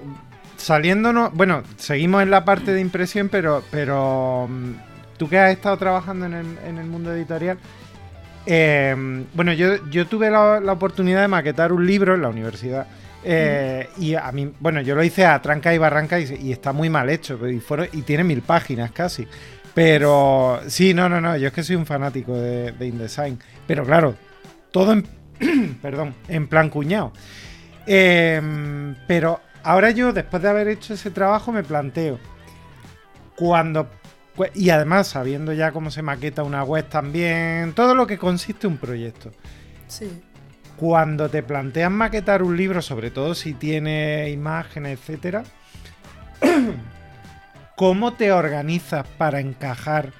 saliéndonos. 0.57 1.33
Bueno, 1.33 1.63
seguimos 1.77 2.23
en 2.23 2.31
la 2.31 2.43
parte 2.43 2.73
de 2.73 2.81
impresión, 2.81 3.29
pero. 3.29 3.63
pero 3.71 4.47
mm, 4.49 4.71
tú 5.17 5.29
que 5.29 5.37
has 5.39 5.51
estado 5.51 5.77
trabajando 5.77 6.25
en 6.25 6.33
el, 6.33 6.57
en 6.65 6.77
el 6.79 6.85
mundo 6.87 7.13
editorial. 7.13 7.57
Eh, 8.47 8.95
bueno, 9.33 9.53
yo, 9.53 9.87
yo 9.89 10.07
tuve 10.07 10.31
la, 10.31 10.71
oportunidad 10.71 11.21
de 11.21 11.27
maquetar 11.27 11.73
un 11.73 11.85
libro 11.85 12.15
en 12.15 12.21
la 12.21 12.29
universidad. 12.29 12.87
eh, 13.23 13.89
Y 13.97 14.15
a 14.15 14.31
mí, 14.31 14.51
bueno, 14.59 14.81
yo 14.81 14.95
lo 14.95 15.03
hice 15.03 15.25
a 15.25 15.41
tranca 15.41 15.73
y 15.73 15.77
barranca 15.77 16.19
y, 16.19 16.51
está 16.51 16.71
muy 16.71 16.89
mal 16.89 17.09
hecho. 17.09 17.47
Y, 17.47 17.59
fueron, 17.59 17.89
y 17.91 18.03
tiene 18.03 18.23
mil 18.23 18.41
páginas 18.41 18.91
casi. 18.91 19.27
Pero 19.73 20.61
sí, 20.67 20.93
no, 20.93 21.09
no, 21.09 21.19
no. 21.19 21.35
Yo 21.37 21.47
es 21.47 21.53
que 21.53 21.61
soy 21.61 21.75
un 21.75 21.85
fanático 21.85 22.35
de, 22.35 22.71
de 22.71 22.87
InDesign. 22.87 23.37
Pero 23.67 23.85
claro, 23.85 24.15
todo 24.71 24.93
en, 24.93 25.05
perdón, 25.81 26.15
en 26.27 26.47
plan 26.47 26.69
cuñado. 26.69 27.11
Em, 27.85 28.95
pero 29.07 29.39
ahora 29.63 29.91
yo, 29.91 30.13
después 30.13 30.41
de 30.41 30.49
haber 30.49 30.67
hecho 30.67 30.93
ese 30.93 31.11
trabajo, 31.11 31.51
me 31.51 31.63
planteo. 31.63 32.19
Cuando. 33.35 33.89
Cu- 34.37 34.45
Y 34.53 34.69
además, 34.69 35.07
sabiendo 35.09 35.51
ya 35.51 35.73
cómo 35.73 35.91
se 35.91 36.01
maqueta 36.01 36.43
una 36.43 36.63
web 36.63 36.87
también, 36.87 37.73
todo 37.73 37.93
lo 37.95 38.07
que 38.07 38.17
consiste 38.17 38.67
un 38.67 38.77
proyecto. 38.77 39.31
Sí. 39.87 40.09
Cuando 40.77 41.27
te 41.29 41.43
planteas 41.43 41.91
maquetar 41.91 42.43
un 42.43 42.55
libro, 42.55 42.81
sobre 42.81 43.11
todo 43.11 43.35
si 43.35 43.53
tiene 43.53 44.29
imágenes, 44.29 44.99
etcétera, 44.99 45.43
¿cómo 47.75 48.13
te 48.13 48.31
organizas 48.31 49.05
para 49.17 49.39
encajar 49.39 50.11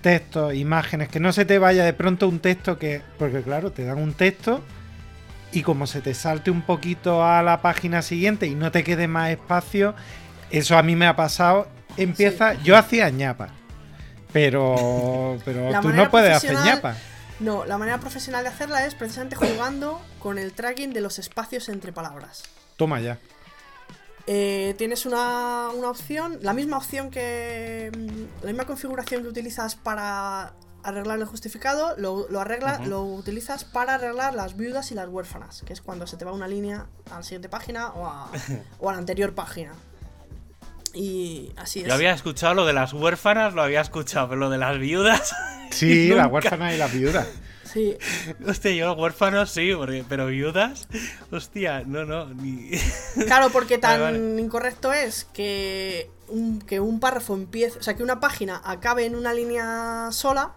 textos, 0.00 0.54
imágenes? 0.54 1.08
Que 1.08 1.20
no 1.20 1.32
se 1.32 1.44
te 1.44 1.58
vaya 1.58 1.84
de 1.84 1.92
pronto 1.92 2.28
un 2.28 2.38
texto 2.40 2.78
que. 2.78 3.02
Porque 3.18 3.42
claro, 3.42 3.72
te 3.72 3.84
dan 3.84 3.98
un 3.98 4.12
texto 4.14 4.62
y 5.52 5.62
como 5.62 5.86
se 5.86 6.00
te 6.00 6.14
salte 6.14 6.50
un 6.50 6.62
poquito 6.62 7.24
a 7.24 7.42
la 7.42 7.60
página 7.60 8.02
siguiente 8.02 8.46
y 8.46 8.54
no 8.54 8.70
te 8.70 8.84
quede 8.84 9.06
más 9.08 9.30
espacio, 9.30 9.94
eso 10.50 10.78
a 10.78 10.82
mí 10.82 10.96
me 10.96 11.06
ha 11.06 11.16
pasado. 11.16 11.68
Empieza. 11.96 12.54
Yo 12.62 12.76
hacía 12.76 13.08
ñapa. 13.10 13.48
Pero. 14.32 15.38
Pero 15.44 15.70
La 15.70 15.80
tú 15.80 15.90
no 15.90 16.10
puedes 16.10 16.36
hacer 16.36 16.54
ñapa. 16.54 16.96
No, 17.40 17.64
la 17.64 17.76
manera 17.78 17.98
profesional 17.98 18.44
de 18.44 18.50
hacerla 18.50 18.86
es 18.86 18.94
precisamente 18.94 19.34
jugando 19.36 20.00
con 20.20 20.38
el 20.38 20.52
tracking 20.52 20.92
de 20.92 21.00
los 21.00 21.18
espacios 21.18 21.68
entre 21.68 21.92
palabras. 21.92 22.44
Toma 22.76 23.00
ya. 23.00 23.18
Eh, 24.28 24.74
tienes 24.78 25.04
una, 25.04 25.70
una 25.74 25.90
opción, 25.90 26.38
la 26.42 26.52
misma 26.52 26.76
opción 26.76 27.10
que. 27.10 27.90
mm, 27.96 28.44
La 28.44 28.48
misma 28.48 28.64
configuración 28.64 29.22
que 29.22 29.28
utilizas 29.28 29.74
para 29.74 30.52
arreglar 30.84 31.18
el 31.18 31.24
justificado, 31.26 31.94
lo, 31.96 32.28
lo 32.28 32.40
arregla, 32.40 32.80
lo 32.86 33.02
utilizas 33.04 33.64
para 33.64 33.94
arreglar 33.94 34.34
las 34.34 34.56
viudas 34.56 34.90
y 34.90 34.94
las 34.94 35.08
huérfanas, 35.08 35.62
que 35.64 35.72
es 35.72 35.80
cuando 35.80 36.06
se 36.08 36.16
te 36.16 36.24
va 36.24 36.32
una 36.32 36.48
línea 36.48 36.86
a 37.10 37.16
la 37.18 37.22
siguiente 37.22 37.48
página 37.48 37.88
o 37.90 38.06
a, 38.06 38.30
o 38.80 38.88
a 38.88 38.92
la 38.92 38.98
anterior 38.98 39.34
página. 39.34 39.72
Y 40.94 41.52
así 41.56 41.80
es. 41.80 41.86
Yo 41.86 41.94
había 41.94 42.12
escuchado 42.12 42.54
lo 42.54 42.66
de 42.66 42.72
las 42.74 42.92
huérfanas, 42.92 43.54
lo 43.54 43.62
había 43.62 43.80
escuchado, 43.80 44.28
pero 44.28 44.40
lo 44.40 44.50
de 44.50 44.58
las 44.58 44.78
viudas. 44.78 45.34
Sí, 45.72 46.08
la 46.10 46.24
Nunca. 46.24 46.34
huérfana 46.34 46.74
y 46.74 46.76
la 46.76 46.86
viuda. 46.86 47.26
Sí, 47.64 47.96
Hostia, 48.46 48.72
yo 48.72 48.92
huérfanos 48.92 49.48
sí, 49.50 49.72
porque- 49.74 50.04
pero 50.06 50.26
viudas. 50.26 50.86
Hostia, 51.30 51.82
no, 51.86 52.04
no. 52.04 52.26
Ni... 52.26 52.72
Claro, 53.26 53.48
porque 53.48 53.78
tan 53.78 53.98
Vale, 54.02 54.18
vale. 54.18 54.40
incorrecto 54.42 54.92
es 54.92 55.24
que 55.32 56.10
un, 56.28 56.60
que 56.60 56.78
un 56.78 57.00
párrafo 57.00 57.32
empiece, 57.34 57.78
o 57.78 57.82
sea, 57.82 57.94
que 57.94 58.02
una 58.02 58.20
página 58.20 58.60
acabe 58.62 59.06
en 59.06 59.16
una 59.16 59.32
línea 59.32 60.08
sola, 60.12 60.52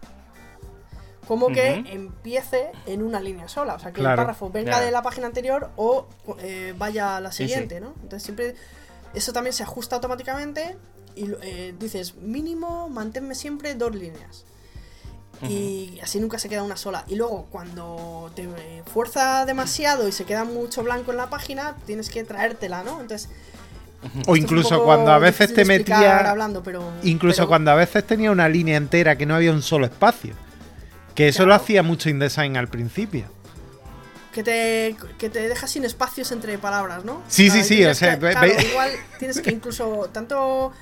como 1.29 1.47
que 1.47 1.75
empiece 1.87 2.71
en 2.85 3.01
una 3.01 3.21
línea 3.21 3.47
sola. 3.47 3.75
O 3.75 3.79
sea, 3.79 3.93
que 3.93 4.01
Claro. 4.01 4.15
el 4.21 4.25
párrafo 4.25 4.49
venga 4.51 4.81
de 4.81 4.91
la 4.91 5.01
página 5.01 5.27
anterior 5.27 5.69
o 5.77 6.07
eh, 6.39 6.73
vaya 6.77 7.15
a 7.15 7.21
la 7.21 7.31
Sí, 7.31 7.43
sí. 7.43 7.49
siguiente, 7.49 7.79
¿no? 7.79 7.93
Entonces 8.03 8.23
siempre 8.23 8.55
eso 9.15 9.33
también 9.33 9.53
se 9.53 9.63
ajusta 9.63 9.95
automáticamente 9.95 10.77
y 11.15 11.31
eh, 11.41 11.73
dices, 11.79 12.15
mínimo, 12.15 12.89
manténme 12.89 13.35
siempre 13.35 13.73
dos 13.75 13.95
líneas. 13.95 14.45
Y 15.49 15.99
así 16.01 16.19
nunca 16.19 16.39
se 16.39 16.47
queda 16.47 16.63
una 16.63 16.77
sola. 16.77 17.03
Y 17.07 17.15
luego, 17.15 17.47
cuando 17.51 18.31
te 18.35 18.43
eh, 18.43 18.83
fuerza 18.91 19.45
demasiado 19.45 20.07
y 20.07 20.11
se 20.13 20.23
queda 20.23 20.45
mucho 20.45 20.81
blanco 20.81 21.11
en 21.11 21.17
la 21.17 21.29
página, 21.29 21.75
tienes 21.85 22.09
que 22.09 22.23
traértela, 22.23 22.83
¿no? 22.83 23.01
Entonces. 23.01 23.29
O 24.27 24.35
incluso 24.37 24.83
cuando 24.83 25.11
a 25.11 25.17
veces 25.17 25.53
te 25.53 25.65
metía. 25.65 26.29
hablando, 26.29 26.63
pero, 26.63 26.89
Incluso 27.03 27.37
pero- 27.39 27.47
cuando 27.49 27.71
a 27.71 27.75
veces 27.75 28.05
tenía 28.07 28.31
una 28.31 28.47
línea 28.47 28.77
entera 28.77 29.17
que 29.17 29.25
no 29.25 29.35
había 29.35 29.51
un 29.51 29.61
solo 29.61 29.85
espacio. 29.85 30.33
Que 31.15 31.27
eso 31.29 31.45
lo 31.45 31.53
hacía 31.53 31.83
mucho 31.83 32.09
InDesign 32.09 32.55
al 32.57 32.67
principio. 32.67 33.25
Que 34.35 34.43
te, 34.43 34.97
que 35.17 35.29
te 35.29 35.47
deja 35.47 35.65
sin 35.65 35.85
espacios 35.85 36.29
entre 36.33 36.57
palabras, 36.57 37.05
¿no? 37.05 37.21
Sí, 37.29 37.49
sí, 37.49 37.63
sí, 37.63 37.85
o 37.85 37.95
sea, 37.95 38.19
que- 38.19 38.31
claro, 38.31 38.47
igual 38.69 38.91
tienes 39.17 39.39
que 39.39 39.49
incluso 39.49 40.09
tanto 40.11 40.73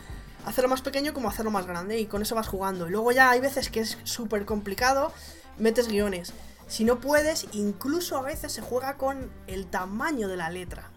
hacerlo 0.44 0.70
más 0.70 0.82
pequeño 0.82 1.14
como 1.14 1.30
hacerlo 1.30 1.52
más 1.52 1.68
grande 1.68 2.00
y 2.00 2.08
con 2.08 2.24
eso 2.24 2.34
vas 2.34 2.48
jugando. 2.48 2.88
Y 2.88 2.90
luego 2.90 3.12
ya 3.12 3.30
hay 3.30 3.40
veces 3.42 3.70
que 3.70 3.82
es 3.82 4.00
súper 4.06 4.46
complicado, 4.46 5.14
metes 5.60 5.88
guiones. 5.88 6.34
Si 6.68 6.84
no 6.84 7.00
puedes, 7.00 7.46
incluso 7.52 8.18
a 8.18 8.24
veces 8.24 8.52
se 8.52 8.62
juega 8.62 8.96
con 8.98 9.30
el 9.46 9.68
tamaño 9.68 10.28
de 10.28 10.38
la 10.38 10.50
letra. 10.50 10.90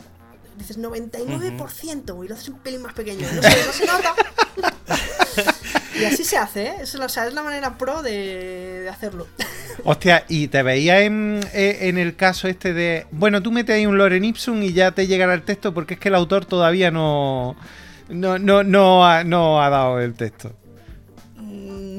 Dices 0.56 0.78
99% 0.78 2.24
y 2.24 2.28
lo 2.28 2.34
haces 2.34 2.48
un 2.48 2.58
pelín 2.58 2.82
más 2.82 2.94
pequeño. 2.94 3.26
No 3.34 3.42
se, 3.42 3.66
no 3.66 3.72
se 3.72 3.86
nota. 3.86 4.14
y 6.00 6.04
así 6.04 6.24
se 6.24 6.38
hace, 6.38 6.66
¿eh? 6.66 6.74
Es, 6.80 6.94
o 6.94 7.08
sea, 7.08 7.26
es 7.26 7.34
la 7.34 7.42
manera 7.42 7.76
pro 7.76 8.02
de, 8.02 8.80
de 8.82 8.88
hacerlo. 8.88 9.26
Hostia, 9.84 10.24
y 10.28 10.48
te 10.48 10.62
veía 10.62 11.00
en, 11.02 11.40
eh, 11.52 11.78
en 11.82 11.98
el 11.98 12.16
caso 12.16 12.48
este 12.48 12.72
de. 12.72 13.06
Bueno, 13.10 13.42
tú 13.42 13.52
metes 13.52 13.76
ahí 13.76 13.86
un 13.86 13.98
Loren 13.98 14.24
Ipsum 14.24 14.62
y 14.62 14.72
ya 14.72 14.92
te 14.92 15.06
llegará 15.06 15.34
el 15.34 15.42
texto 15.42 15.74
porque 15.74 15.94
es 15.94 16.00
que 16.00 16.08
el 16.08 16.14
autor 16.14 16.46
todavía 16.46 16.90
no. 16.90 17.56
No, 18.08 18.38
no, 18.38 18.62
no, 18.62 19.06
ha, 19.06 19.24
no 19.24 19.60
ha 19.60 19.68
dado 19.68 20.00
el 20.00 20.14
texto. 20.14 20.52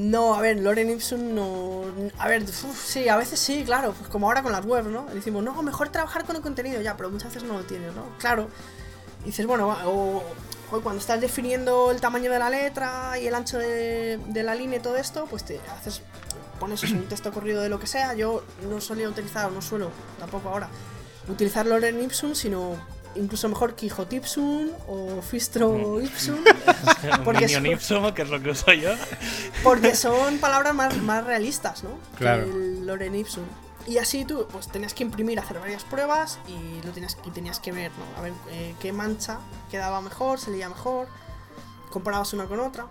No, 0.08 0.34
a 0.34 0.40
ver, 0.40 0.58
Loren 0.58 0.88
Ipsum 0.88 1.34
no. 1.34 1.82
A 2.18 2.28
ver, 2.28 2.42
uf, 2.42 2.82
sí, 2.82 3.10
a 3.10 3.16
veces 3.18 3.38
sí, 3.38 3.62
claro, 3.64 3.92
pues 3.92 4.08
como 4.08 4.26
ahora 4.26 4.42
con 4.42 4.52
las 4.52 4.64
webs, 4.64 4.88
¿no? 4.88 5.04
Decimos, 5.12 5.44
no, 5.44 5.62
mejor 5.62 5.90
trabajar 5.90 6.24
con 6.24 6.34
el 6.34 6.40
contenido 6.40 6.80
ya, 6.80 6.96
pero 6.96 7.10
muchas 7.10 7.34
veces 7.34 7.46
no 7.46 7.58
lo 7.58 7.64
tienes, 7.64 7.94
¿no? 7.94 8.04
Claro. 8.18 8.48
Y 9.22 9.26
dices, 9.26 9.44
bueno, 9.46 9.68
o, 9.84 10.22
cuando 10.82 10.98
estás 10.98 11.20
definiendo 11.20 11.90
el 11.90 12.00
tamaño 12.00 12.32
de 12.32 12.38
la 12.38 12.48
letra 12.48 13.18
y 13.20 13.26
el 13.26 13.34
ancho 13.34 13.58
de, 13.58 14.18
de 14.28 14.42
la 14.42 14.54
línea 14.54 14.78
y 14.78 14.82
todo 14.82 14.96
esto, 14.96 15.26
pues 15.26 15.44
te 15.44 15.60
haces. 15.78 16.00
Pones 16.58 16.82
un 16.84 17.06
texto 17.06 17.30
corrido 17.30 17.60
de 17.60 17.68
lo 17.68 17.78
que 17.78 17.86
sea. 17.86 18.14
Yo 18.14 18.44
no 18.70 18.80
solía 18.80 19.10
utilizar, 19.10 19.52
no 19.52 19.60
suelo 19.60 19.90
tampoco 20.18 20.48
ahora, 20.48 20.70
utilizar 21.28 21.66
Loren 21.66 22.02
Ipsum, 22.02 22.34
sino 22.34 22.76
incluso 23.16 23.48
mejor 23.48 23.74
Quijote 23.74 24.16
Ipsum 24.16 24.70
o 24.86 25.20
Fistro 25.22 26.00
Ipsum. 26.02 26.38
Porque 27.24 27.48
son- 27.48 27.66
Ipsum, 27.66 28.12
que 28.12 28.22
es 28.22 28.28
lo 28.30 28.42
que 28.42 28.50
uso 28.50 28.72
yo. 28.72 28.90
Porque 29.62 29.94
son 29.94 30.38
palabras 30.38 30.74
más, 30.74 30.96
más 30.98 31.24
realistas, 31.24 31.82
¿no? 31.84 31.90
Claro. 32.16 32.44
Que 32.44 32.50
el 32.50 32.86
Loren 32.86 33.14
Ipsum. 33.14 33.44
Y 33.86 33.96
así 33.98 34.24
tú, 34.26 34.46
pues 34.52 34.68
tenías 34.68 34.92
que 34.92 35.02
imprimir, 35.02 35.38
hacer 35.40 35.58
varias 35.58 35.82
pruebas 35.84 36.38
y 36.46 36.84
lo 36.86 36.92
tenías, 36.92 37.16
y 37.24 37.30
tenías 37.30 37.58
que 37.58 37.72
ver, 37.72 37.90
¿no? 37.92 38.18
A 38.18 38.22
ver 38.22 38.32
eh, 38.50 38.74
qué 38.80 38.92
mancha 38.92 39.38
quedaba 39.70 40.02
mejor, 40.02 40.38
se 40.38 40.50
leía 40.50 40.68
mejor, 40.68 41.08
comparabas 41.90 42.32
una 42.34 42.44
con 42.44 42.60
otra. 42.60 42.86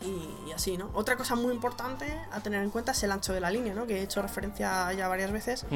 Y, 0.00 0.52
así, 0.52 0.76
¿no? 0.76 0.90
Otra 0.94 1.16
cosa 1.16 1.34
muy 1.34 1.52
importante 1.52 2.06
a 2.30 2.40
tener 2.40 2.62
en 2.62 2.70
cuenta 2.70 2.92
es 2.92 3.02
el 3.02 3.10
ancho 3.10 3.32
de 3.32 3.40
la 3.40 3.50
línea, 3.50 3.74
¿no? 3.74 3.86
Que 3.86 3.98
he 3.98 4.02
hecho 4.02 4.22
referencia 4.22 4.92
ya 4.92 5.08
varias 5.08 5.32
veces. 5.32 5.66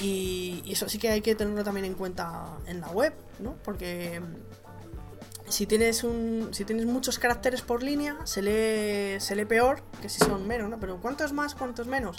y, 0.00 0.62
eso 0.66 0.88
sí 0.88 0.98
que 0.98 1.10
hay 1.10 1.20
que 1.20 1.34
tenerlo 1.34 1.64
también 1.64 1.86
en 1.86 1.94
cuenta 1.94 2.56
en 2.66 2.80
la 2.80 2.88
web, 2.88 3.12
¿no? 3.40 3.54
Porque 3.64 4.20
si 5.48 5.66
tienes 5.66 6.04
un 6.04 6.48
si 6.52 6.64
tienes 6.64 6.86
muchos 6.86 7.18
caracteres 7.18 7.62
por 7.62 7.82
línea, 7.82 8.16
se 8.24 8.42
lee, 8.42 9.20
se 9.20 9.34
lee 9.34 9.44
peor 9.44 9.82
que 10.00 10.08
si 10.08 10.18
son 10.18 10.46
menos, 10.46 10.70
¿no? 10.70 10.78
Pero 10.78 11.00
¿cuántos 11.00 11.32
más, 11.32 11.54
cuántos 11.54 11.86
menos? 11.88 12.16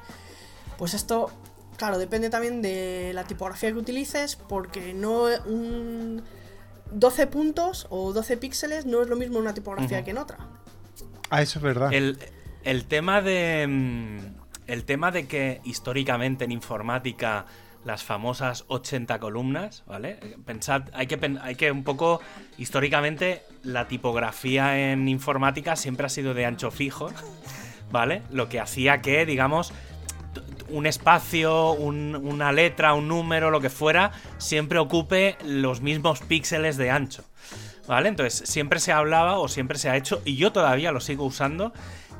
Pues 0.78 0.94
esto, 0.94 1.32
claro, 1.78 1.98
depende 1.98 2.30
también 2.30 2.62
de 2.62 3.12
la 3.14 3.24
tipografía 3.24 3.72
que 3.72 3.78
utilices, 3.78 4.36
porque 4.36 4.94
no 4.94 5.28
un 5.46 6.22
12 6.92 7.28
puntos 7.28 7.88
o 7.90 8.14
12 8.14 8.38
píxeles 8.38 8.86
no 8.86 9.02
es 9.02 9.08
lo 9.08 9.16
mismo 9.16 9.38
en 9.38 9.44
una 9.44 9.54
tipografía 9.54 10.04
que 10.04 10.12
en 10.12 10.18
otra. 10.18 10.38
Ah, 11.34 11.42
eso 11.42 11.58
es 11.58 11.64
verdad. 11.64 11.92
El, 11.92 12.86
tema 12.86 13.24
de. 13.24 13.66
Mm, 13.68 14.20
el 14.68 14.84
tema 14.84 15.10
de 15.10 15.26
que 15.26 15.62
históricamente 15.64 16.46
en 16.46 16.52
informática 16.52 17.48
las 17.84 18.04
famosas 18.04 18.66
80 18.68 19.18
columnas, 19.18 19.84
¿vale? 19.88 20.20
Pensad, 20.46 20.84
hay 20.94 21.08
que, 21.08 21.20
hay 21.42 21.56
que 21.56 21.72
un 21.72 21.84
poco, 21.84 22.22
históricamente, 22.60 23.42
la 23.64 23.88
tipografía 23.88 24.92
en 24.92 25.08
informática 25.08 25.76
siempre 25.76 26.06
ha 26.06 26.10
sido 26.10 26.36
de 26.36 26.46
ancho 26.46 26.70
fijo, 26.70 27.10
¿vale? 27.92 28.22
Lo 28.30 28.48
que 28.48 28.60
hacía 28.60 29.02
que, 29.02 29.26
digamos, 29.26 29.74
un 30.70 30.86
espacio, 30.86 31.72
una 31.72 32.52
letra, 32.52 32.94
un 32.94 33.08
número, 33.08 33.50
lo 33.50 33.60
que 33.60 33.72
fuera, 33.72 34.12
siempre 34.38 34.78
ocupe 34.78 35.36
los 35.44 35.82
mismos 35.82 36.20
píxeles 36.22 36.78
de 36.78 36.92
ancho. 36.92 37.24
¿Vale? 37.88 38.10
Entonces, 38.10 38.48
siempre 38.50 38.80
se 38.80 38.92
hablaba 38.92 39.38
o 39.40 39.48
siempre 39.48 39.78
se 39.78 39.90
ha 39.90 39.98
hecho, 39.98 40.22
y 40.26 40.36
yo 40.36 40.52
todavía 40.52 40.92
lo 40.92 41.02
sigo 41.02 41.26
usando, 41.26 41.74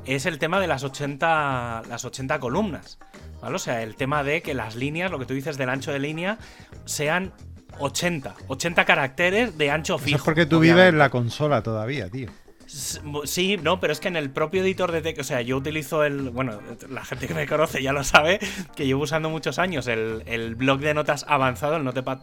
es 0.06 0.26
el 0.26 0.40
tema 0.40 0.60
de 0.60 0.68
las 0.68 0.84
80, 0.84 1.84
las 1.88 2.06
80 2.06 2.40
columnas. 2.40 3.00
¿Vale? 3.42 3.56
O 3.56 3.60
sea, 3.60 3.82
el 3.84 3.96
tema 3.96 4.24
de 4.24 4.42
que 4.42 4.54
las 4.54 4.76
líneas, 4.76 5.12
lo 5.12 5.20
que 5.20 5.26
tú 5.26 5.34
dices 5.34 5.58
del 5.58 5.70
ancho 5.70 5.92
de 5.92 6.00
línea, 6.00 6.38
sean 6.86 7.34
80. 7.80 8.36
80 8.48 8.86
caracteres 8.86 9.58
de 9.58 9.72
ancho 9.72 9.98
fijo. 9.98 10.16
Eso 10.16 10.18
es 10.18 10.24
porque 10.24 10.46
tú 10.46 10.60
vives 10.60 10.90
en 10.90 10.98
la 10.98 11.10
consola 11.10 11.62
todavía, 11.62 12.10
tío. 12.10 12.30
Sí, 12.66 13.58
no, 13.62 13.80
pero 13.80 13.94
es 13.94 14.00
que 14.00 14.08
en 14.08 14.16
el 14.16 14.32
propio 14.32 14.64
editor 14.64 14.92
de 14.92 15.02
texto, 15.02 15.22
o 15.22 15.26
sea, 15.26 15.42
yo 15.42 15.58
utilizo 15.58 16.04
el, 16.04 16.32
bueno, 16.32 16.60
la 16.90 17.06
gente 17.06 17.28
que 17.28 17.34
me 17.36 17.46
conoce 17.46 17.84
ya 17.84 17.94
lo 17.94 18.04
sabe, 18.04 18.40
que 18.76 18.88
llevo 18.88 19.04
usando 19.04 19.30
muchos 19.30 19.60
años 19.60 19.86
el, 19.88 20.24
el 20.26 20.56
blog 20.56 20.80
de 20.80 20.94
notas 20.96 21.24
avanzado, 21.28 21.76
el 21.76 21.84
Notepad++, 21.84 22.22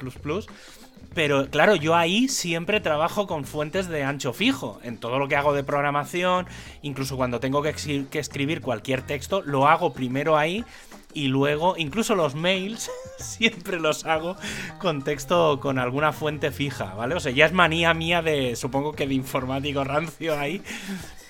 pero 1.14 1.50
claro, 1.50 1.74
yo 1.74 1.96
ahí 1.96 2.28
siempre 2.28 2.80
trabajo 2.80 3.26
con 3.26 3.44
fuentes 3.44 3.88
de 3.88 4.04
ancho 4.04 4.32
fijo. 4.32 4.80
En 4.82 4.98
todo 4.98 5.18
lo 5.18 5.28
que 5.28 5.36
hago 5.36 5.52
de 5.52 5.64
programación, 5.64 6.46
incluso 6.82 7.16
cuando 7.16 7.40
tengo 7.40 7.62
que, 7.62 7.74
escribir 8.12 8.60
cualquier 8.60 9.02
texto, 9.02 9.42
lo 9.42 9.66
hago 9.66 9.92
primero 9.92 10.36
ahí 10.36 10.64
y 11.12 11.26
luego 11.26 11.74
incluso 11.76 12.14
los 12.14 12.36
mails 12.36 12.88
siempre 13.18 13.80
los 13.80 14.06
hago 14.06 14.36
con 14.78 15.02
texto 15.02 15.58
con 15.58 15.80
alguna 15.80 16.12
fuente 16.12 16.52
fija, 16.52 16.94
¿vale? 16.94 17.16
O 17.16 17.20
sea, 17.20 17.32
ya 17.32 17.46
es 17.46 17.52
manía 17.52 17.92
mía 17.92 18.22
de, 18.22 18.54
supongo 18.54 18.92
que 18.92 19.08
de 19.08 19.14
informático 19.14 19.82
rancio 19.82 20.38
ahí, 20.38 20.62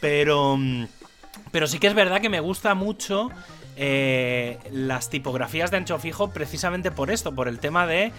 pero, 0.00 0.58
pero 1.50 1.66
sí 1.66 1.78
que 1.78 1.86
es 1.86 1.94
verdad 1.94 2.20
que 2.20 2.28
me 2.28 2.40
gusta 2.40 2.74
mucho 2.74 3.30
eh, 3.82 4.58
las 4.70 5.08
tipografías 5.08 5.70
de 5.70 5.78
ancho 5.78 5.98
fijo 5.98 6.28
precisamente 6.32 6.90
por 6.90 7.10
esto, 7.10 7.34
por 7.34 7.48
el 7.48 7.60
tema 7.60 7.86
de, 7.86 8.12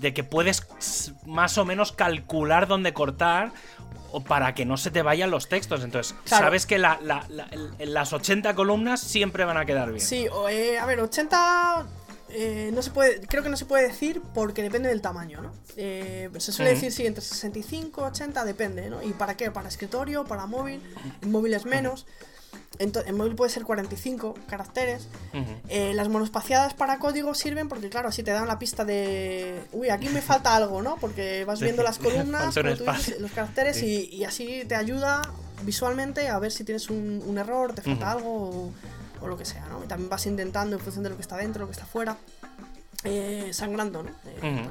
de 0.00 0.14
que 0.14 0.24
puedes 0.24 0.66
más 1.26 1.58
o 1.58 1.64
menos 1.64 1.92
calcular 1.92 2.66
dónde 2.66 2.92
cortar 2.92 3.52
o 4.10 4.22
para 4.22 4.54
que 4.54 4.64
no 4.64 4.76
se 4.76 4.90
te 4.90 5.02
vayan 5.02 5.30
los 5.30 5.48
textos. 5.48 5.84
Entonces, 5.84 6.14
sabes 6.24 6.66
que 6.66 6.78
las 6.78 8.12
80 8.12 8.54
columnas 8.54 9.00
siempre 9.00 9.44
van 9.44 9.56
a 9.56 9.64
quedar 9.64 9.90
bien. 9.90 10.00
Sí, 10.00 10.26
eh, 10.50 10.78
a 10.78 10.86
ver, 10.86 11.00
80 11.00 11.86
eh, 12.30 12.70
no 12.74 12.82
se 12.82 12.90
puede, 12.90 13.20
creo 13.26 13.42
que 13.42 13.48
no 13.48 13.56
se 13.56 13.64
puede 13.64 13.88
decir 13.88 14.20
porque 14.34 14.62
depende 14.62 14.88
del 14.88 15.00
tamaño, 15.00 15.40
¿no? 15.40 15.52
Eh, 15.76 16.28
se 16.38 16.52
suele 16.52 16.72
decir 16.72 16.92
sí, 16.92 17.06
entre 17.06 17.22
65 17.22 18.04
80 18.04 18.44
depende, 18.44 18.90
¿no? 18.90 19.02
¿Y 19.02 19.12
para 19.12 19.36
qué? 19.36 19.50
Para 19.50 19.68
escritorio, 19.68 20.24
para 20.24 20.46
móvil, 20.46 20.82
en 21.22 21.30
móvil 21.30 21.54
es 21.54 21.64
menos. 22.78 23.06
En, 23.06 23.16
móvil 23.16 23.34
puede 23.34 23.50
ser 23.50 23.64
45 23.64 24.34
caracteres. 24.48 25.08
Eh, 25.68 25.92
las 25.94 26.08
monospaciadas 26.08 26.74
para 26.74 26.98
código 26.98 27.34
sirven 27.34 27.68
porque, 27.68 27.88
claro, 27.88 28.08
así 28.08 28.22
te 28.22 28.30
dan 28.30 28.46
la 28.46 28.58
pista 28.58 28.84
de. 28.84 29.62
Uy, 29.72 29.90
aquí 29.90 30.08
me 30.08 30.22
falta 30.22 30.54
algo, 30.54 30.82
¿no? 30.82 30.96
Porque 30.96 31.44
vas 31.44 31.60
viendo 31.60 31.82
las 31.82 31.98
columnas, 32.00 32.56
los 32.56 33.30
caracteres 33.32 33.82
y, 33.82 34.24
así 34.24 34.64
te 34.66 34.74
ayuda 34.74 35.22
visualmente 35.64 36.28
a 36.28 36.38
ver 36.38 36.52
si 36.52 36.64
tienes 36.64 36.90
un, 36.90 37.36
error, 37.38 37.72
te 37.72 37.82
falta 37.82 38.12
algo 38.12 38.72
o, 39.20 39.26
lo 39.26 39.36
que 39.36 39.44
sea, 39.44 39.66
¿no? 39.68 39.84
Y 39.84 39.88
también 39.88 40.08
vas 40.08 40.26
intentando 40.26 40.76
en 40.76 40.82
función 40.82 41.02
de 41.02 41.10
lo 41.10 41.16
que 41.16 41.22
está 41.22 41.36
dentro, 41.36 41.62
lo 41.62 41.66
que 41.66 41.72
está 41.72 41.86
fuera, 41.86 42.16
eh, 43.04 43.50
sangrando, 43.52 44.02
¿no? 44.02 44.10
Eh, 44.42 44.68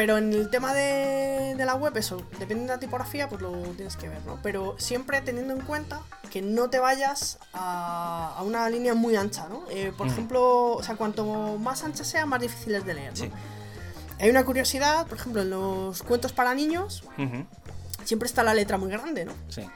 pero 0.00 0.16
en 0.16 0.32
el 0.32 0.48
tema 0.48 0.72
de, 0.72 1.54
la 1.58 1.74
web, 1.74 1.94
eso, 1.98 2.26
depende 2.38 2.62
de 2.62 2.68
la 2.68 2.78
tipografía, 2.78 3.28
pues 3.28 3.42
lo 3.42 3.52
tienes 3.76 3.98
que 3.98 4.08
ver, 4.08 4.24
¿no? 4.24 4.38
Pero 4.42 4.74
siempre 4.78 5.20
teniendo 5.20 5.52
en 5.52 5.60
cuenta 5.60 6.00
que 6.30 6.40
no 6.40 6.70
te 6.70 6.78
vayas 6.78 7.38
a, 7.52 8.40
una 8.42 8.66
línea 8.70 8.94
muy 8.94 9.16
ancha, 9.16 9.46
¿no? 9.50 9.64
Eh, 9.68 9.92
por 9.94 10.06
mm. 10.06 10.10
ejemplo, 10.10 10.72
o 10.72 10.82
sea, 10.82 10.96
cuanto 10.96 11.58
más 11.58 11.84
ancha 11.84 12.02
sea, 12.02 12.24
más 12.24 12.40
difícil 12.40 12.76
es 12.76 12.86
de 12.86 12.94
leer, 12.94 13.12
¿no? 13.18 13.26
Hay 14.18 14.30
una 14.30 14.42
curiosidad, 14.42 15.06
por 15.06 15.18
ejemplo, 15.18 15.42
en 15.42 15.50
los 15.50 16.02
cuentos 16.02 16.32
para 16.32 16.54
niños, 16.54 17.04
siempre 18.04 18.26
está 18.26 18.42
la 18.42 18.54
letra 18.54 18.78
muy 18.78 18.90
grande, 18.90 19.26
¿no? 19.26 19.34
Sí. 19.50 19.68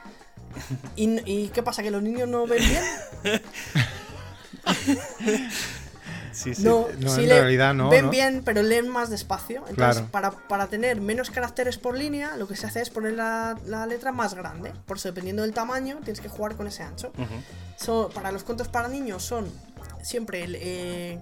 ¿Y, 0.95 1.21
¿Y 1.31 1.49
qué 1.49 1.61
pasa? 1.61 1.83
¿Que 1.83 1.91
los 1.91 2.01
niños 2.01 2.27
no 2.27 2.47
ven 2.47 2.63
bien? 3.23 3.41
No, 6.59 6.87
en 6.89 7.29
realidad 7.29 7.73
no. 7.73 7.89
Ven 7.89 8.09
bien, 8.09 8.41
pero 8.43 8.61
leen 8.61 8.89
más 8.89 9.09
despacio. 9.09 9.63
Entonces, 9.67 10.03
para, 10.11 10.67
tener 10.67 10.99
menos 11.01 11.29
caracteres 11.29 11.77
por 11.77 11.97
línea, 11.97 12.35
lo 12.37 12.47
que 12.47 12.55
se 12.55 12.67
hace 12.67 12.81
es 12.81 12.89
poner 12.89 13.13
la, 13.13 13.85
letra 13.87 14.11
más 14.11 14.33
grande. 14.33 14.73
Por 14.85 14.97
eso, 14.97 15.09
dependiendo 15.09 15.43
del 15.43 15.53
tamaño, 15.53 15.97
tienes 16.03 16.21
que 16.21 16.29
jugar 16.29 16.55
con 16.55 16.67
ese 16.67 16.83
ancho. 16.83 17.11
para 18.13 18.31
los 18.31 18.43
cuentos 18.43 18.67
para 18.67 18.87
niños 18.87 19.23
son 19.23 19.45
siempre 20.01 20.45
eh, 20.47 21.19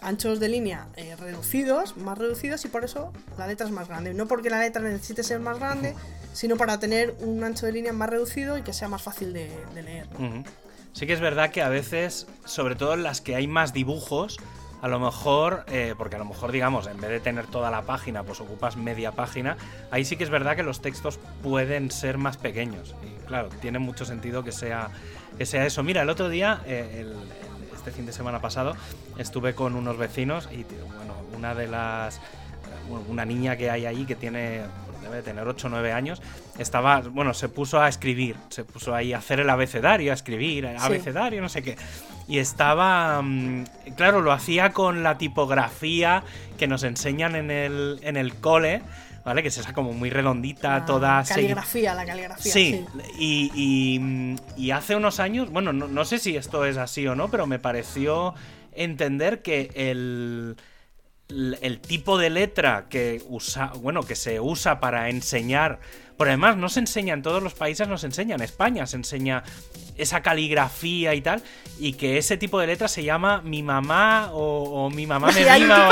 anchos 0.00 0.40
de 0.40 0.48
línea 0.48 0.86
eh, 0.96 1.16
reducidos, 1.16 1.96
más 1.96 2.18
reducidos, 2.18 2.64
y 2.64 2.68
por 2.68 2.84
eso 2.84 3.12
la 3.38 3.46
letra 3.46 3.66
es 3.66 3.72
más 3.72 3.88
grande. 3.88 4.14
No 4.14 4.26
porque 4.26 4.50
la 4.50 4.60
letra 4.60 4.82
necesite 4.82 5.22
ser 5.22 5.40
más 5.40 5.58
grande, 5.58 5.94
sino 6.32 6.56
para 6.56 6.78
tener 6.78 7.14
un 7.20 7.42
ancho 7.44 7.66
de 7.66 7.72
línea 7.72 7.92
más 7.92 8.10
reducido 8.10 8.58
y 8.58 8.62
que 8.62 8.72
sea 8.72 8.88
más 8.88 9.02
fácil 9.02 9.32
de, 9.32 9.50
leer. 9.74 10.06
Sí 10.96 11.06
que 11.06 11.12
es 11.12 11.20
verdad 11.20 11.50
que 11.50 11.60
a 11.60 11.68
veces, 11.68 12.26
sobre 12.46 12.74
todo 12.74 12.94
en 12.94 13.02
las 13.02 13.20
que 13.20 13.36
hay 13.36 13.46
más 13.46 13.74
dibujos, 13.74 14.38
a 14.80 14.88
lo 14.88 14.98
mejor, 14.98 15.66
eh, 15.68 15.94
porque 15.98 16.16
a 16.16 16.18
lo 16.18 16.24
mejor, 16.24 16.52
digamos, 16.52 16.86
en 16.86 16.98
vez 16.98 17.10
de 17.10 17.20
tener 17.20 17.46
toda 17.48 17.70
la 17.70 17.82
página, 17.82 18.22
pues 18.22 18.40
ocupas 18.40 18.78
media 18.78 19.12
página, 19.12 19.58
ahí 19.90 20.06
sí 20.06 20.16
que 20.16 20.24
es 20.24 20.30
verdad 20.30 20.56
que 20.56 20.62
los 20.62 20.80
textos 20.80 21.20
pueden 21.42 21.90
ser 21.90 22.16
más 22.16 22.38
pequeños. 22.38 22.94
Y 23.04 23.26
claro, 23.26 23.50
tiene 23.60 23.78
mucho 23.78 24.06
sentido 24.06 24.42
que 24.42 24.52
sea, 24.52 24.88
que 25.36 25.44
sea 25.44 25.66
eso. 25.66 25.82
Mira, 25.82 26.00
el 26.00 26.08
otro 26.08 26.30
día, 26.30 26.62
eh, 26.64 27.06
este 27.74 27.90
fin 27.90 28.06
de 28.06 28.12
semana 28.14 28.40
pasado, 28.40 28.74
estuve 29.18 29.54
con 29.54 29.74
unos 29.74 29.98
vecinos 29.98 30.48
y, 30.50 30.64
bueno, 30.96 31.14
una 31.36 31.54
de 31.54 31.66
las. 31.66 32.22
Una 33.08 33.26
niña 33.26 33.56
que 33.56 33.68
hay 33.68 33.84
ahí 33.84 34.06
que 34.06 34.14
tiene 34.14 34.62
debe 35.10 35.22
tener 35.22 35.46
8 35.46 35.66
o 35.66 35.70
9 35.70 35.92
años, 35.92 36.22
estaba, 36.58 37.00
bueno, 37.00 37.34
se 37.34 37.48
puso 37.48 37.80
a 37.80 37.88
escribir, 37.88 38.36
se 38.48 38.64
puso 38.64 38.94
ahí 38.94 39.12
a 39.12 39.18
hacer 39.18 39.40
el 39.40 39.50
abecedario, 39.50 40.12
a 40.12 40.14
escribir, 40.14 40.66
abecedario, 40.66 41.40
no 41.42 41.48
sé 41.48 41.62
qué. 41.62 41.76
Y 42.28 42.38
estaba, 42.38 43.22
mm, 43.22 43.64
claro, 43.96 44.20
lo 44.20 44.32
hacía 44.32 44.72
con 44.72 45.02
la 45.02 45.18
tipografía 45.18 46.24
que 46.58 46.66
nos 46.66 46.82
enseñan 46.82 47.36
en 47.36 47.50
el, 47.50 48.00
en 48.02 48.16
el 48.16 48.34
cole. 48.34 48.82
¿vale? 49.24 49.42
Que 49.42 49.48
es 49.48 49.58
esa 49.58 49.72
como 49.72 49.92
muy 49.92 50.08
redondita, 50.08 50.84
toda... 50.84 51.24
Caligrafía, 51.24 51.94
la 51.96 52.06
caligrafía. 52.06 52.52
Sí, 52.52 52.86
Y, 53.18 54.38
y, 54.56 54.70
hace 54.70 54.94
unos 54.94 55.18
años, 55.18 55.50
bueno, 55.50 55.72
no, 55.72 55.88
no, 55.88 56.04
sé 56.04 56.20
si 56.20 56.36
esto 56.36 56.64
es 56.64 56.76
así 56.76 57.08
o 57.08 57.16
no, 57.16 57.28
pero 57.28 57.44
me 57.48 57.58
pareció 57.58 58.34
entender 58.72 59.42
que 59.42 59.70
el, 59.74 60.56
el 61.28 61.80
tipo 61.80 62.18
de 62.18 62.30
letra 62.30 62.86
que 62.88 63.22
usa, 63.28 63.72
bueno, 63.80 64.02
que 64.02 64.14
se 64.14 64.40
usa 64.40 64.80
para 64.80 65.08
enseñar, 65.10 65.80
por 66.16 66.28
además 66.28 66.56
no 66.56 66.68
se 66.68 66.80
enseña 66.80 67.14
en 67.14 67.22
todos 67.22 67.42
los 67.42 67.54
países, 67.54 67.88
no 67.88 67.98
se 67.98 68.06
enseña 68.06 68.36
en 68.36 68.42
España, 68.42 68.86
se 68.86 68.96
enseña 68.96 69.44
esa 69.96 70.22
caligrafía 70.22 71.14
y 71.14 71.20
tal, 71.20 71.42
y 71.78 71.94
que 71.94 72.18
ese 72.18 72.36
tipo 72.36 72.60
de 72.60 72.66
letra 72.66 72.88
se 72.88 73.02
llama 73.02 73.40
mi 73.42 73.62
mamá 73.62 74.30
o, 74.32 74.90
mi 74.90 75.06
mamá 75.06 75.30
me 75.32 75.40
mima. 75.58 75.90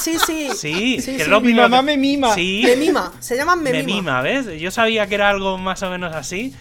sí, 0.00 0.18
sí. 0.18 1.00
Sí, 1.00 1.18
mi 1.42 1.54
mamá 1.54 1.82
me 1.82 1.96
mima. 1.96 2.34
Sí. 2.34 2.62
Me 2.64 2.76
mima, 2.76 3.12
se 3.20 3.36
llama 3.36 3.56
me, 3.56 3.72
me 3.72 3.82
mima. 3.82 4.22
¿ves? 4.22 4.60
Yo 4.60 4.70
sabía 4.70 5.06
que 5.06 5.14
era 5.14 5.30
algo 5.30 5.58
más 5.58 5.82
o 5.82 5.90
menos 5.90 6.14
así, 6.14 6.54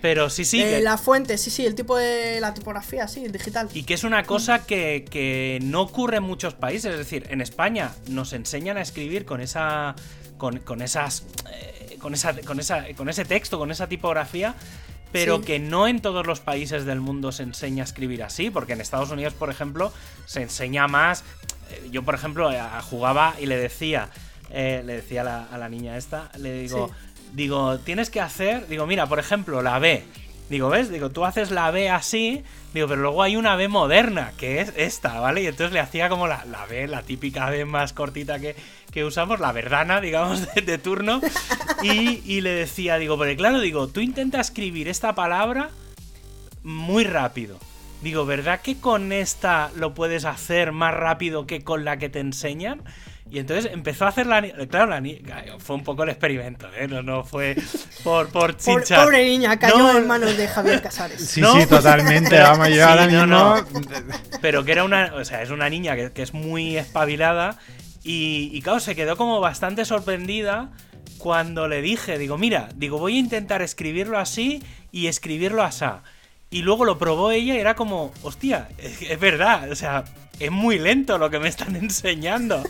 pero 0.00 0.30
sí, 0.30 0.44
sí. 0.44 0.62
Eh, 0.62 0.80
la 0.82 0.98
fuente, 0.98 1.38
sí, 1.38 1.50
sí, 1.50 1.66
el 1.66 1.74
tipo 1.74 1.96
de 1.96 2.40
la 2.40 2.54
tipografía, 2.54 3.08
sí, 3.08 3.24
el 3.24 3.32
digital. 3.32 3.68
Y 3.74 3.84
que 3.84 3.94
es 3.94 4.04
una 4.04 4.24
cosa 4.24 4.66
que, 4.66 5.04
que 5.08 5.58
no 5.62 5.82
ocurre 5.82 6.18
en 6.18 6.24
muchos 6.24 6.54
países, 6.54 6.92
es 6.92 6.98
decir, 6.98 7.26
en 7.30 7.40
España 7.40 7.92
nos 8.08 8.32
enseñan 8.32 8.76
a 8.76 8.82
escribir 8.82 9.24
con 9.24 9.40
esa. 9.40 9.94
con, 10.36 10.58
con 10.58 10.82
esas. 10.82 11.24
Con, 11.98 12.14
esa, 12.14 12.34
con, 12.42 12.60
esa, 12.60 12.84
con 12.96 13.08
ese 13.08 13.24
texto, 13.24 13.58
con 13.58 13.70
esa 13.70 13.88
tipografía, 13.88 14.54
pero 15.12 15.38
Sí. 15.38 15.44
que 15.44 15.58
no 15.58 15.86
en 15.88 16.00
todos 16.00 16.26
los 16.26 16.40
países 16.40 16.84
del 16.84 17.00
mundo 17.00 17.32
se 17.32 17.42
enseña 17.44 17.82
a 17.84 17.86
escribir 17.86 18.22
así, 18.22 18.50
porque 18.50 18.72
en 18.74 18.80
Estados 18.80 19.10
Unidos, 19.10 19.34
por 19.34 19.50
ejemplo, 19.50 19.92
se 20.26 20.42
enseña 20.42 20.88
más. 20.88 21.24
eh, 21.70 21.88
Yo, 21.90 22.02
por 22.02 22.14
ejemplo, 22.14 22.52
eh, 22.52 22.60
jugaba 22.90 23.34
y 23.40 23.46
le 23.46 23.56
decía, 23.56 24.08
eh, 24.50 24.82
le 24.84 24.94
decía 24.96 25.22
a 25.22 25.24
la, 25.24 25.44
a 25.46 25.58
la 25.58 25.68
niña 25.68 25.96
esta, 25.96 26.30
le 26.38 26.52
digo, 26.62 26.90
digo, 27.32 27.78
tienes 27.80 28.10
que 28.10 28.20
hacer, 28.20 28.66
digo, 28.68 28.86
mira, 28.86 29.06
por 29.06 29.18
ejemplo, 29.18 29.62
la 29.62 29.78
B. 29.78 30.04
Digo, 30.48 30.68
¿ves? 30.68 30.90
Digo, 30.90 31.10
tú 31.10 31.24
haces 31.24 31.50
la 31.50 31.70
B 31.72 31.90
así, 31.90 32.44
digo, 32.72 32.86
pero 32.86 33.02
luego 33.02 33.22
hay 33.22 33.36
una 33.36 33.56
B 33.56 33.66
moderna, 33.66 34.32
que 34.38 34.60
es 34.60 34.72
esta, 34.76 35.18
¿vale? 35.18 35.42
Y 35.42 35.46
entonces 35.46 35.72
le 35.72 35.80
hacía 35.80 36.08
como 36.08 36.28
la, 36.28 36.44
la 36.44 36.66
B, 36.66 36.86
la 36.86 37.02
típica 37.02 37.50
B 37.50 37.64
más 37.64 37.92
cortita 37.92 38.38
que, 38.38 38.54
que 38.92 39.04
usamos, 39.04 39.40
la 39.40 39.50
verdana, 39.50 40.00
digamos, 40.02 40.46
de, 40.54 40.78
turno. 40.78 41.20
Y, 41.82 42.22
y 42.24 42.42
le 42.42 42.50
decía, 42.50 42.98
digo, 42.98 43.16
porque 43.16 43.36
claro, 43.36 43.60
digo, 43.60 43.88
tú 43.88 44.00
intenta 44.00 44.40
escribir 44.40 44.86
esta 44.88 45.14
palabra 45.14 45.70
muy 46.62 47.04
rápido. 47.04 47.58
Digo, 48.02 48.24
¿verdad 48.24 48.60
que 48.60 48.78
con 48.78 49.10
esta 49.10 49.70
lo 49.74 49.94
puedes 49.94 50.24
hacer 50.26 50.70
más 50.70 50.94
rápido 50.94 51.46
que 51.46 51.64
con 51.64 51.84
la 51.84 51.96
que 51.98 52.08
te 52.08 52.20
enseñan? 52.20 52.82
Y 53.28 53.40
entonces 53.40 53.70
empezó 53.72 54.04
a 54.04 54.08
hacer 54.08 54.26
la 54.26 54.40
ni- 54.40 54.52
Claro, 54.68 54.86
la 54.86 55.00
ni- 55.00 55.20
fue 55.58 55.74
un 55.76 55.82
poco 55.82 56.04
el 56.04 56.10
experimento, 56.10 56.68
¿eh? 56.78 56.86
No, 56.86 57.02
no 57.02 57.24
fue 57.24 57.56
por, 58.04 58.28
por 58.28 58.56
Pobre, 58.56 58.84
chinchar. 58.84 59.04
pobre 59.04 59.24
niña, 59.24 59.58
cayó 59.58 59.78
No, 59.78 59.98
en 59.98 60.06
manos 60.06 60.36
de 60.36 60.46
Javier 60.46 60.80
Casares. 60.80 61.20
Sí, 61.28 61.40
No, 61.40 61.60
sí, 61.60 61.66
totalmente. 61.66 62.30
pero- 62.30 62.44
Vamos, 62.44 62.68
yo 62.68 62.74
sí, 62.76 62.80
ahora 62.80 63.06
no, 63.06 63.10
mismo. 63.10 63.26
no. 63.26 63.66
Pero 64.40 64.64
que 64.64 64.72
era 64.72 64.84
una. 64.84 65.12
O 65.14 65.24
sea, 65.24 65.42
es 65.42 65.50
una 65.50 65.68
niña 65.68 65.96
que, 65.96 66.12
que 66.12 66.22
es 66.22 66.34
muy 66.34 66.76
espabilada. 66.76 67.58
Y, 68.04 68.50
y 68.52 68.62
claro, 68.62 68.78
se 68.78 68.94
quedó 68.94 69.16
como 69.16 69.40
bastante 69.40 69.84
sorprendida 69.84 70.70
cuando 71.18 71.66
le 71.66 71.82
dije, 71.82 72.18
digo, 72.18 72.38
mira, 72.38 72.68
digo, 72.76 72.98
voy 72.98 73.16
a 73.16 73.18
intentar 73.18 73.60
escribirlo 73.62 74.18
así 74.18 74.62
y 74.92 75.08
escribirlo 75.08 75.64
asá. 75.64 76.02
Y 76.56 76.62
luego 76.62 76.86
lo 76.86 76.96
probó 76.96 77.32
ella 77.32 77.54
y 77.54 77.58
era 77.58 77.74
como, 77.74 78.14
hostia, 78.22 78.68
es, 78.78 79.02
es 79.02 79.20
verdad, 79.20 79.70
o 79.70 79.74
sea, 79.76 80.04
es 80.40 80.50
muy 80.50 80.78
lento 80.78 81.18
lo 81.18 81.28
que 81.28 81.38
me 81.38 81.48
están 81.48 81.76
enseñando, 81.84 82.62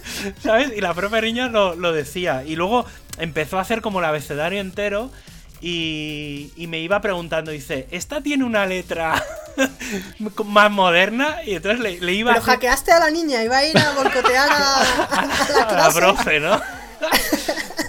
¿sabes? 0.43 0.73
Y 0.77 0.81
la 0.81 0.93
propia 0.93 1.21
niña 1.21 1.47
lo, 1.47 1.77
lo 1.77 1.93
decía. 1.93 2.43
Y 2.45 2.57
luego 2.57 2.85
empezó 3.19 3.59
a 3.59 3.61
hacer 3.61 3.83
como 3.83 4.01
el 4.01 4.07
abecedario 4.07 4.61
entero 4.61 5.13
y, 5.61 6.51
y 6.57 6.67
me 6.67 6.81
iba 6.81 7.01
preguntando, 7.01 7.53
dice, 7.53 7.87
¿esta 7.93 8.21
tiene 8.23 8.43
una 8.43 8.67
letra 8.67 9.23
más 10.45 10.71
moderna? 10.73 11.37
Y 11.45 11.55
entonces 11.55 11.79
le, 11.79 12.01
le 12.01 12.13
iba 12.13 12.33
Pero 12.33 12.43
hackeaste 12.43 12.91
a 12.91 12.99
la 12.99 13.11
niña, 13.11 13.45
iba 13.45 13.59
a 13.59 13.65
ir 13.67 13.79
a 13.79 13.93
boicotear 13.93 14.51
a, 14.51 14.81
a 14.81 15.27
la 15.27 15.63
a 15.69 15.73
la 15.77 15.93
clase. 15.93 15.93
profe, 15.93 16.41
¿no? 16.41 16.61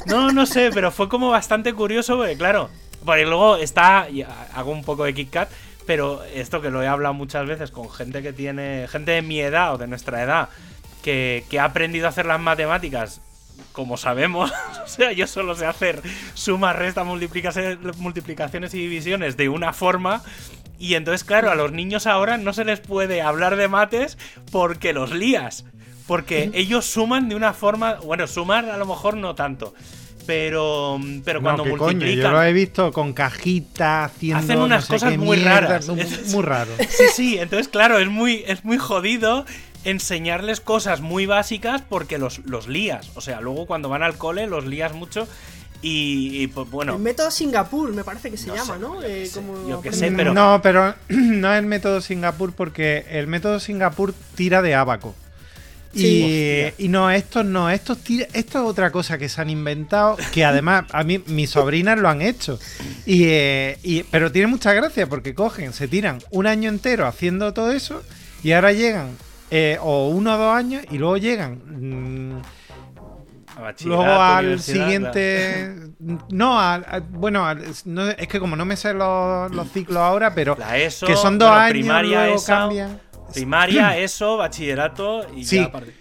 No, 0.06 0.32
no 0.32 0.46
sé, 0.46 0.70
pero 0.72 0.92
fue 0.92 1.10
como 1.10 1.32
bastante 1.32 1.74
curioso 1.74 2.18
porque, 2.18 2.38
claro, 2.38 2.70
porque 3.04 3.26
luego 3.26 3.58
está, 3.58 4.08
y 4.12 4.22
hago 4.22 4.72
un 4.72 4.84
poco 4.84 5.04
de 5.04 5.14
Kit 5.16 5.32
Kat, 5.32 5.50
pero 5.88 6.24
esto 6.26 6.62
que 6.62 6.70
lo 6.70 6.84
he 6.84 6.88
hablado 6.88 7.16
muchas 7.16 7.48
veces 7.48 7.72
con 7.72 7.90
gente 7.90 8.22
que 8.22 8.34
tiene, 8.34 8.88
gente 8.88 9.12
de 9.12 9.22
mi 9.24 9.40
edad 9.40 9.74
o 9.74 9.78
de 9.80 9.88
nuestra 9.88 10.22
edad, 10.22 10.50
que, 11.02 11.46
que 11.50 11.60
ha 11.60 11.66
aprendido 11.66 12.06
a 12.06 12.10
hacer 12.10 12.28
las 12.28 12.40
matemáticas 12.40 13.22
como 13.72 13.98
sabemos, 13.98 14.52
o 14.84 14.88
sea, 14.88 15.12
yo 15.12 15.28
solo 15.28 15.56
sé 15.56 15.66
hacer 15.66 16.02
sumas, 16.34 16.76
restas, 16.76 17.06
multiplicaciones, 17.06 17.98
multiplicaciones 17.98 18.74
y 18.74 18.80
divisiones 18.80 19.38
de 19.38 19.50
una 19.50 19.74
forma. 19.74 20.24
Y 20.80 20.96
entonces, 20.96 21.24
claro, 21.24 21.50
a 21.50 21.56
los 21.56 21.72
niños 21.72 22.06
ahora 22.06 22.38
no 22.38 22.54
se 22.54 22.66
les 22.66 22.80
puede 22.80 23.22
hablar 23.22 23.56
de 23.56 23.68
mates 23.68 24.18
porque 24.52 24.94
los 24.94 25.12
lías. 25.12 25.66
Porque 26.06 26.52
ellos 26.54 26.86
suman 26.86 27.30
de 27.30 27.36
una 27.36 27.54
forma. 27.54 27.96
Bueno, 27.96 28.28
sumar 28.28 28.66
a 28.70 28.78
lo 28.78 28.86
mejor 28.86 29.18
no 29.18 29.36
tanto. 29.36 29.74
Pero, 30.28 31.00
pero 31.26 31.42
cuando 31.42 31.64
no, 31.66 31.72
¿qué 31.72 31.78
coño, 31.78 31.92
multiplican. 31.94 32.24
yo 32.24 32.32
lo 32.32 32.44
he 32.44 32.54
visto 32.54 32.92
con 32.92 33.14
cajitas 33.14 34.12
haciendo 34.12 34.38
Hacen 34.44 34.60
unas 34.60 34.82
no 34.82 34.86
sé 34.86 34.94
cosas 34.94 35.18
muy 35.18 35.38
mierda, 35.38 35.60
raras. 35.62 35.88
Muy, 35.88 36.02
Es- 36.02 36.34
muy 36.34 36.44
raro. 36.44 36.72
Sí, 36.90 37.04
sí, 37.16 37.38
entonces 37.40 37.68
claro, 37.70 37.98
es 37.98 38.10
muy, 38.10 38.44
es 38.46 38.64
muy 38.66 38.78
jodido 38.78 39.46
enseñarles 39.86 40.60
cosas 40.60 41.02
muy 41.02 41.26
básicas 41.26 41.82
porque 41.82 42.18
los, 42.18 42.40
los 42.46 42.68
lías. 42.68 43.10
O 43.16 43.22
sea, 43.22 43.40
luego 43.42 43.66
cuando 43.66 43.90
van 43.90 44.04
al 44.04 44.18
cole 44.18 44.46
los 44.48 44.66
lías 44.66 44.94
mucho 44.94 45.28
y, 45.82 46.42
y, 46.44 46.48
pues 46.48 46.70
bueno. 46.70 46.96
El 46.96 47.00
método 47.02 47.32
Singapur, 47.32 47.94
me 47.94 48.04
parece 48.04 48.30
que 48.32 48.38
se 48.38 48.48
No 48.48 48.56
llama, 48.56 48.74
sé, 48.74 48.80
¿no? 48.80 48.96
yo 49.02 49.04
Eh, 49.08 49.20
qué 49.24 49.26
sé, 49.28 49.36
como 49.40 49.70
yo 49.70 49.82
qué 49.82 49.90
aprenden- 49.90 50.10
sé, 50.10 50.12
pero- 50.18 50.34
No, 50.34 50.60
pero 50.62 50.94
no 51.10 51.54
es 51.54 51.60
el 51.60 51.66
método 51.68 52.02
Singapur 52.02 52.52
porque 52.54 53.06
el 53.12 53.28
método 53.28 53.60
Singapur 53.60 54.14
tira 54.36 54.62
de 54.62 54.76
abaco. 54.76 55.16
Sí. 55.98 56.74
Y, 56.78 56.88
no, 56.90 57.10
estos 57.12 57.46
no, 57.46 57.70
estos 57.70 57.98
tira- 58.04 58.28
esto 58.34 58.60
es 58.60 58.66
otra 58.66 58.92
cosa 58.92 59.18
que 59.18 59.30
se 59.30 59.42
han 59.42 59.50
inventado, 59.50 60.18
que 60.34 60.46
además 60.46 60.86
a 60.92 61.04
mí 61.04 61.22
mis 61.28 61.50
sobrinas 61.50 61.98
lo 62.00 62.10
han 62.10 62.22
hecho. 62.22 62.60
Y, 63.06 63.24
eh, 63.26 63.78
y- 63.84 64.04
pero 64.04 64.32
tiene 64.32 64.48
mucha 64.48 64.74
gracia 64.74 65.08
porque 65.08 65.34
cogen, 65.34 65.74
se 65.74 65.88
tiran 65.88 66.20
un 66.32 66.48
año 66.48 66.70
entero 66.70 67.08
haciendo 67.08 67.54
todo 67.54 67.72
eso 67.72 68.04
y 68.44 68.52
ahora 68.52 68.72
llegan, 68.74 69.18
eh, 69.52 69.78
o 69.82 70.10
uno 70.10 70.36
o 70.36 70.38
dos 70.38 70.56
años, 70.56 70.84
y 70.92 70.98
luego 70.98 71.18
llegan 71.18 71.62
mm, 72.36 72.42
Luego 73.86 74.04
al 74.22 74.60
siguiente. 74.60 75.74
No, 76.30 76.60
al- 76.60 76.86
al- 76.88 77.02
bueno, 77.02 77.44
al- 77.46 77.64
no- 77.86 78.08
es 78.10 78.28
que 78.28 78.40
como 78.40 78.56
no 78.56 78.66
me 78.66 78.78
sé 78.78 78.94
los, 78.94 79.52
los 79.52 79.72
ciclos 79.72 79.98
ahora, 79.98 80.36
pero 80.36 80.56
La 80.60 80.78
ESO, 80.78 81.08
que 81.08 81.16
son 81.16 81.40
dos 81.40 81.50
años, 81.50 81.72
primaria, 81.72 82.20
luego 82.26 82.36
ESO, 82.36 82.46
cambian. 82.46 83.00
Primaria, 83.34 83.98
eso, 83.98 84.38
bachillerato 84.38 85.28
y 85.36 85.44
Sí. 85.46 85.58
ya 85.58 85.64
aparte- 85.66 85.94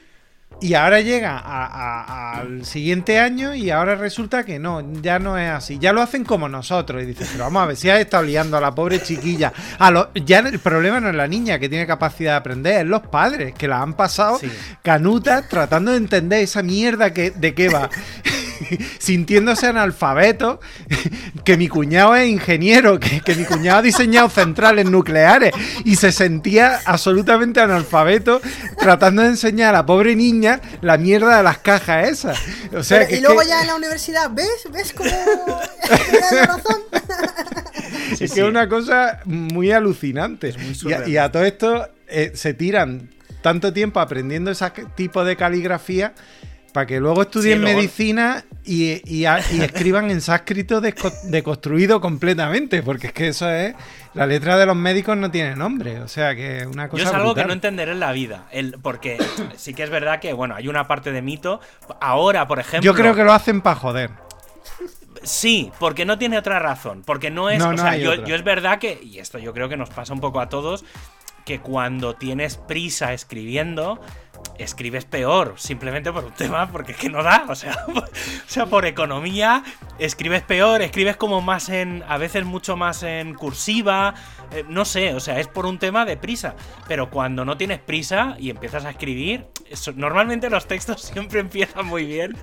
Y 0.59 0.73
ahora 0.73 1.03
llega 1.03 1.37
a- 1.37 1.67
a- 1.67 2.39
al 2.41 2.65
siguiente 2.65 3.19
año 3.19 3.55
y 3.55 3.69
ahora 3.69 3.95
resulta 3.95 4.43
que 4.43 4.59
no, 4.59 4.83
ya 5.03 5.19
no 5.19 5.37
es 5.37 5.51
así. 5.51 5.79
Ya 5.79 5.93
lo 5.93 6.01
hacen 6.01 6.25
como 6.25 6.49
nosotros. 6.49 7.03
Y 7.03 7.07
dices, 7.07 7.29
pero 7.31 7.45
vamos 7.45 7.63
a 7.63 7.67
ver, 7.67 7.77
si 7.77 7.91
has 7.91 7.99
estado 8.01 8.23
liando 8.23 8.57
a 8.57 8.61
la 8.63 8.75
pobre 8.75 9.03
chiquilla. 9.03 9.53
A 9.79 9.91
lo- 9.91 10.11
ya 10.15 10.39
el 10.39 10.59
problema 10.59 10.99
no 10.99 11.11
es 11.11 11.15
la 11.15 11.27
niña 11.27 11.59
que 11.59 11.69
tiene 11.69 11.87
capacidad 11.87 12.33
de 12.33 12.37
aprender, 12.39 12.81
es 12.81 12.87
los 12.87 13.03
padres 13.03 13.53
que 13.53 13.69
la 13.69 13.83
han 13.83 13.93
pasado 13.93 14.39
Sí. 14.39 14.51
canutas 14.83 15.47
tratando 15.47 15.91
de 15.91 15.99
entender 15.99 16.41
esa 16.43 16.63
mierda 16.63 17.13
que, 17.13 17.33
de 17.33 17.55
qué 17.55 17.69
va. 17.69 17.91
Sintiéndose 18.99 19.67
analfabeto, 19.67 20.61
que 21.45 21.57
mi 21.57 21.69
cuñado 21.69 22.15
es 22.17 22.29
ingeniero, 22.29 22.99
que, 23.01 23.21
que 23.21 23.35
mi 23.35 23.45
cuñado 23.45 23.79
ha 23.79 23.83
diseñado 23.83 24.29
centrales 24.29 24.87
nucleares 24.87 25.53
y 25.85 25.97
se 25.97 26.13
sentía 26.13 26.81
absolutamente 26.85 27.61
analfabeto 27.61 28.41
tratando 28.79 29.23
de 29.23 29.29
enseñar 29.29 29.71
a 29.71 29.79
la 29.79 29.87
pobre 29.87 30.15
niña 30.17 30.61
la 30.81 30.97
mierda 30.99 31.37
de 31.39 31.43
las 31.43 31.59
cajas 31.59 32.09
esas. 32.09 32.39
O 32.75 32.83
sea, 32.83 32.99
Pero- 32.99 33.09
que 33.11 33.17
y 33.17 33.21
luego 33.21 33.41
que- 33.41 33.49
ya 33.49 33.61
en 33.63 33.67
la 33.69 33.77
universidad, 33.77 34.31
¿ves? 34.33 34.69
¿Ves 34.73 34.93
cómo? 34.93 35.11
Es 38.13 38.19
que 38.19 38.29
sí. 38.29 38.41
es 38.41 38.47
una 38.47 38.69
cosa 38.69 39.21
muy 39.25 39.73
alucinante. 39.73 40.53
muy 40.59 40.77
y, 40.91 40.95
a, 40.95 41.09
y 41.09 41.17
a 41.17 41.31
todo 41.31 41.45
esto 41.45 41.89
eh, 42.09 42.33
se 42.35 42.55
tiran 42.55 43.11
tanto 43.43 43.73
tiempo 43.73 44.01
aprendiendo 44.01 44.51
ese 44.51 44.71
tipo 44.97 45.25
de 45.25 45.37
caligrafía 45.37 46.15
para 46.77 46.87
que 46.87 47.01
luego 47.01 47.23
estudien 47.23 47.55
Sí, 47.57 47.63
luego- 47.63 47.79
medicina 47.79 48.45
y, 48.67 49.01
y 49.11 49.25
a- 49.25 49.41
y 49.51 49.63
escriban 49.63 50.11
en 50.11 50.21
sánscrito 50.21 50.83
deconstruido 50.83 52.03
completamente, 52.03 52.83
porque 52.83 53.07
es 53.07 53.13
que 53.15 53.29
eso 53.29 53.49
es... 53.51 53.75
La 54.13 54.27
letra 54.27 54.59
de 54.59 54.67
los 54.67 54.77
médicos 54.77 55.17
no 55.17 55.31
tiene 55.31 55.57
nombre, 55.57 56.01
o 56.01 56.09
sea 56.09 56.35
que 56.35 56.59
es 56.59 56.67
una 56.67 56.91
cosa... 56.91 57.03
Yo 57.03 57.09
es 57.09 57.15
algo 57.15 57.35
que 57.35 57.47
no 57.47 57.55
entenderé 57.55 57.93
en 57.93 58.01
la 58.01 58.13
vida. 58.13 58.45
El, 58.53 58.73
porque 58.83 59.17
sí 59.57 59.73
que 59.73 59.85
es 59.85 59.91
verdad 59.91 60.21
que, 60.21 60.35
bueno, 60.35 60.55
hay 60.55 60.69
una 60.69 60.87
parte 60.87 61.13
de 61.13 61.23
mito. 61.23 61.61
Ahora, 61.99 62.47
por 62.47 62.59
ejemplo. 62.59 62.85
Yo 62.91 62.95
creo 62.95 63.15
que 63.15 63.25
lo 63.25 63.33
hacen 63.33 63.63
para 63.63 63.77
joder. 63.77 64.11
Sí, 65.23 65.73
porque 65.81 66.05
no 66.05 66.19
tiene 66.19 66.37
otra 66.39 66.59
razón. 66.59 67.03
Porque 67.07 67.31
no 67.31 67.49
es. 67.51 67.59
No, 67.59 67.69
o 67.69 67.73
no 67.73 67.79
sea, 67.83 67.97
yo, 67.97 68.13
otra. 68.13 68.27
yo 68.27 68.35
es 68.37 68.45
verdad 68.45 68.79
que. 68.79 69.01
Y 69.03 69.19
esto 69.19 69.39
yo 69.39 69.53
creo 69.53 69.69
que 69.69 69.77
nos 69.77 69.91
pasa 69.91 70.13
un 70.13 70.21
poco 70.21 70.41
a 70.41 70.49
todos. 70.49 70.85
Que 71.45 71.61
cuando 71.61 72.15
tienes 72.15 72.57
prisa 72.57 73.13
escribiendo. 73.13 74.01
Escribes 74.59 75.05
peor, 75.05 75.55
simplemente 75.59 76.11
por 76.11 76.25
un 76.25 76.33
tema, 76.33 76.71
porque 76.73 76.93
es 76.93 76.99
que 76.99 77.11
no 77.11 77.23
da. 77.23 77.45
O 77.49 77.55
sea, 77.55 77.77
por, 77.87 78.05
o 78.05 78.09
sea, 78.47 78.65
por 78.67 78.87
economía, 78.87 79.63
escribes 79.99 80.43
peor, 80.43 80.81
escribes 80.81 81.17
como 81.17 81.43
más 81.43 81.69
en. 81.69 82.03
a 82.09 82.17
veces 82.17 82.45
mucho 82.47 82.75
más 82.77 83.03
en 83.03 83.35
cursiva. 83.35 84.15
eh, 84.53 84.65
no 84.69 84.85
sé, 84.87 85.13
o 85.13 85.21
sea, 85.21 85.41
es 85.41 85.49
por 85.49 85.67
un 85.67 85.79
tema 85.79 86.07
de 86.07 86.17
prisa. 86.17 86.55
Pero 86.89 87.11
cuando 87.11 87.45
no 87.45 87.57
tienes 87.59 87.81
prisa 87.81 88.37
y 88.39 88.49
empiezas 88.49 88.87
a 88.87 88.91
escribir, 88.91 89.45
eso- 89.69 89.93
normalmente 89.95 90.49
los 90.49 90.67
textos 90.67 91.03
siempre 91.13 91.41
empiezan 91.41 91.85
muy 91.85 92.07
bien 92.07 92.35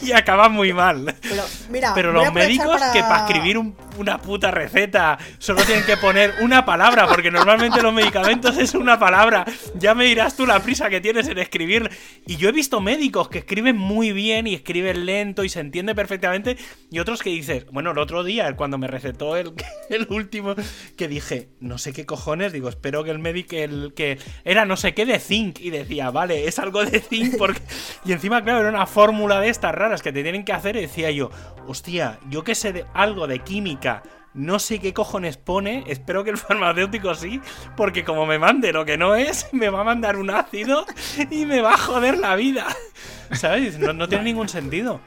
y 0.00 0.12
acaban 0.12 0.52
muy 0.52 0.72
mal. 0.72 1.14
Pero, 1.20 1.42
mira, 1.68 1.92
Pero 1.94 2.10
los 2.12 2.22
médicos 2.32 2.80
que 2.94 3.00
para 3.00 3.26
escribir 3.26 3.58
un- 3.58 3.76
una 3.98 4.16
puta 4.18 4.50
receta 4.50 5.18
solo 5.38 5.62
tienen 5.64 5.84
que 5.84 5.96
poner 5.98 6.36
una 6.40 6.64
palabra, 6.64 7.06
porque 7.06 7.30
normalmente 7.30 7.82
los 7.82 7.92
medicamentos 7.92 8.56
es 8.56 8.72
una 8.74 8.98
palabra. 8.98 9.44
Ya 9.74 9.94
me 9.94 10.04
dirás 10.04 10.34
tú 10.36 10.46
la 10.46 10.58
prisa 10.60 10.88
que 10.88 11.00
tienes 11.02 11.13
en 11.16 11.38
escribir. 11.38 11.90
Y 12.26 12.36
yo 12.36 12.48
he 12.48 12.52
visto 12.52 12.80
médicos 12.80 13.28
que 13.28 13.38
escriben 13.38 13.76
muy 13.76 14.12
bien 14.12 14.46
y 14.46 14.54
escriben 14.54 15.06
lento 15.06 15.44
y 15.44 15.48
se 15.48 15.60
entiende 15.60 15.94
perfectamente. 15.94 16.56
Y 16.90 16.98
otros 16.98 17.22
que 17.22 17.30
dices, 17.30 17.66
bueno, 17.70 17.92
el 17.92 17.98
otro 17.98 18.24
día, 18.24 18.54
cuando 18.56 18.78
me 18.78 18.86
recetó 18.86 19.36
el, 19.36 19.52
el 19.90 20.06
último, 20.10 20.54
que 20.96 21.08
dije, 21.08 21.48
no 21.60 21.78
sé 21.78 21.92
qué 21.92 22.06
cojones, 22.06 22.52
digo, 22.52 22.68
espero 22.68 23.04
que 23.04 23.10
el 23.10 23.18
médico, 23.18 23.56
el 23.56 23.92
que 23.94 24.18
era 24.44 24.64
no 24.64 24.76
sé 24.76 24.94
qué 24.94 25.06
de 25.06 25.18
zinc. 25.18 25.60
Y 25.60 25.70
decía, 25.70 26.10
vale, 26.10 26.46
es 26.46 26.58
algo 26.58 26.84
de 26.84 27.00
zinc 27.00 27.36
porque... 27.38 27.60
Y 28.04 28.12
encima, 28.12 28.42
claro, 28.42 28.60
era 28.60 28.68
una 28.68 28.86
fórmula 28.86 29.40
de 29.40 29.48
estas 29.48 29.74
raras 29.74 30.02
que 30.02 30.12
te 30.12 30.22
tienen 30.22 30.44
que 30.44 30.52
hacer 30.52 30.76
y 30.76 30.82
decía 30.82 31.10
yo, 31.10 31.30
hostia, 31.66 32.18
yo 32.28 32.44
que 32.44 32.54
sé 32.54 32.72
de 32.72 32.84
algo 32.94 33.26
de 33.26 33.40
química 33.40 34.02
no 34.34 34.58
sé 34.58 34.80
qué 34.80 34.92
cojones 34.92 35.36
pone, 35.36 35.84
espero 35.86 36.24
que 36.24 36.30
el 36.30 36.38
farmacéutico 36.38 37.14
sí, 37.14 37.40
porque 37.76 38.04
como 38.04 38.26
me 38.26 38.38
mande 38.38 38.72
lo 38.72 38.84
que 38.84 38.98
no 38.98 39.14
es, 39.14 39.48
me 39.52 39.70
va 39.70 39.80
a 39.80 39.84
mandar 39.84 40.16
un 40.16 40.30
ácido 40.30 40.84
y 41.30 41.46
me 41.46 41.60
va 41.60 41.74
a 41.74 41.78
joder 41.78 42.18
la 42.18 42.34
vida. 42.34 42.66
¿Sabes? 43.32 43.78
No, 43.78 44.08
tiene 44.08 44.24
ningún 44.24 44.48
sentido. 44.48 45.00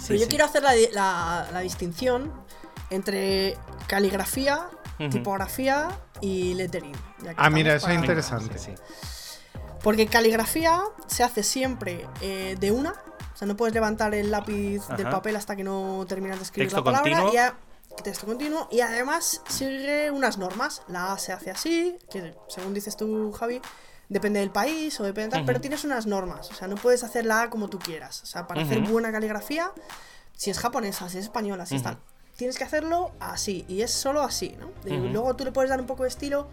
Sí, 0.00 0.18
yo 0.18 0.26
quiero 0.26 0.44
hacer 0.44 0.62
la, 0.92 1.60
distinción 1.62 2.32
entre 2.90 3.56
caligrafía, 3.86 4.66
tipografía 5.10 5.88
y 6.20 6.54
lettering. 6.54 6.92
Ah, 7.36 7.48
mira, 7.48 7.76
eso 7.76 7.88
es 7.88 7.94
interesante. 7.94 8.74
Porque 9.82 10.06
caligrafía 10.06 10.82
se 11.06 11.22
hace 11.22 11.42
siempre 11.42 12.06
eh, 12.20 12.56
de 12.58 12.72
una. 12.72 12.90
O 12.90 13.36
sea, 13.36 13.46
no 13.46 13.56
puedes 13.56 13.74
levantar 13.74 14.14
el 14.14 14.30
lápiz 14.30 14.86
del 14.96 15.08
papel 15.08 15.36
hasta 15.36 15.56
que 15.56 15.64
no 15.64 16.04
terminas 16.08 16.38
de 16.38 16.44
escribir 16.44 16.72
la 16.72 16.82
palabra. 16.82 17.24
Y 17.32 17.36
texto 18.02 18.26
continuo. 18.26 18.68
Y 18.70 18.80
además 18.80 19.42
sigue 19.48 20.10
unas 20.10 20.38
normas. 20.38 20.82
La 20.88 21.12
A 21.12 21.18
se 21.18 21.32
hace 21.32 21.50
así, 21.50 21.96
que 22.10 22.34
según 22.48 22.74
dices 22.74 22.96
tú, 22.96 23.32
Javi, 23.32 23.60
depende 24.08 24.40
del 24.40 24.50
país 24.50 24.98
o 25.00 25.04
depende 25.04 25.36
tal, 25.36 25.44
pero 25.44 25.60
tienes 25.60 25.84
unas 25.84 26.06
normas. 26.06 26.50
O 26.50 26.54
sea, 26.54 26.68
no 26.68 26.76
puedes 26.76 27.04
hacer 27.04 27.26
la 27.26 27.42
A 27.42 27.50
como 27.50 27.68
tú 27.68 27.78
quieras. 27.78 28.22
O 28.22 28.26
sea, 28.26 28.46
para 28.46 28.62
hacer 28.62 28.80
buena 28.80 29.12
caligrafía, 29.12 29.72
si 30.36 30.50
es 30.50 30.58
japonesa, 30.58 31.08
si 31.08 31.18
es 31.18 31.24
española, 31.24 31.66
si 31.66 31.76
es 31.76 31.82
tal, 31.82 31.98
tienes 32.36 32.58
que 32.58 32.64
hacerlo 32.64 33.12
así. 33.20 33.64
Y 33.68 33.82
es 33.82 33.90
solo 33.90 34.22
así, 34.22 34.56
¿no? 34.58 34.70
Y 34.84 34.96
luego 34.96 35.34
tú 35.36 35.44
le 35.44 35.52
puedes 35.52 35.70
dar 35.70 35.80
un 35.80 35.86
poco 35.86 36.04
de 36.04 36.08
estilo 36.08 36.48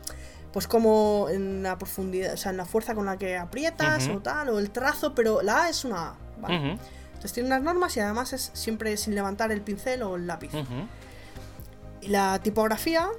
pues 0.51 0.67
como 0.67 1.27
en 1.29 1.63
la 1.63 1.77
profundidad, 1.77 2.33
o 2.33 2.37
sea, 2.37 2.51
en 2.51 2.57
la 2.57 2.65
fuerza 2.65 2.95
con 2.95 3.05
la 3.05 3.17
que 3.17 3.37
aprietas 3.37 4.07
o 4.07 4.19
tal, 4.19 4.49
o 4.49 4.59
el 4.59 4.71
trazo, 4.71 5.13
pero 5.13 5.41
la 5.41 5.63
A 5.63 5.69
es 5.69 5.85
una 5.85 6.09
A, 6.09 6.15
¿vale? 6.41 6.79
Entonces 7.07 7.33
tiene 7.33 7.47
unas 7.47 7.61
normas 7.61 7.95
y 7.97 7.99
además 7.99 8.33
es 8.33 8.49
siempre 8.53 8.95
sin 8.97 9.13
levantar 9.13 9.51
el 9.51 9.61
pincel 9.61 10.01
o 10.03 10.15
el 10.15 10.25
lápiz. 10.25 10.51
Y 12.01 12.07
la 12.07 12.39
tipografía 12.39 13.09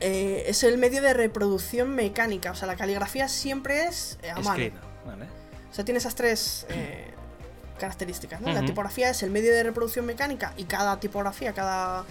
eh, 0.00 0.44
es 0.46 0.62
el 0.64 0.78
medio 0.78 1.02
de 1.02 1.14
reproducción 1.14 1.90
mecánica, 1.90 2.50
o 2.50 2.54
sea, 2.54 2.66
la 2.66 2.76
caligrafía 2.76 3.28
siempre 3.28 3.86
es 3.86 4.18
eh, 4.22 4.30
a 4.30 4.40
mano. 4.40 4.64
O 5.70 5.74
sea, 5.74 5.84
tiene 5.84 5.98
esas 5.98 6.14
tres 6.14 6.66
eh, 6.68 7.12
características, 7.78 8.40
¿no? 8.40 8.52
La 8.52 8.64
tipografía 8.64 9.10
es 9.10 9.22
el 9.22 9.30
medio 9.30 9.52
de 9.52 9.62
reproducción 9.62 10.06
mecánica 10.06 10.52
y 10.56 10.64
cada 10.64 10.98
tipografía, 11.00 11.52
cada 11.52 12.04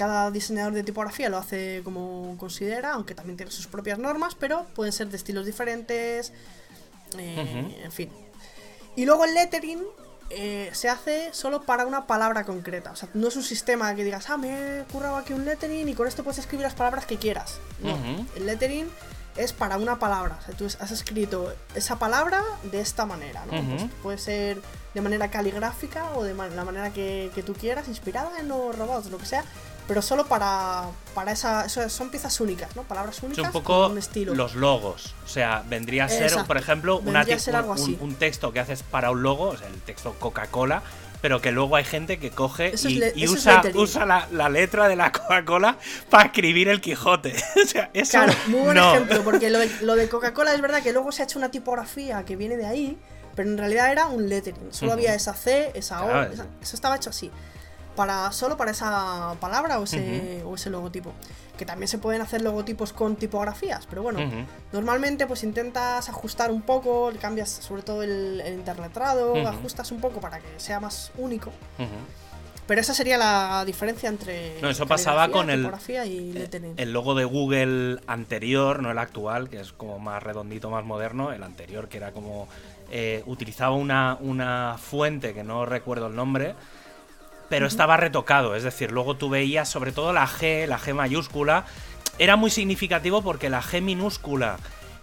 cada 0.00 0.30
diseñador 0.30 0.72
de 0.72 0.82
tipografía 0.82 1.28
lo 1.28 1.36
hace 1.36 1.82
como 1.84 2.34
considera, 2.38 2.92
aunque 2.94 3.14
también 3.14 3.36
tiene 3.36 3.52
sus 3.52 3.66
propias 3.66 3.98
normas, 3.98 4.34
pero 4.34 4.64
pueden 4.74 4.94
ser 4.94 5.08
de 5.08 5.16
estilos 5.18 5.44
diferentes, 5.44 6.32
eh, 7.18 7.76
en 7.84 7.92
fin. 7.92 8.10
Y 8.96 9.04
luego 9.04 9.26
el 9.26 9.34
lettering 9.34 9.82
eh, 10.30 10.70
se 10.72 10.88
hace 10.88 11.30
solo 11.32 11.62
para 11.62 11.86
una 11.86 12.06
palabra 12.06 12.44
concreta. 12.44 12.92
O 12.92 12.96
sea, 12.96 13.08
no 13.14 13.28
es 13.28 13.36
un 13.36 13.42
sistema 13.42 13.94
que 13.94 14.04
digas, 14.04 14.30
ah, 14.30 14.36
me 14.36 14.80
he 14.80 14.84
currado 14.84 15.16
aquí 15.16 15.32
un 15.32 15.44
lettering 15.44 15.88
y 15.88 15.94
con 15.94 16.06
esto 16.06 16.22
puedes 16.22 16.38
escribir 16.38 16.64
las 16.64 16.74
palabras 16.74 17.04
que 17.04 17.16
quieras. 17.16 17.58
No, 17.82 17.98
el 18.36 18.46
lettering 18.46 18.88
es 19.36 19.52
para 19.52 19.76
una 19.76 19.98
palabra. 19.98 20.38
O 20.40 20.44
sea, 20.44 20.54
tú 20.54 20.66
has 20.66 20.90
escrito 20.90 21.52
esa 21.74 21.98
palabra 21.98 22.42
de 22.70 22.80
esta 22.80 23.06
manera, 23.06 23.44
¿no? 23.46 23.62
Pues 23.62 23.90
puede 24.02 24.18
ser 24.18 24.62
de 24.94 25.00
manera 25.00 25.30
caligráfica 25.30 26.10
o 26.14 26.24
de 26.24 26.34
la 26.34 26.64
manera 26.64 26.90
que, 26.92 27.30
que, 27.34 27.42
tú 27.42 27.54
quieras, 27.54 27.88
inspirada 27.88 28.38
en 28.38 28.48
los 28.48 28.76
robots, 28.76 29.10
lo 29.10 29.18
que 29.18 29.26
sea 29.26 29.44
pero 29.90 30.02
solo 30.02 30.24
para, 30.26 30.84
para 31.16 31.32
esa, 31.32 31.68
son 31.68 32.10
piezas 32.10 32.40
únicas, 32.40 32.76
¿no? 32.76 32.84
Palabras 32.84 33.20
únicas. 33.24 33.44
un 33.44 33.50
poco 33.50 33.88
un 33.88 33.98
estilo. 33.98 34.36
los 34.36 34.54
logos. 34.54 35.16
O 35.24 35.28
sea, 35.28 35.64
vendría 35.68 36.04
a 36.04 36.08
ser, 36.08 36.32
por 36.46 36.56
ejemplo, 36.56 37.00
una, 37.04 37.26
un, 37.98 38.14
texto 38.14 38.52
que 38.52 38.60
haces 38.60 38.84
para 38.84 39.10
un 39.10 39.24
logo, 39.24 39.48
o 39.48 39.56
sea, 39.56 39.66
el 39.66 39.80
texto 39.80 40.14
Coca-Cola, 40.20 40.84
pero 41.20 41.40
que 41.40 41.50
luego 41.50 41.74
hay 41.74 41.82
gente 41.82 42.20
que 42.20 42.30
coge 42.30 42.72
y, 43.16 43.26
usa, 43.26 43.62
usa 43.74 44.06
la, 44.30 44.48
letra 44.48 44.86
de 44.86 44.94
la 44.94 45.10
Coca-Cola 45.10 45.76
para 46.08 46.26
escribir 46.26 46.68
el 46.68 46.80
Quijote. 46.80 47.34
o 47.60 47.66
sea, 47.66 47.90
eso 47.92 48.12
claro, 48.12 48.32
muy 48.46 48.60
buen 48.60 48.76
ejemplo, 48.78 49.24
porque 49.24 49.50
lo 49.50 49.58
de, 49.58 49.68
lo 49.80 49.96
de 49.96 50.08
Coca-Cola 50.08 50.54
es 50.54 50.60
verdad 50.60 50.84
que 50.84 50.92
luego 50.92 51.10
se 51.10 51.22
ha 51.22 51.24
hecho 51.24 51.40
una 51.40 51.50
tipografía 51.50 52.24
que 52.24 52.36
viene 52.36 52.56
de 52.56 52.66
ahí, 52.66 52.96
pero 53.34 53.50
en 53.50 53.58
realidad 53.58 53.90
era 53.90 54.06
un 54.06 54.28
lettering. 54.28 54.72
Solo 54.72 54.92
había 54.92 55.16
esa 55.16 55.34
C, 55.34 55.72
esa 55.74 56.04
O, 56.04 56.22
eso 56.22 56.76
estaba 56.76 56.94
hecho 56.94 57.10
así 57.10 57.32
para 58.00 58.32
solo 58.32 58.56
para 58.56 58.70
esa 58.70 59.36
palabra 59.40 59.78
o 59.78 59.84
ese, 59.84 60.42
o 60.46 60.54
ese 60.54 60.70
logotipo. 60.70 61.12
Que 61.58 61.66
también 61.66 61.86
se 61.86 61.98
pueden 61.98 62.22
hacer 62.22 62.40
logotipos 62.40 62.94
con 62.94 63.16
tipografías, 63.16 63.86
pero 63.86 64.02
bueno, 64.02 64.20
normalmente 64.72 65.26
pues 65.26 65.44
intentas 65.44 66.08
ajustar 66.08 66.50
un 66.50 66.62
poco, 66.62 67.12
cambias 67.20 67.50
sobre 67.50 67.82
todo 67.82 68.02
el, 68.02 68.42
interletrado, 68.46 69.46
ajustas 69.46 69.92
un 69.92 70.00
poco 70.00 70.18
para 70.18 70.38
que 70.38 70.48
sea 70.56 70.80
más 70.80 71.12
único. 71.18 71.52
Pero 72.66 72.80
esa 72.80 72.94
sería 72.94 73.18
la 73.18 73.64
diferencia 73.66 74.08
entre. 74.08 74.62
No, 74.62 74.70
eso 74.70 74.86
pasaba 74.86 75.28
con 75.28 75.50
el, 75.50 75.70
y 76.06 76.34
el 76.78 76.92
logo 76.94 77.14
de 77.14 77.26
Google 77.26 78.00
anterior, 78.06 78.80
no 78.80 78.90
el 78.92 78.98
actual, 78.98 79.50
que 79.50 79.60
es 79.60 79.72
como 79.72 79.98
más 79.98 80.22
redondito, 80.22 80.70
más 80.70 80.86
moderno. 80.86 81.32
El 81.32 81.42
anterior, 81.42 81.88
que 81.88 81.98
era 81.98 82.12
como. 82.12 82.48
Eh, 82.90 83.22
utilizaba 83.26 83.74
una, 83.74 84.16
una 84.20 84.76
fuente 84.78 85.34
que 85.34 85.44
no 85.44 85.66
recuerdo 85.66 86.06
el 86.06 86.16
nombre, 86.16 86.54
pero 87.50 87.66
estaba 87.66 87.98
retocado. 87.98 88.54
Es 88.54 88.62
decir, 88.62 88.92
luego 88.92 89.16
tú 89.16 89.28
veías 89.28 89.68
sobre 89.68 89.92
todo 89.92 90.14
la 90.14 90.26
G, 90.26 90.66
la 90.66 90.78
G 90.78 90.94
mayúscula. 90.94 91.66
Era 92.18 92.36
muy 92.36 92.50
significativo 92.50 93.22
porque 93.22 93.50
la 93.50 93.60
G 93.60 93.82
minúscula 93.82 94.56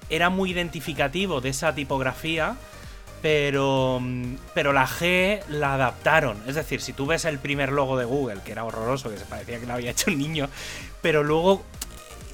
era 0.09 0.29
muy 0.29 0.51
identificativo 0.51 1.41
de 1.41 1.49
esa 1.49 1.75
tipografía. 1.75 2.55
Pero, 3.21 3.99
pero 4.53 4.73
la 4.73 4.87
G 4.87 5.41
la 5.49 5.73
adaptaron. 5.73 6.37
Es 6.47 6.55
decir, 6.55 6.81
si 6.81 6.93
tú 6.93 7.07
ves 7.07 7.25
el 7.25 7.39
primer 7.39 7.71
logo 7.71 7.97
de 7.97 8.05
Google, 8.05 8.41
que 8.45 8.51
era 8.51 8.63
horroroso, 8.63 9.09
que 9.09 9.17
se 9.17 9.25
parecía 9.25 9.59
que 9.59 9.65
lo 9.65 9.73
había 9.73 9.91
hecho 9.91 10.11
un 10.11 10.19
niño, 10.19 10.49
pero 11.01 11.23
luego 11.23 11.65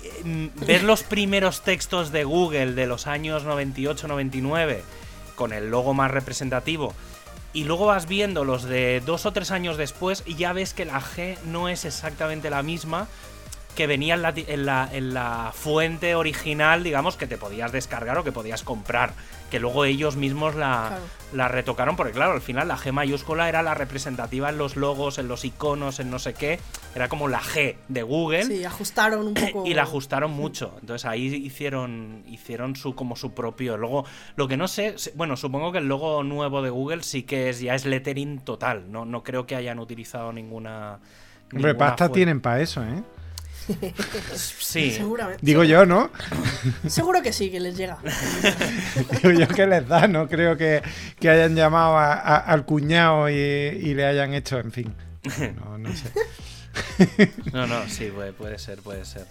eh, 0.03 0.49
ver 0.67 0.83
los 0.83 1.03
primeros 1.03 1.61
textos 1.61 2.11
de 2.11 2.25
Google 2.25 2.73
de 2.73 2.85
los 2.85 3.07
años 3.07 3.45
98-99 3.45 4.81
con 5.35 5.53
el 5.53 5.71
logo 5.71 5.93
más 5.93 6.11
representativo 6.11 6.93
y 7.53 7.63
luego 7.65 7.85
vas 7.85 8.07
viendo 8.07 8.43
los 8.43 8.63
de 8.63 9.01
dos 9.05 9.25
o 9.25 9.31
tres 9.31 9.51
años 9.51 9.77
después 9.77 10.23
y 10.25 10.35
ya 10.35 10.53
ves 10.53 10.73
que 10.73 10.85
la 10.85 10.99
G 10.99 11.37
no 11.45 11.69
es 11.69 11.85
exactamente 11.85 12.49
la 12.49 12.63
misma 12.63 13.07
que 13.75 13.87
venía 13.87 14.13
en 14.15 14.21
la, 14.65 14.89
en 14.91 15.13
la, 15.13 15.51
fuente 15.53 16.15
original, 16.15 16.83
digamos, 16.83 17.17
que 17.17 17.27
te 17.27 17.37
podías 17.37 17.71
descargar 17.71 18.17
o 18.17 18.23
que 18.23 18.31
podías 18.31 18.63
comprar. 18.63 19.13
Que 19.49 19.59
luego 19.59 19.85
ellos 19.85 20.15
mismos 20.15 20.55
la, 20.55 20.97
la, 21.31 21.47
retocaron, 21.47 21.95
porque 21.95 22.11
claro, 22.11 22.31
al 22.31 22.41
final 22.41 22.67
la 22.67 22.77
G 22.77 22.91
mayúscula 22.91 23.49
era 23.49 23.61
la 23.61 23.75
representativa 23.75 24.49
en 24.49 24.57
los 24.57 24.75
logos, 24.75 25.19
en 25.19 25.27
los 25.27 25.45
iconos, 25.45 25.99
en 25.99 26.09
no 26.09 26.17
sé 26.17 26.33
qué. 26.33 26.59
Era 26.95 27.07
como 27.07 27.27
la 27.27 27.39
G 27.39 27.75
de 27.87 28.01
Google. 28.01 28.45
Sí, 28.45 28.65
ajustaron 28.65 29.27
un 29.27 29.33
poco. 29.35 29.63
Y 29.67 29.75
la 29.75 29.83
ajustaron 29.83 30.31
mucho. 30.31 30.75
Entonces 30.81 31.05
ahí 31.05 31.25
hicieron, 31.27 32.23
hicieron 32.27 32.75
su, 32.75 32.95
como 32.95 33.15
su 33.15 33.33
propio. 33.33 33.77
Luego, 33.77 34.05
lo 34.35 34.47
que 34.47 34.57
no 34.57 34.67
sé, 34.67 34.95
bueno, 35.13 35.37
supongo 35.37 35.71
que 35.71 35.77
el 35.77 35.87
logo 35.87 36.23
nuevo 36.23 36.63
de 36.63 36.71
Google 36.71 37.03
sí 37.03 37.21
que 37.21 37.49
es, 37.49 37.59
ya 37.59 37.75
es 37.75 37.85
lettering 37.85 38.39
total. 38.39 38.91
No, 38.91 39.05
no 39.05 39.23
creo 39.23 39.45
que 39.45 39.55
hayan 39.55 39.77
utilizado 39.77 40.33
ninguna. 40.33 40.99
Hombre, 41.53 41.75
pasta 41.75 42.09
tienen 42.09 42.41
para 42.41 42.59
eso, 42.59 42.83
¿eh? 42.83 43.03
Sí. 44.35 44.91
Seguramente. 44.97 45.45
Digo 45.45 45.63
yo, 45.63 45.85
¿no? 45.85 46.11
Seguro 46.87 47.21
que 47.21 47.33
sí, 47.33 47.49
que 47.49 47.59
les 47.59 47.77
llega. 47.77 47.97
Digo 49.23 49.31
yo 49.31 49.47
que 49.47 49.67
les 49.67 49.87
da, 49.87 50.07
no 50.07 50.27
creo 50.27 50.57
que, 50.57 50.81
hayan 51.21 51.55
llamado 51.55 51.97
al 51.97 52.65
cuñado 52.65 53.29
y, 53.29 53.93
le 53.93 54.05
hayan 54.05 54.33
hecho, 54.33 54.59
en 54.59 54.71
fin. 54.71 54.95
No, 55.55 55.77
no 55.77 55.89
sé. 55.95 56.11
No, 57.53 57.67
no, 57.67 57.87
sí, 57.87 58.11
puede 58.35 58.57
ser, 58.57 58.79
puede 58.79 59.05
ser. 59.05 59.27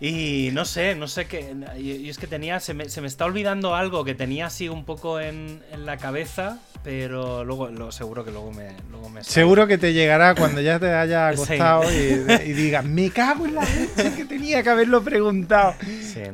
Y 0.00 0.50
no 0.52 0.64
sé, 0.64 0.96
no 0.96 1.06
sé 1.06 1.26
qué. 1.26 1.54
Y, 1.78 2.08
es 2.08 2.18
que 2.18 2.26
tenía. 2.26 2.58
Se 2.58 2.74
me, 2.74 2.88
se 2.88 3.00
me, 3.00 3.06
está 3.06 3.24
olvidando 3.24 3.76
algo 3.76 4.04
que 4.04 4.16
tenía 4.16 4.46
así 4.46 4.68
un 4.68 4.84
poco 4.84 5.20
en, 5.20 5.62
en 5.70 5.86
la 5.86 5.98
cabeza. 5.98 6.58
Pero 6.84 7.44
luego 7.44 7.68
lo, 7.68 7.92
seguro 7.92 8.24
que 8.24 8.32
luego 8.32 8.50
me, 8.52 8.70
luego 8.90 9.08
me 9.08 9.22
Seguro 9.22 9.68
que 9.68 9.78
te 9.78 9.92
llegará 9.92 10.34
cuando 10.34 10.60
ya 10.60 10.80
te 10.80 10.92
haya 10.92 11.28
acostado 11.30 11.84
y, 11.92 12.24
y, 12.44 12.52
digas, 12.52 12.84
me 12.84 13.10
cago 13.10 13.46
en 13.46 13.54
la 13.54 13.62
leche 13.62 14.14
que 14.16 14.24
tenía 14.24 14.62
que 14.62 14.70
haberlo 14.70 15.02
preguntado. 15.02 15.74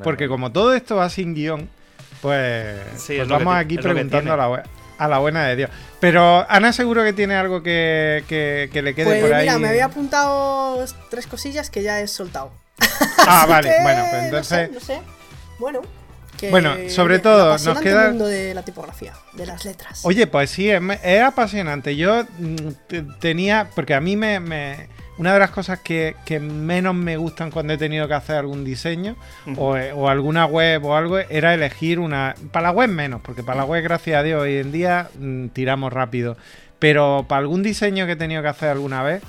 Porque 0.02 0.26
como 0.26 0.50
todo 0.50 0.74
esto 0.74 0.96
va 0.96 1.10
sin 1.10 1.34
guion, 1.34 1.68
pues, 2.22 2.76
pues 3.06 3.28
vamos 3.28 3.54
aquí 3.54 3.76
preguntando 3.76 4.32
a 4.32 4.36
la, 4.36 4.62
a 4.96 5.08
la 5.08 5.18
buena 5.18 5.46
de 5.46 5.56
Dios. 5.56 5.70
Pero 6.00 6.46
Ana 6.48 6.72
seguro 6.72 7.04
que 7.04 7.12
tiene 7.12 7.34
algo 7.34 7.62
que, 7.62 8.24
que, 8.26 8.82
le 8.82 8.94
quede 8.94 9.04
pues 9.04 9.22
por 9.22 9.34
ahí. 9.34 9.46
Mira, 9.46 9.58
me 9.58 9.68
había 9.68 9.86
apuntado 9.86 10.82
tres 11.10 11.26
cosillas 11.26 11.68
que 11.68 11.82
ya 11.82 12.00
he 12.00 12.08
soltado. 12.08 12.52
Ah, 13.18 13.44
vale, 13.48 13.70
bueno, 13.82 14.04
pues 14.10 14.22
entonces. 14.24 14.70
No 14.72 14.80
sé, 14.80 15.00
Bueno. 15.58 15.97
Bueno, 16.50 16.74
sobre 16.88 17.18
todo 17.18 17.52
nos 17.52 17.80
queda 17.80 18.04
el 18.04 18.10
mundo 18.10 18.26
de 18.26 18.54
la 18.54 18.62
tipografía, 18.62 19.12
de 19.32 19.46
las 19.46 19.64
letras. 19.64 20.00
Oye, 20.04 20.26
pues 20.26 20.50
sí, 20.50 20.70
es, 20.70 21.22
apasionante. 21.22 21.96
Yo 21.96 22.24
mm, 22.38 22.56
tenía, 23.20 23.68
porque 23.74 23.94
a 23.94 24.00
mí 24.00 24.16
me, 24.16 24.88
una 25.18 25.32
de 25.32 25.38
las 25.38 25.50
cosas 25.50 25.80
que, 25.80 26.14
menos 26.40 26.94
me 26.94 27.16
gustan 27.16 27.50
cuando 27.50 27.72
he 27.72 27.78
tenido 27.78 28.06
que 28.08 28.14
hacer 28.14 28.36
algún 28.36 28.64
diseño 28.64 29.16
o, 29.56 29.76
o, 29.94 30.08
alguna 30.08 30.46
web 30.46 30.84
o 30.84 30.96
algo 30.96 31.18
era 31.18 31.54
elegir 31.54 31.98
una. 31.98 32.34
Para 32.52 32.68
la 32.68 32.70
web 32.70 32.88
menos, 32.88 33.20
porque 33.22 33.42
para 33.42 33.58
la 33.58 33.64
web, 33.64 33.82
gracias 33.82 34.18
a 34.18 34.22
Dios, 34.22 34.42
hoy 34.42 34.56
en 34.56 34.72
día 34.72 35.10
mm, 35.18 35.48
tiramos 35.48 35.92
rápido. 35.92 36.36
Pero 36.78 37.26
para 37.28 37.40
algún 37.40 37.62
diseño 37.62 38.06
que 38.06 38.12
he 38.12 38.16
tenido 38.16 38.40
que 38.42 38.48
hacer 38.48 38.68
alguna 38.68 39.02
vez, 39.02 39.22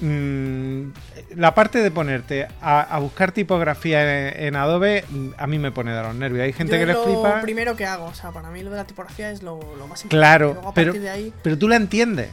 la 0.00 1.54
parte 1.54 1.78
de 1.80 1.90
ponerte 1.90 2.48
a, 2.60 2.98
buscar 3.00 3.32
tipografía 3.32 4.30
en, 4.30 4.56
Adobe, 4.56 5.04
mm, 5.08 5.28
a 5.36 5.46
mí 5.46 5.58
me 5.58 5.72
pone 5.72 5.92
de 5.92 6.02
los 6.02 6.14
nervios. 6.14 6.44
Hay 6.44 6.52
gente 6.52 6.78
que 6.78 6.86
le 6.86 6.94
flipa. 6.94 7.36
lo 7.36 7.42
primero 7.42 7.76
que 7.76 7.86
hago, 7.86 8.06
o 8.06 8.14
sea, 8.14 8.30
para 8.30 8.50
mí 8.50 8.62
lo 8.62 8.70
de 8.70 8.76
la 8.76 8.84
tipografía 8.84 9.30
es 9.30 9.42
lo, 9.42 9.56
más 9.56 10.02
importante. 10.02 10.08
Claro, 10.08 10.72
pero, 10.74 10.94
pero 11.42 11.58
tú 11.58 11.68
la 11.68 11.76
entiendes. 11.76 12.30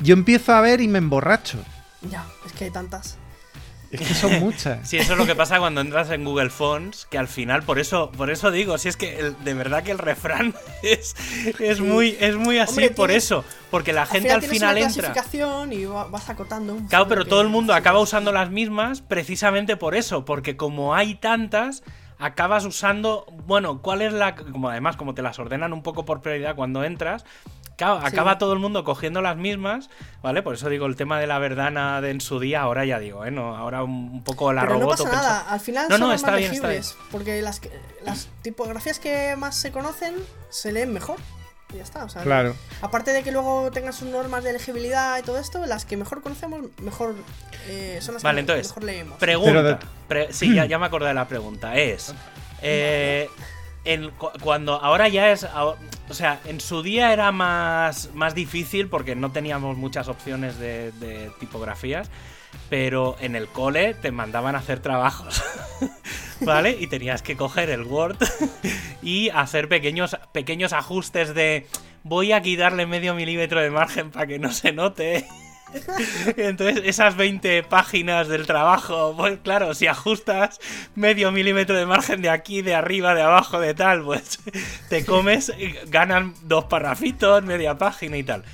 Yo 0.00 0.14
empiezo 0.14 0.52
a 0.52 0.60
ver 0.60 0.80
y 0.80 0.88
me 0.88 0.98
emborracho. 0.98 1.58
Ya, 2.10 2.26
es 2.44 2.52
que 2.52 2.64
hay 2.64 2.70
tantas. 2.70 3.18
Es 3.92 4.00
que 4.00 4.14
son 4.14 4.40
muchas. 4.40 4.88
sí, 4.88 4.96
eso 4.96 5.12
es 5.12 5.18
lo 5.18 5.26
que 5.26 5.34
pasa 5.34 5.58
cuando 5.58 5.82
entras 5.82 6.10
en 6.10 6.24
Google 6.24 6.48
Fonts, 6.48 7.06
que 7.10 7.18
al 7.18 7.28
final, 7.28 7.62
por 7.62 7.78
eso, 7.78 8.10
por 8.10 8.30
eso 8.30 8.50
digo, 8.50 8.78
si 8.78 8.88
es 8.88 8.96
que 8.96 9.34
de 9.44 9.54
verdad 9.54 9.82
que 9.82 9.90
el 9.90 9.98
refrán 9.98 10.54
es, 10.82 11.14
es 11.60 11.80
muy, 11.80 12.16
es 12.18 12.36
muy 12.36 12.58
así 12.58 12.88
por 12.88 13.10
eso. 13.10 13.44
Porque 13.70 13.92
la 13.92 14.06
gente 14.06 14.30
al 14.30 14.42
final, 14.42 14.76
una 14.76 14.86
entra. 14.86 15.14
y 15.70 15.84
vas 15.86 16.28
acotando. 16.28 16.76
Claro, 16.88 17.08
pero 17.08 17.24
todo 17.24 17.40
el 17.40 17.48
mundo 17.48 17.74
acaba 17.74 18.00
usando 18.00 18.32
las 18.32 18.50
mismas 18.50 19.00
precisamente 19.00 19.76
por 19.76 19.94
eso. 19.94 20.24
Porque 20.24 20.56
como 20.56 20.94
hay 20.94 21.14
tantas, 21.14 21.82
acabas 22.18 22.64
usando. 22.64 23.26
Bueno, 23.46 23.80
¿cuál 23.80 24.02
es 24.02 24.12
la. 24.12 24.34
Como 24.34 24.68
además, 24.68 24.96
como 24.96 25.14
te 25.14 25.22
las 25.22 25.38
ordenan 25.38 25.72
un 25.72 25.82
poco 25.82 26.04
por 26.04 26.20
prioridad 26.20 26.54
cuando 26.54 26.84
entras, 26.84 27.24
acaba 27.82 28.38
todo 28.38 28.52
el 28.52 28.58
mundo 28.58 28.84
cogiendo 28.84 29.20
las 29.20 29.36
mismas, 29.36 29.90
¿vale? 30.22 30.42
Por 30.42 30.54
eso 30.54 30.68
digo 30.68 30.86
el 30.86 30.96
tema 30.96 31.18
de 31.20 31.26
la 31.26 31.38
verdana 31.38 32.00
de 32.00 32.10
en 32.10 32.20
su 32.20 32.40
día, 32.40 32.62
ahora 32.62 32.84
ya 32.84 32.98
digo, 32.98 33.24
¿eh? 33.24 33.30
No, 33.30 33.56
ahora 33.56 33.82
un 33.82 34.22
poco 34.22 34.52
la 34.52 34.62
Pero 34.62 34.78
No 34.78 34.88
pasa 34.88 35.10
nada, 35.10 35.40
al 35.48 35.60
final 35.60 35.88
son 35.88 36.08
más 36.08 36.22
legibles, 36.22 36.96
porque 37.10 37.40
las, 37.42 37.60
las 38.04 38.28
tipografías 38.42 38.98
que 38.98 39.34
más 39.36 39.56
se 39.56 39.72
conocen 39.72 40.14
se 40.50 40.72
leen 40.72 40.92
mejor. 40.92 41.18
Y 41.72 41.78
ya 41.78 41.84
está, 41.84 42.04
o 42.04 42.08
sea, 42.10 42.22
claro. 42.22 42.54
aparte 42.82 43.12
de 43.12 43.22
que 43.22 43.32
luego 43.32 43.70
tengan 43.70 43.94
sus 43.94 44.06
normas 44.08 44.44
de 44.44 44.52
legibilidad 44.52 45.18
y 45.18 45.22
todo 45.22 45.38
esto, 45.38 45.64
las 45.64 45.86
que 45.86 45.96
mejor 45.96 46.22
conocemos, 46.22 46.60
mejor 46.82 47.14
eh, 47.66 47.98
son 48.02 48.14
las 48.14 48.22
que 48.22 48.42
mejor 48.42 48.84
leemos. 48.84 49.18
Pregunta. 49.18 49.78
sí, 50.30 50.54
ya, 50.54 50.66
ya, 50.66 50.78
me 50.78 50.86
acordé 50.86 51.08
de 51.08 51.14
la 51.14 51.26
pregunta. 51.26 51.74
Es. 51.76 52.14
Eh, 52.60 53.28
cuando 54.42 54.74
ahora 54.74 55.08
ya 55.08 55.32
es. 55.32 55.44
O 55.44 56.14
sea, 56.14 56.40
en 56.44 56.60
su 56.60 56.82
día 56.82 57.12
era 57.12 57.32
más, 57.32 58.10
más 58.14 58.34
difícil 58.34 58.88
porque 58.88 59.14
no 59.14 59.32
teníamos 59.32 59.76
muchas 59.76 60.08
opciones 60.08 60.58
de, 60.58 61.30
tipografías. 61.40 62.10
Pero 62.68 63.16
en 63.20 63.34
el 63.34 63.48
cole 63.48 63.94
te 63.94 64.12
mandaban 64.12 64.54
a 64.54 64.58
hacer 64.58 64.80
trabajos. 64.80 65.42
¿Vale? 66.40 66.76
Y 66.78 66.86
tenías 66.86 67.22
que 67.22 67.36
coger 67.36 67.70
el 67.70 67.84
Word 67.84 68.18
y 69.02 69.30
hacer 69.30 69.68
pequeños, 69.68 70.16
pequeños 70.32 70.72
ajustes 70.72 71.34
de. 71.34 71.66
Voy 72.04 72.32
a 72.32 72.42
quitarle 72.42 72.84
medio 72.84 73.14
milímetro 73.14 73.60
de 73.60 73.70
margen 73.70 74.10
para 74.10 74.26
que 74.26 74.38
no 74.38 74.52
se 74.52 74.72
note. 74.72 75.26
Entonces, 76.36 76.82
esas 76.84 77.16
20 77.16 77.62
páginas 77.64 78.28
del 78.28 78.46
trabajo, 78.46 79.14
pues 79.16 79.38
claro, 79.42 79.74
si 79.74 79.86
ajustas 79.86 80.60
medio 80.94 81.32
milímetro 81.32 81.76
de 81.76 81.86
margen 81.86 82.22
de 82.22 82.30
aquí, 82.30 82.62
de 82.62 82.74
arriba, 82.74 83.14
de 83.14 83.22
abajo, 83.22 83.60
de 83.60 83.74
tal, 83.74 84.02
pues 84.02 84.38
te 84.88 85.04
comes, 85.04 85.52
ganan 85.88 86.34
dos 86.42 86.64
parrafitos, 86.64 87.42
media 87.44 87.78
página 87.78 88.16
y 88.16 88.22
tal. 88.22 88.44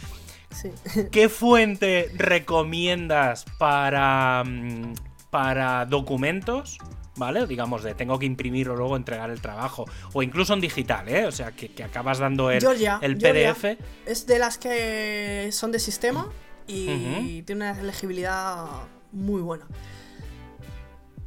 ¿Qué 1.13 1.29
fuente 1.29 2.11
recomiendas 2.15 3.45
para, 3.59 4.43
mm, 4.45 4.95
para 5.31 5.85
documentos? 5.87 6.79
¿Vale? 7.17 7.47
Digamos, 7.47 7.83
de 7.83 7.95
tengo 7.95 8.19
que 8.19 8.27
imprimir 8.27 8.69
o 8.71 8.77
luego 8.77 8.97
entregar 8.97 9.31
el 9.31 9.41
trabajo. 9.41 9.87
O 10.13 10.23
incluso 10.23 10.55
en 10.55 10.61
digital, 10.61 11.09
¿eh? 11.09 11.27
O 11.27 11.33
sea, 11.33 11.51
que, 11.51 11.83
acabas 11.83 12.19
dando 12.19 12.53
el, 12.53 12.65
el 13.03 13.19
PDF. 13.19 13.77
Es 14.07 14.27
de 14.27 14.39
las 14.39 14.57
que 14.57 15.49
son 15.51 15.73
de 15.73 15.81
sistema 15.81 16.29
y 16.69 17.43
tiene 17.43 17.71
una 17.73 17.83
legibilidad 17.83 18.67
muy 19.13 19.41
buena. 19.43 19.67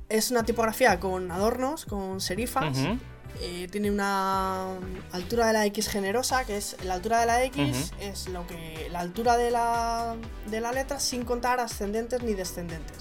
Es 0.08 0.32
una 0.32 0.44
tipografía 0.44 1.00
con 1.00 1.32
adornos, 1.32 1.86
con 1.86 2.22
serifas. 2.22 2.78
Eh, 3.40 3.68
tiene 3.72 3.90
una 3.90 4.74
altura 5.14 5.48
de 5.48 5.54
la 5.54 5.66
X 5.66 5.88
generosa, 5.88 6.44
que 6.44 6.58
es 6.58 6.76
la 6.84 6.96
altura 6.96 7.22
de 7.22 7.26
la 7.26 7.44
X, 7.46 7.94
es 8.00 8.28
lo 8.28 8.46
que 8.46 8.88
la 8.92 9.00
altura 9.00 9.38
de 9.38 9.52
la, 9.52 10.16
de 10.50 10.62
la 10.62 10.72
letra 10.74 11.00
sin 11.00 11.24
contar 11.24 11.60
ascendentes 11.60 12.22
ni 12.24 12.34
descendentes. 12.34 12.98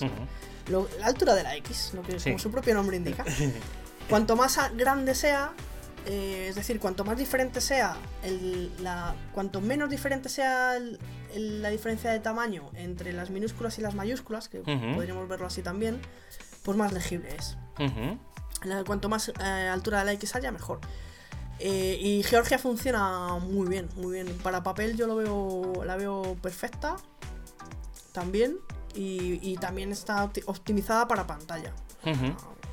la 0.68 1.06
altura 1.06 1.34
de 1.34 1.42
la 1.42 1.56
X, 1.56 1.92
lo 1.94 2.02
que 2.02 2.16
como 2.16 2.38
su 2.38 2.50
propio 2.50 2.74
nombre 2.74 2.96
indica. 2.96 3.24
Cuanto 4.08 4.34
más 4.36 4.58
grande 4.76 5.14
sea, 5.14 5.52
eh, 6.06 6.46
es 6.48 6.54
decir, 6.54 6.80
cuanto 6.80 7.04
más 7.04 7.18
diferente 7.18 7.60
sea, 7.60 7.96
la, 8.80 9.14
cuanto 9.32 9.60
menos 9.60 9.90
diferente 9.90 10.28
sea 10.28 10.74
la 11.34 11.68
diferencia 11.68 12.10
de 12.10 12.20
tamaño 12.20 12.70
entre 12.74 13.12
las 13.12 13.30
minúsculas 13.30 13.78
y 13.78 13.82
las 13.82 13.94
mayúsculas, 13.94 14.48
que 14.48 14.60
podríamos 14.60 15.28
verlo 15.28 15.46
así 15.46 15.62
también, 15.62 16.00
pues 16.62 16.76
más 16.76 16.92
legible 16.92 17.34
es. 17.36 17.56
cuanto 18.84 19.08
más 19.08 19.28
eh, 19.28 19.42
altura 19.42 20.00
de 20.00 20.04
la 20.06 20.12
X 20.12 20.34
haya, 20.34 20.52
mejor. 20.52 20.80
Eh, 21.58 21.98
y 22.00 22.22
Georgia 22.22 22.58
funciona 22.58 23.36
muy 23.38 23.68
bien, 23.68 23.88
muy 23.96 24.14
bien. 24.14 24.38
Para 24.42 24.62
papel 24.62 24.96
yo 24.96 25.06
lo 25.06 25.16
veo, 25.16 25.84
la 25.84 25.96
veo 25.96 26.36
perfecta 26.42 26.96
también. 28.12 28.56
Y, 28.92 29.56
también 29.58 29.92
está 29.92 30.28
optimizada 30.46 31.06
para 31.06 31.24
pantalla. 31.24 31.72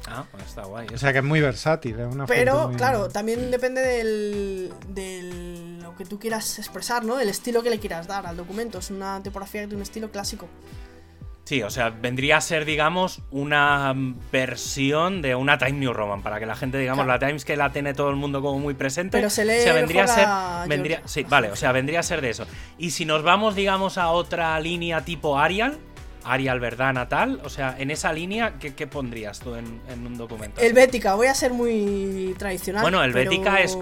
Ah, 0.07 0.25
pues 0.31 0.45
está 0.45 0.63
guay. 0.63 0.87
O 0.93 0.97
sea 0.97 1.11
que 1.11 1.19
es 1.19 1.23
muy 1.23 1.41
versátil. 1.41 1.99
Es 1.99 2.13
una 2.13 2.25
Pero, 2.25 2.71
claro, 2.77 3.09
también 3.09 3.51
depende 3.51 3.81
del, 3.81 5.79
lo 5.81 5.95
que 5.95 6.05
tú 6.05 6.17
quieras 6.19 6.57
expresar, 6.59 7.03
¿no? 7.03 7.17
Del 7.17 7.29
estilo 7.29 7.61
que 7.61 7.69
le 7.69 7.79
quieras 7.79 8.07
dar 8.07 8.25
al 8.25 8.37
documento. 8.37 8.79
Es 8.79 8.89
una 8.89 9.21
tipografía 9.21 9.67
de 9.67 9.75
un 9.75 9.81
estilo 9.81 10.09
clásico. 10.09 10.47
Sí, 11.43 11.63
o 11.63 11.69
sea, 11.69 11.91
vendría 11.91 12.35
a 12.37 12.41
ser, 12.41 12.65
digamos, 12.65 13.21
una 13.31 13.93
versión 14.33 15.21
de 15.21 15.33
una 15.33 15.57
Time 15.57 15.79
New 15.79 15.93
Roman, 15.93 16.21
para 16.21 16.39
que 16.39 16.45
la 16.45 16.57
gente, 16.57 16.77
digamos, 16.77 17.07
la 17.07 17.19
Times 17.19 17.45
que 17.45 17.55
la 17.55 17.71
tiene 17.71 17.93
todo 17.93 18.09
el 18.09 18.17
mundo 18.17 18.41
como 18.41 18.59
muy 18.59 18.73
presente. 18.73 19.17
Pero 19.17 19.29
se 19.29 19.45
lee. 19.45 19.59
O 19.59 19.63
sea, 19.63 19.73
vendría 19.73 20.03
a 20.03 20.07
ser. 20.07 20.67
Vendría, 20.67 21.01
sí, 21.05 21.23
vale, 21.23 21.49
o 21.49 21.55
sea, 21.55 21.71
vendría 21.71 22.01
a 22.01 22.03
ser 22.03 22.19
de 22.19 22.31
eso. 22.31 22.45
Y 22.77 22.91
si 22.91 23.05
nos 23.05 23.23
vamos, 23.23 23.55
digamos, 23.55 23.97
a 23.97 24.09
otra 24.09 24.59
línea 24.59 25.05
tipo 25.05 25.39
Arial, 25.39 25.77
Arial 26.28 26.59
Verdana 26.59 27.07
tal, 27.07 27.39
o 27.43 27.49
sea, 27.49 27.75
en 27.78 27.91
esa 27.91 28.11
línea, 28.13 28.53
¿qué, 28.59 28.88
pondrías 28.88 29.39
tú 29.39 29.55
en, 29.55 29.82
un 29.89 30.17
documento? 30.17 30.61
Helvética, 30.61 31.15
voy 31.15 31.28
a 31.28 31.34
ser 31.34 31.53
muy 31.53 32.36
tradicional. 32.38 32.82
Bueno, 32.82 33.03
Helvética 33.03 33.61
es. 33.61 33.78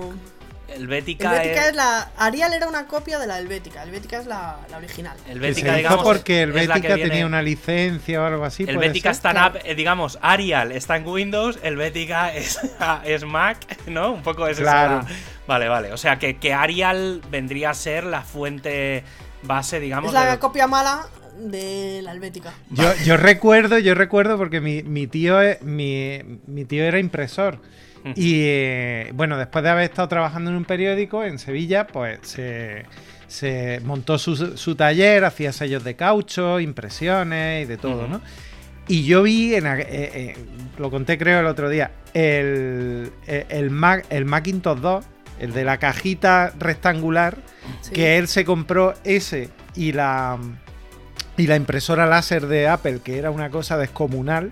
Helvética, 0.68 1.32
Helvética 1.32 1.70
es... 1.70 1.76
la. 1.76 2.12
Arial 2.18 2.54
era 2.54 2.68
una 2.68 2.88
copia 2.88 3.20
de 3.20 3.28
la 3.28 3.40
Helvética. 3.40 3.84
Helvética 3.84 4.20
es 4.20 4.26
la, 4.26 4.58
la 4.70 4.78
original. 4.78 5.16
Helvética, 5.28 5.76
digamos. 5.76 6.04
porque 6.04 6.42
Helvética 6.42 6.96
tenía 6.96 7.26
una 7.26 7.42
licencia 7.42 8.22
o 8.22 8.26
algo 8.26 8.46
así. 8.46 8.64
Helvética 8.64 9.12
está 9.12 9.32
en 9.32 9.72
eh, 9.72 9.76
digamos, 9.76 10.18
Arial 10.22 10.72
está 10.72 10.98
en 10.98 11.08
Windows, 11.08 11.60
Helvética 11.64 12.34
es, 12.34 12.60
es 13.06 13.26
Mac, 13.26 13.58
¿no? 13.88 14.14
Un 14.14 14.24
poco 14.24 14.48
es 14.48 14.60
claro. 14.60 15.02
Vale, 15.48 15.68
vale. 15.70 15.94
O 15.94 15.98
sea 15.98 16.18
que, 16.18 16.38
que 16.38 16.54
Arial 16.54 17.22
vendría 17.30 17.70
a 17.72 17.74
ser 17.76 18.04
la 18.04 18.22
fuente 18.22 19.04
base, 19.44 19.80
digamos. 19.80 20.10
Es 20.10 20.14
la 20.14 20.40
copia 20.40 20.68
mala 20.68 21.06
de 21.38 22.02
la 22.04 22.12
Helvética. 22.12 22.54
Yo, 22.72 22.92
yo 23.06 23.18
recuerdo, 23.18 23.78
yo 23.80 23.94
recuerdo 23.96 24.38
porque 24.38 24.62
mi, 24.62 24.84
mi 24.84 25.08
tío 25.08 25.38
mi, 25.62 26.20
mi, 26.48 26.66
tío 26.66 26.84
era 26.84 27.00
impresor. 27.00 27.60
Y 28.16 28.42
eh, 28.44 29.12
bueno, 29.16 29.36
después 29.36 29.64
de 29.64 29.70
haber 29.72 29.86
estado 29.86 30.08
trabajando 30.08 30.52
en 30.52 30.58
un 30.58 30.66
periódico 30.66 31.24
en 31.24 31.40
Sevilla, 31.40 31.88
pues 31.88 32.20
se, 32.22 32.86
se 33.28 33.82
montó 33.84 34.20
su, 34.20 34.36
su, 34.36 34.76
taller, 34.76 35.26
hacía 35.26 35.52
sellos 35.52 35.84
de 35.84 35.96
caucho, 35.96 36.60
impresiones 36.60 37.64
y 37.64 37.66
de 37.68 37.78
todo, 37.78 38.08
¿no? 38.08 38.22
Y 38.88 39.06
yo 39.06 39.24
vi, 39.24 39.56
en, 39.56 39.66
eh, 39.66 39.86
eh, 39.90 40.36
lo 40.78 40.92
conté 40.92 41.18
creo 41.18 41.40
el 41.40 41.48
otro 41.48 41.68
día, 41.68 41.94
el, 42.14 43.12
el, 43.26 43.72
Mac, 43.72 44.06
el 44.12 44.26
Macintosh 44.26 44.78
2, 44.78 45.06
el 45.40 45.54
de 45.54 45.64
la 45.64 45.80
cajita 45.80 46.54
rectangular, 46.60 47.40
que 47.92 48.20
él 48.20 48.28
se 48.28 48.46
compró 48.46 48.94
ese 49.04 49.50
y 49.76 49.94
la, 49.94 50.38
y 51.38 51.48
la 51.48 51.56
impresora 51.56 52.06
láser 52.06 52.48
de 52.48 52.68
Apple, 52.68 53.00
que 53.04 53.18
era 53.18 53.32
una 53.32 53.50
cosa 53.50 53.78
descomunal. 53.78 54.52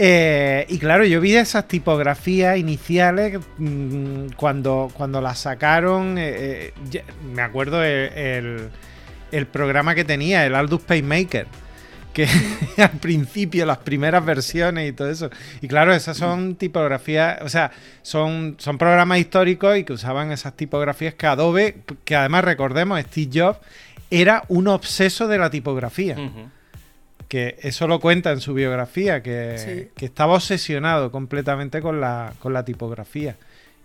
Eh, 0.00 0.64
y 0.68 0.78
claro, 0.78 1.04
yo 1.04 1.20
vi 1.20 1.34
esas 1.34 1.66
tipografías 1.66 2.56
iniciales 2.56 3.40
mm, 3.58 4.28
cuando, 4.36 4.90
cuando 4.94 5.20
las 5.20 5.40
sacaron. 5.40 6.16
Eh, 6.18 6.72
eh, 6.92 7.04
me 7.34 7.42
acuerdo 7.42 7.82
el, 7.82 8.70
el, 9.32 9.46
programa 9.46 9.96
que 9.96 10.04
tenía, 10.04 10.46
el 10.46 10.54
Aldus 10.54 10.82
Paymaker. 10.82 11.46
Que 12.12 12.28
al 12.78 12.98
principio, 13.00 13.66
las 13.66 13.78
primeras 13.78 14.24
versiones 14.24 14.88
y 14.88 14.92
todo 14.92 15.10
eso. 15.10 15.30
Y 15.60 15.66
claro, 15.66 15.92
esas 15.92 16.16
son 16.16 16.54
tipografías, 16.54 17.42
o 17.42 17.48
sea, 17.48 17.72
son, 18.02 18.54
son 18.58 18.78
programas 18.78 19.18
históricos 19.18 19.76
y 19.76 19.84
que 19.84 19.94
usaban 19.94 20.30
esas 20.30 20.54
tipografías 20.54 21.14
que 21.14 21.26
Adobe, 21.26 21.78
que 22.04 22.14
además 22.14 22.44
recordemos, 22.44 23.00
Steve 23.00 23.30
Jobs 23.34 23.58
era 24.10 24.44
un 24.48 24.68
obseso 24.68 25.28
de 25.28 25.38
la 25.38 25.50
tipografía. 25.50 26.16
Que 27.28 27.58
eso 27.60 27.86
lo 27.86 28.00
cuenta 28.00 28.30
en 28.30 28.40
su 28.40 28.54
biografía, 28.54 29.22
que, 29.22 29.90
estaba 30.00 30.34
obsesionado 30.34 31.10
completamente 31.10 31.82
con 31.82 32.00
la, 32.00 32.32
con 32.38 32.52
la 32.52 32.64
tipografía. 32.64 33.36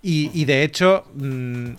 Y, 0.01 0.45
de 0.45 0.63
hecho, 0.63 1.05
mm, 1.15 1.69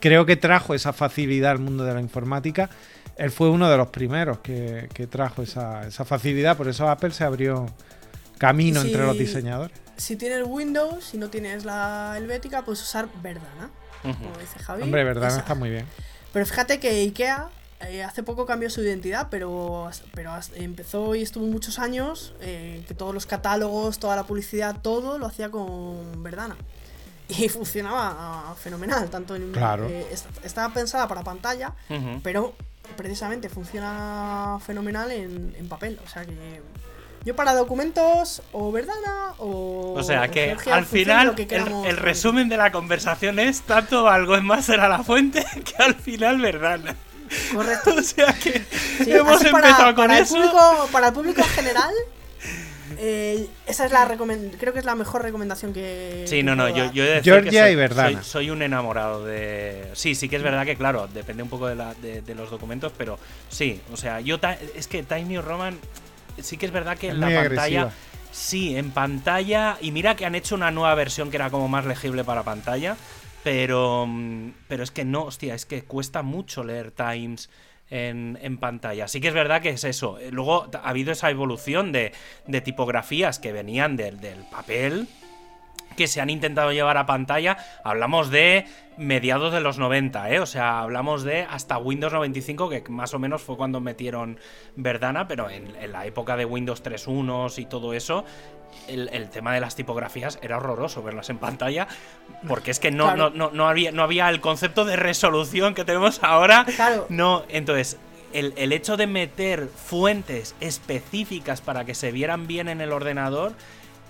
creo 0.00 0.26
que 0.26 0.36
trajo 0.36 0.74
esa 0.74 0.92
facilidad 0.92 1.52
al 1.52 1.58
mundo 1.58 1.84
de 1.84 1.94
la 1.94 2.00
informática 2.00 2.70
él 3.16 3.30
fue 3.30 3.48
uno 3.48 3.70
de 3.70 3.76
los 3.76 3.88
primeros 3.88 4.38
que, 4.38 4.88
que 4.92 5.06
trajo 5.06 5.42
esa, 5.42 5.86
esa 5.86 6.04
facilidad, 6.04 6.56
por 6.56 6.68
eso 6.68 6.88
Apple 6.88 7.12
se 7.12 7.24
abrió 7.24 7.66
camino 8.38 8.82
Y 8.82 8.88
entre 8.88 9.04
los 9.04 9.16
diseñadores. 9.16 9.76
Si 9.96 10.16
tienes 10.16 10.42
Windows, 10.44 11.04
si 11.04 11.18
no 11.18 11.30
tienes 11.30 11.64
la 11.64 12.14
helvética, 12.16 12.64
puedes 12.64 12.82
usar 12.82 13.08
Verdana, 13.22 13.70
Ujú. 14.02 14.14
como 14.14 14.38
dice 14.38 14.58
Javi. 14.58 14.82
Hombre, 14.82 15.04
verdad, 15.04 15.28
Esa. 15.28 15.38
está 15.38 15.54
muy 15.54 15.70
bien. 15.70 15.86
Pero 16.32 16.44
fíjate 16.46 16.80
que 16.80 16.90
IKEA 16.90 17.48
eh, 17.88 18.02
hace 18.04 18.22
poco 18.22 18.46
cambió 18.46 18.68
su 18.70 18.82
identidad, 18.82 19.28
pero, 19.30 19.90
pero 20.14 20.32
empezó 20.54 21.14
y 21.14 21.22
estuvo 21.22 21.46
muchos 21.46 21.78
años 21.78 22.34
eh, 22.40 22.84
que 22.88 22.94
todos 22.94 23.14
los 23.14 23.26
catálogos, 23.26 23.98
toda 23.98 24.16
la 24.16 24.24
publicidad, 24.24 24.76
todo 24.82 25.18
lo 25.18 25.26
hacía 25.26 25.50
con 25.50 26.22
Verdana. 26.22 26.56
Y 27.28 27.48
funcionaba 27.50 28.14
ah, 28.50 28.54
fenomenal, 28.56 29.08
tanto 29.10 29.34
en... 29.34 29.52
Claro. 29.52 29.86
eh, 29.88 30.06
est- 30.12 30.26
estaba 30.44 30.72
pensada 30.74 31.08
para 31.08 31.22
pantalla, 31.22 31.72
pero 32.22 32.54
precisamente 32.96 33.48
funciona 33.48 34.58
fenomenal 34.64 35.10
en, 35.10 35.54
en 35.58 35.68
papel. 35.68 35.98
O 36.04 36.08
sea 36.08 36.24
que 36.26 36.60
yo 37.24 37.34
para 37.34 37.54
documentos 37.54 38.42
o 38.52 38.70
Verdana 38.70 39.32
o... 39.38 39.94
O 39.96 40.02
sea 40.02 40.28
que 40.28 40.54
al 40.70 40.84
final 40.84 41.34
que 41.34 41.44
el, 41.56 41.72
el 41.86 41.96
resumen 41.96 42.50
de 42.50 42.58
la 42.58 42.70
conversación 42.70 43.38
es 43.38 43.62
tanto 43.62 44.06
algo 44.08 44.36
es 44.36 44.42
más 44.42 44.66
será 44.66 44.88
la 44.90 45.02
fuente 45.02 45.42
que 45.64 45.82
al 45.82 45.94
final 45.94 46.38
verdad. 46.42 46.80
Correcto. 47.52 47.94
O 47.98 48.02
sea 48.02 48.32
que 48.34 48.62
Sí, 49.04 49.10
hemos 49.12 49.40
así 49.40 49.50
para- 49.50 49.68
empezado 49.68 49.94
con 49.94 50.06
para 50.08 50.18
eso. 50.18 50.36
El 50.36 50.42
público, 50.42 50.88
para 50.92 51.06
el 51.08 51.12
público 51.14 51.40
en 51.40 51.48
general, 51.48 51.92
eh, 52.98 53.48
esa 53.66 53.86
es 53.86 53.92
la 53.92 54.06
creo 54.06 54.72
que 54.72 54.78
es 54.78 54.84
la 54.84 54.94
mejor 54.94 55.22
recomendación 55.22 55.72
que. 55.72 56.24
Sí, 56.28 56.42
no, 56.42 56.54
no, 56.54 56.68
yo, 56.68 56.92
yo 56.92 57.02
he 57.04 57.06
de 57.06 57.14
decir 57.16 57.32
Georgia 57.32 57.50
que 57.50 57.58
soy, 57.66 57.72
y 57.72 57.74
Verdana. 57.76 58.22
soy- 58.22 58.24
soy 58.24 58.50
un 58.50 58.62
enamorado 58.62 59.24
de... 59.24 59.90
Sí, 59.94 60.14
sí 60.14 60.28
que 60.28 60.36
es 60.36 60.42
verdad 60.42 60.64
que, 60.64 60.76
claro, 60.76 61.08
depende 61.12 61.42
un 61.42 61.48
poco 61.48 61.66
de, 61.66 61.74
la- 61.76 61.94
de- 61.94 62.20
de 62.22 62.34
los 62.34 62.50
documentos, 62.50 62.92
pero 62.96 63.18
sí, 63.48 63.80
o 63.92 63.96
sea, 63.96 64.20
yo... 64.20 64.38
ta- 64.38 64.58
Es 64.76 64.86
que 64.86 65.02
Time 65.02 65.24
New 65.24 65.42
Roman 65.42 65.78
sí 66.40 66.56
que 66.56 66.66
es 66.66 66.72
verdad 66.72 66.96
que 66.98 67.08
Es 67.08 67.14
en 67.14 67.20
la 67.20 67.26
pantalla... 67.28 67.40
agresiva. 67.82 67.92
Sí, 68.30 68.76
en 68.76 68.90
pantalla... 68.90 69.78
Y 69.80 69.90
mira 69.90 70.14
que 70.16 70.26
han 70.26 70.34
hecho 70.34 70.54
una 70.54 70.70
nueva 70.70 70.94
versión 70.94 71.30
que 71.30 71.36
era 71.36 71.50
como 71.50 71.68
más 71.68 71.86
legible 71.86 72.22
para 72.24 72.42
pantalla, 72.42 72.96
pero... 73.44 74.06
mm, 74.08 74.50
Pero 74.66 74.82
es 74.82 74.90
que 74.90 75.04
no, 75.04 75.24
hostia, 75.24 75.54
es 75.54 75.66
que 75.66 75.84
cuesta 75.84 76.22
mucho 76.22 76.64
leer 76.64 76.90
Times... 76.90 77.48
En, 77.90 78.38
en 78.40 78.56
pantalla. 78.56 79.06
Sí 79.08 79.20
que 79.20 79.28
es 79.28 79.34
verdad 79.34 79.60
que 79.60 79.68
es 79.68 79.84
eso. 79.84 80.18
Eh, 80.18 80.30
Luego 80.32 80.68
ha 80.72 80.88
habido 80.88 81.12
esa 81.12 81.30
evolución 81.30 81.92
de, 81.92 82.12
de 82.46 82.60
tipografías 82.62 83.38
que 83.38 83.52
venían 83.52 83.94
del, 83.94 84.20
del 84.20 84.38
papel, 84.50 85.06
que 85.94 86.08
se 86.08 86.22
han 86.22 86.30
intentado 86.30 86.72
llevar 86.72 86.96
a 86.96 87.04
pantalla, 87.04 87.58
hablamos 87.84 88.30
de 88.30 88.64
mediados 88.96 89.52
de 89.52 89.60
los 89.60 89.78
90, 89.78 90.30
¿eh? 90.30 90.40
O 90.40 90.46
sea, 90.46 90.80
hablamos 90.80 91.24
de 91.24 91.42
hasta 91.42 91.76
Windows 91.76 92.12
95, 92.14 92.70
que 92.70 92.82
más 92.88 93.12
o 93.12 93.18
menos 93.18 93.42
fue 93.42 93.56
cuando 93.56 93.80
metieron 93.80 94.38
Verdana, 94.76 95.28
pero 95.28 95.50
en, 95.50 95.76
en 95.76 95.92
la 95.92 96.06
época 96.06 96.36
de 96.38 96.46
Windows 96.46 96.82
3.1 96.82 97.58
y 97.58 97.66
todo 97.66 97.92
eso, 97.92 98.24
el, 98.88 99.08
el 99.12 99.30
tema 99.30 99.54
de 99.54 99.60
las 99.60 99.74
tipografías 99.76 100.38
era 100.42 100.56
horroroso 100.58 101.02
verlas 101.02 101.30
en 101.30 101.38
pantalla, 101.38 101.88
porque 102.48 102.70
es 102.70 102.78
que 102.80 102.90
no, 102.90 103.04
Claro. 103.04 103.30
no, 103.30 103.36
no, 103.46 103.50
no 103.52 103.68
había, 103.68 103.92
no 103.92 104.02
había 104.02 104.28
el 104.28 104.40
concepto 104.40 104.84
de 104.84 104.96
resolución 104.96 105.74
que 105.74 105.84
tenemos 105.84 106.20
ahora. 106.22 106.64
Claro. 106.64 107.06
No, 107.08 107.44
entonces, 107.48 107.96
el, 108.32 108.52
el 108.56 108.72
hecho 108.72 108.96
de 108.96 109.06
meter 109.06 109.68
fuentes 109.68 110.54
específicas 110.60 111.60
para 111.60 111.84
que 111.84 111.94
se 111.94 112.12
vieran 112.12 112.46
bien 112.46 112.68
en 112.68 112.80
el 112.80 112.92
ordenador 112.92 113.52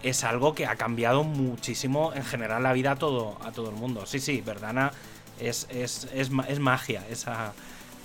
es 0.03 0.23
algo 0.25 0.55
que 0.55 0.67
ha 0.67 0.77
cambiado 0.77 1.25
muchísimo 1.25 2.13
en 2.15 2.25
general 2.25 2.63
la 2.63 2.73
vida 2.73 2.93
a 2.93 2.97
todo, 2.97 3.39
a 3.45 3.53
todo 3.53 3.71
el 3.71 3.77
mundo. 3.77 4.05
Sí, 4.07 4.21
sí, 4.21 4.43
Verdana 4.45 4.93
es, 5.41 5.67
es, 5.71 6.09
es, 6.15 6.31
es 6.49 6.59
magia 6.61 7.03
esa, 7.11 7.53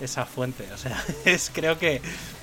esa 0.02 0.26
fuente. 0.26 0.68
O 0.74 0.78
sea, 0.78 1.04
es 1.26 1.52
creo 1.54 1.78
que 1.80 2.02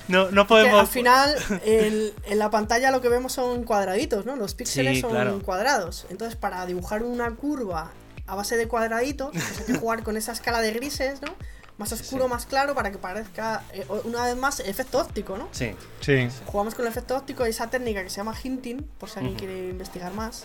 no, 0.08 0.30
no 0.30 0.44
Que 0.44 0.48
podemos... 0.48 0.80
al 0.80 0.86
final, 0.86 1.34
el- 1.64 2.14
en 2.24 2.38
la 2.38 2.50
pantalla 2.50 2.90
lo 2.90 3.00
que 3.00 3.08
vemos 3.08 3.32
son 3.32 3.64
cuadraditos, 3.64 4.24
¿no? 4.26 4.36
Los 4.36 4.54
píxeles 4.54 4.96
Sí, 4.96 5.00
son 5.00 5.10
claro. 5.10 5.40
cuadrados. 5.42 6.06
Entonces, 6.10 6.36
para 6.36 6.64
dibujar 6.66 7.02
una 7.02 7.34
curva 7.34 7.90
a 8.26 8.34
base 8.34 8.56
de 8.56 8.66
cuadraditos, 8.68 9.30
pues 9.32 9.58
hay 9.60 9.66
que 9.66 9.74
jugar 9.78 10.02
con 10.02 10.16
esa 10.16 10.32
escala 10.32 10.60
de 10.60 10.72
grises, 10.72 11.20
¿no? 11.22 11.34
Más 11.78 11.92
oscuro, 11.92 12.24
Sí. 12.24 12.30
más 12.30 12.46
claro, 12.46 12.74
para 12.74 12.90
que 12.90 12.96
parezca, 12.96 13.62
eh, 13.74 13.84
una 14.04 14.24
vez 14.24 14.34
más, 14.36 14.60
efecto 14.60 14.98
óptico, 14.98 15.36
¿no? 15.36 15.46
Sí, 15.52 15.74
Sí. 16.00 16.26
jugamos 16.46 16.74
con 16.74 16.86
el 16.86 16.90
efecto 16.90 17.14
óptico 17.16 17.46
y 17.46 17.50
esa 17.50 17.68
técnica 17.68 18.02
que 18.02 18.08
se 18.08 18.16
llama 18.16 18.34
hinting, 18.42 18.82
por 18.98 19.10
si 19.10 19.18
alguien 19.18 19.36
quiere 19.36 19.68
investigar 19.68 20.12
más, 20.14 20.44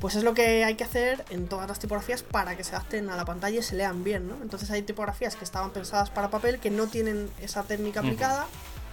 pues 0.00 0.14
es 0.14 0.24
lo 0.24 0.34
que 0.34 0.64
hay 0.64 0.74
que 0.74 0.84
hacer 0.84 1.24
en 1.30 1.46
todas 1.48 1.68
las 1.68 1.78
tipografías 1.78 2.22
para 2.22 2.56
que 2.56 2.64
se 2.64 2.74
adapten 2.74 3.08
a 3.10 3.16
la 3.16 3.24
pantalla 3.24 3.58
y 3.58 3.62
se 3.62 3.76
lean 3.76 4.04
bien, 4.04 4.28
¿no? 4.28 4.36
Entonces 4.42 4.70
hay 4.70 4.82
tipografías 4.82 5.36
que 5.36 5.44
estaban 5.44 5.70
pensadas 5.70 6.10
para 6.10 6.28
papel 6.30 6.58
que 6.58 6.70
no 6.70 6.86
tienen 6.86 7.30
esa 7.40 7.62
técnica 7.62 8.00
aplicada, 8.00 8.46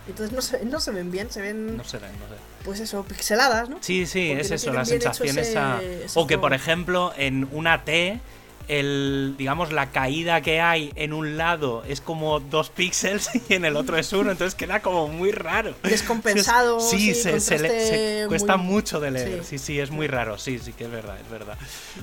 entonces 0.08 0.34
no 0.34 0.42
se, 0.42 0.66
no 0.66 0.80
se 0.80 0.92
ven 0.92 1.12
bien, 1.12 1.32
se 1.32 1.42
ven, 1.42 1.78
no 1.78 1.84
sé, 1.84 1.98
no 2.00 2.08
sé. 2.08 2.36
pues 2.66 2.80
eso, 2.80 3.04
pixeladas, 3.04 3.70
¿no? 3.70 3.78
Sí, 3.82 4.06
sí, 4.06 4.28
Porque 4.30 4.42
es 4.42 4.50
no 4.50 4.56
eso, 4.56 4.74
la 4.74 4.86
sensación 4.86 5.40
esa. 5.40 5.82
ese 5.82 6.20
O 6.20 6.28
que, 6.28 6.38
por 6.38 6.54
ejemplo, 6.54 7.14
en 7.18 7.48
una 7.52 7.84
T, 7.84 8.20
el, 8.68 9.36
digamos, 9.38 9.72
la 9.72 9.92
caída 9.92 10.42
que 10.42 10.62
hay 10.62 10.92
en 10.96 11.14
un 11.14 11.38
lado 11.38 11.84
es 11.88 12.02
como 12.02 12.40
dos 12.40 12.70
píxeles 12.70 13.30
y 13.50 13.54
en 13.54 13.66
el 13.66 13.76
otro 13.76 13.98
es 13.98 14.12
uno, 14.14 14.32
entonces 14.32 14.56
queda 14.56 14.82
como 14.82 15.08
muy 15.08 15.32
raro. 15.32 15.74
Descompensado, 15.84 16.80
Sí, 16.80 17.14
sí, 17.14 17.16
se, 17.16 17.40
se 17.40 17.60
le- 17.60 17.68
contraste 17.70 18.22
se 18.22 18.26
cuesta 18.28 18.58
muy- 18.58 18.74
mucho 18.74 19.00
de 19.00 19.12
leer. 19.12 19.44
Sí. 19.44 19.58
sí. 19.58 19.66
sí, 19.66 19.80
es 19.80 19.92
muy 19.92 20.08
raro. 20.08 20.38
Sí, 20.38 20.60
sí 20.60 20.74
que 20.74 20.86
es 20.86 20.92
verdad, 20.92 21.18
es 21.20 21.30
verdad. 21.30 21.58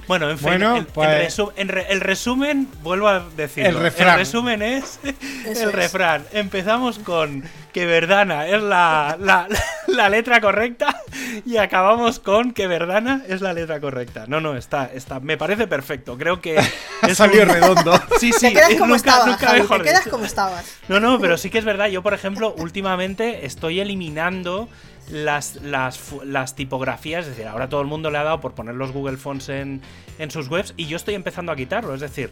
Bueno, 0.07 0.31
en 0.31 0.39
fin, 0.39 0.49
Bueno, 0.49 0.73
en- 0.73 0.79
en 0.79 0.85
pues- 0.87 1.09
resu- 1.37 1.53
en 1.57 1.69
re- 1.69 1.87
el 1.91 2.01
resumen, 2.01 2.69
vuelvo 2.83 3.09
a 3.09 3.21
decir. 3.37 3.67
El 3.67 3.75
refrán. 3.79 4.19
resumen 4.19 4.63
es 4.63 4.99
Eso 5.47 5.63
el 5.65 5.69
es. 5.69 5.73
refrán. 5.75 6.25
Empezamos 6.33 6.99
con 6.99 7.43
que 7.73 7.87
Verdana 7.87 8.47
es 8.47 8.63
la, 8.63 9.17
la, 9.21 9.47
la 9.87 10.09
letra 10.09 10.41
correcta 10.41 11.03
y 11.47 11.57
acabamos 11.57 12.19
con 12.21 12.53
que 12.53 12.67
Verdana 12.67 13.23
es 13.29 13.41
la 13.41 13.53
letra 13.53 13.81
correcta. 13.81 14.25
No, 14.27 14.41
no, 14.41 14.57
está, 14.57 14.91
está, 14.93 15.21
me 15.21 15.37
parece 15.37 15.67
perfecto. 15.67 16.17
Creo 16.19 16.41
que 16.41 16.59
Ha 16.59 16.65
es 17.09 17.17
salido 17.19 17.45
un- 17.45 17.49
redondo. 17.51 18.01
Sí, 18.19 18.33
sí, 18.33 18.49
te 18.49 18.53
quedas 18.55 18.69
como 18.75 18.87
nunca, 18.95 18.97
estabas, 18.97 19.27
nunca 19.27 19.47
Javi, 19.47 19.61
mejor 19.61 19.79
te 19.79 19.85
quedas 19.85 20.09
como 20.09 20.25
estabas. 20.25 20.79
No, 20.89 21.01
no, 21.01 21.19
pero 21.19 21.37
sí 21.39 21.49
que 21.51 21.59
es 21.59 21.65
verdad. 21.65 21.87
Yo, 21.89 22.03
por 22.03 22.13
ejemplo, 22.15 22.55
últimamente 22.59 23.47
estoy 23.47 23.81
eliminando 23.81 24.69
las, 25.11 25.57
las, 25.57 25.99
las 26.25 26.55
tipografías. 26.55 27.25
Es 27.27 27.31
decir, 27.31 27.47
ahora 27.47 27.69
todo 27.69 27.81
el 27.81 27.87
mundo 27.87 28.11
le 28.11 28.19
ha 28.19 28.25
dado 28.25 28.41
por 28.41 28.53
poner 28.53 28.75
los 28.75 28.93
Google 28.93 29.17
Fonts 29.17 29.49
en, 29.49 29.81
en 30.19 30.31
sus 30.31 30.49
webs 30.49 30.75
y 30.77 30.87
yo 30.87 30.97
estoy 30.97 31.15
empezando 31.15 31.51
a 31.53 31.57
quitarlo. 31.57 31.95
Es 31.95 32.01
decir, 32.01 32.31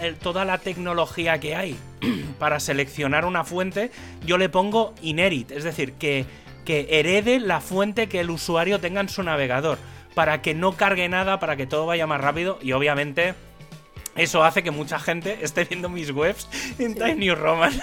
el- 0.00 0.16
toda 0.16 0.44
la 0.44 0.58
tecnología 0.58 1.38
que 1.38 1.54
hay 1.54 1.76
para 2.38 2.60
seleccionar 2.60 3.24
una 3.24 3.44
fuente, 3.44 3.90
yo 4.24 4.38
le 4.38 4.48
pongo 4.48 4.94
inherit. 5.02 5.50
Es 5.50 5.64
decir, 5.64 5.92
que 5.94 6.26
herede 6.66 7.40
la 7.40 7.60
fuente 7.60 8.08
que 8.08 8.20
el 8.20 8.30
usuario 8.30 8.80
tenga 8.80 9.00
en 9.00 9.08
su 9.08 9.22
navegador. 9.22 9.78
Para 10.14 10.42
que 10.42 10.54
no 10.54 10.72
cargue 10.76 11.08
nada, 11.08 11.40
para 11.40 11.56
que 11.56 11.66
todo 11.66 11.86
vaya 11.86 12.06
más 12.06 12.20
rápido 12.20 12.58
y 12.62 12.72
obviamente... 12.72 13.34
Eso 14.16 14.44
hace 14.44 14.62
que 14.62 14.70
mucha 14.70 14.98
gente 14.98 15.38
esté 15.42 15.64
viendo 15.64 15.88
mis 15.88 16.10
webs 16.10 16.48
en 16.78 16.94
Time 16.94 17.16
New 17.16 17.34
Roman. 17.34 17.80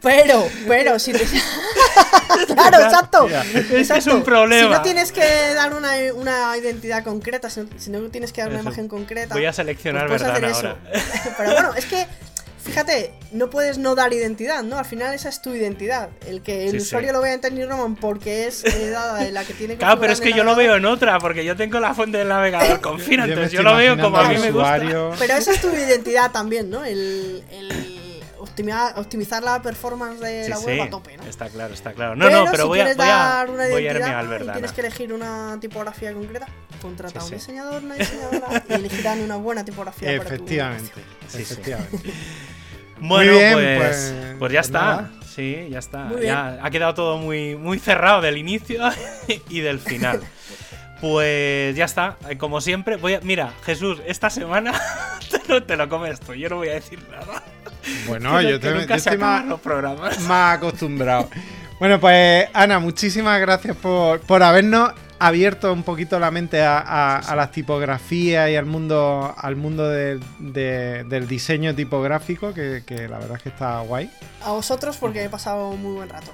Pero, 0.00 0.46
pero, 0.68 0.98
si 0.98 1.12
te... 1.12 1.24
claro, 2.46 2.84
exacto. 2.84 3.28
Es 3.28 4.06
un 4.06 4.22
problema. 4.22 4.68
Si 4.68 4.68
no 4.68 4.82
tienes 4.82 5.10
que 5.12 5.24
dar 5.54 5.74
una, 5.74 5.94
una 6.14 6.56
identidad 6.56 7.02
concreta, 7.02 7.50
si 7.50 7.60
no, 7.60 7.68
si 7.76 7.90
no 7.90 8.00
tienes 8.10 8.32
que 8.32 8.42
dar 8.42 8.50
una 8.50 8.60
Eso. 8.60 8.68
imagen 8.68 8.88
concreta. 8.88 9.34
Voy 9.34 9.46
a 9.46 9.52
seleccionar 9.52 10.06
pues 10.06 10.22
hacer 10.22 10.44
ahora. 10.44 10.50
eso. 10.50 10.76
Pero 11.36 11.52
bueno, 11.52 11.74
es 11.74 11.86
que, 11.86 12.06
fíjate, 12.64 13.12
no 13.32 13.50
puedes 13.50 13.78
no 13.78 13.94
dar 13.94 14.12
identidad, 14.12 14.62
¿no? 14.62 14.78
Al 14.78 14.84
final 14.84 15.14
esa 15.14 15.28
es 15.28 15.42
tu 15.42 15.54
identidad. 15.54 16.08
El 16.26 16.42
que 16.42 16.64
el 16.64 16.70
Sí, 16.72 16.80
sí. 16.80 16.86
usuario 16.86 17.12
lo 17.12 17.20
vea 17.20 17.34
en 17.34 17.40
Tiny 17.40 17.64
Roman 17.64 17.94
porque 17.96 18.46
es 18.46 18.64
eh, 18.64 18.90
la 19.30 19.44
que 19.44 19.52
tiene 19.54 19.76
Claro, 19.78 20.00
pero 20.00 20.12
es 20.12 20.20
que 20.20 20.32
yo 20.32 20.44
lo 20.44 20.56
veo 20.56 20.76
en 20.76 20.86
otra, 20.86 21.18
porque 21.18 21.44
yo 21.44 21.56
tengo 21.56 21.78
la 21.80 21.94
fuente 21.94 22.18
del 22.18 22.28
navegador 22.28 22.80
con 22.80 22.98
Fina, 22.98 23.26
me 23.26 23.32
entonces 23.32 23.52
yo 23.52 23.62
lo 23.62 23.76
veo 23.76 23.98
como 23.98 24.16
a 24.16 24.28
mí 24.28 24.38
me 24.38 24.50
gusta. 24.50 24.78
Pero 25.18 25.34
esa 25.34 25.52
es 25.52 25.60
tu 25.60 25.68
identidad 25.68 26.30
también, 26.32 26.70
¿no? 26.70 26.84
El, 26.84 27.44
el 27.50 28.00
optimizar, 28.38 28.98
optimizar 28.98 29.42
la 29.42 29.60
performance 29.60 30.20
de 30.20 30.44
Sí, 30.44 30.50
la 30.50 30.56
sí, 30.56 30.66
web 30.66 30.80
a 30.82 30.90
tope, 30.90 31.16
¿no? 31.16 31.24
está 31.24 31.48
claro, 31.48 31.74
está 31.74 31.92
claro. 31.92 32.14
No, 32.14 32.30
no, 32.30 32.44
pero 32.50 32.64
si 32.64 32.68
voy 32.68 32.80
a, 32.80 32.82
quieres 32.84 32.96
voy 32.96 33.06
a, 33.06 33.08
dar 33.08 33.50
una 33.50 33.68
voy 33.68 33.86
a 33.86 33.90
irme 33.92 34.04
al 34.04 34.26
y 34.26 34.28
Verdana. 34.28 34.52
tienes 34.52 34.72
que 34.72 34.80
elegir 34.82 35.12
una 35.12 35.58
tipografía 35.60 36.12
concreta, 36.12 36.46
contrata 36.80 37.20
a 37.20 37.22
un 37.24 37.28
sí. 37.30 37.34
diseñador, 37.36 37.82
una 37.82 37.94
diseñadora 37.96 38.62
y 38.68 38.72
elegirán 38.74 39.20
una 39.20 39.36
buena 39.36 39.64
tipografía 39.64 40.08
para 40.18 40.28
tu 40.28 40.34
Efectivamente. 40.36 40.92
Bueno, 43.00 43.32
Muy 43.32 43.40
bien, 43.40 43.52
pues, 43.54 43.76
pues- 43.78 44.14
pues 44.38 44.52
ya 44.52 44.58
pues 44.60 44.66
está. 44.66 44.78
nada. 44.80 45.10
Sí, 45.34 45.66
ya 45.70 45.78
está. 45.80 46.10
Ya 46.22 46.58
ha 46.62 46.70
quedado 46.70 46.94
todo 46.94 47.18
muy, 47.18 47.56
muy 47.56 47.78
cerrado 47.80 48.20
del 48.20 48.38
inicio 48.38 48.80
y 49.48 49.60
del 49.60 49.80
final. 49.80 50.20
Pues 51.00 51.74
ya 51.76 51.84
está, 51.84 52.16
como 52.38 52.60
siempre. 52.60 52.96
Voy 52.96 53.14
a, 53.14 53.20
mira, 53.20 53.52
Jesús, 53.64 54.00
esta 54.06 54.30
semana 54.30 54.72
te 55.30 55.40
lo, 55.52 55.62
te 55.62 55.76
lo 55.76 55.88
comes 55.88 56.20
tú. 56.20 56.34
Yo 56.34 56.48
no 56.48 56.56
voy 56.56 56.68
a 56.68 56.74
decir 56.74 57.00
nada. 57.10 57.42
Bueno, 58.06 58.38
Que 58.38 58.44
yo, 58.44 58.60
que 58.60 58.68
te, 58.68 58.74
nunca 58.74 58.94
yo 58.96 59.00
se 59.02 59.10
estoy 59.10 59.18
más, 59.18 59.44
los 59.44 59.60
programas. 59.60 60.20
más 60.20 60.56
acostumbrado. 60.58 61.28
Bueno, 61.80 61.98
pues 62.00 62.46
Ana, 62.54 62.78
muchísimas 62.78 63.40
gracias 63.40 63.76
por, 63.76 64.20
por 64.20 64.42
habernos 64.42 64.92
abierto 65.18 65.72
un 65.72 65.82
poquito 65.82 66.18
la 66.18 66.30
mente 66.30 66.62
a, 66.62 66.78
a- 66.78 67.18
a 67.18 67.36
las 67.36 67.50
tipografías 67.52 68.50
y 68.50 68.56
al 68.56 68.66
mundo 68.66 69.34
al 69.36 69.56
mundo 69.56 69.88
del- 69.88 70.20
de- 70.38 71.04
del 71.04 71.26
diseño 71.28 71.74
tipográfico, 71.74 72.52
que, 72.52 72.82
que 72.86 73.08
la 73.08 73.18
verdad 73.18 73.36
es 73.36 73.42
que 73.42 73.48
está 73.50 73.80
guay. 73.80 74.10
A 74.42 74.52
vosotros 74.52 74.96
porque 74.98 75.24
he 75.24 75.28
pasado 75.30 75.68
un 75.70 75.82
muy 75.82 75.94
buen 75.94 76.08
rato. 76.08 76.32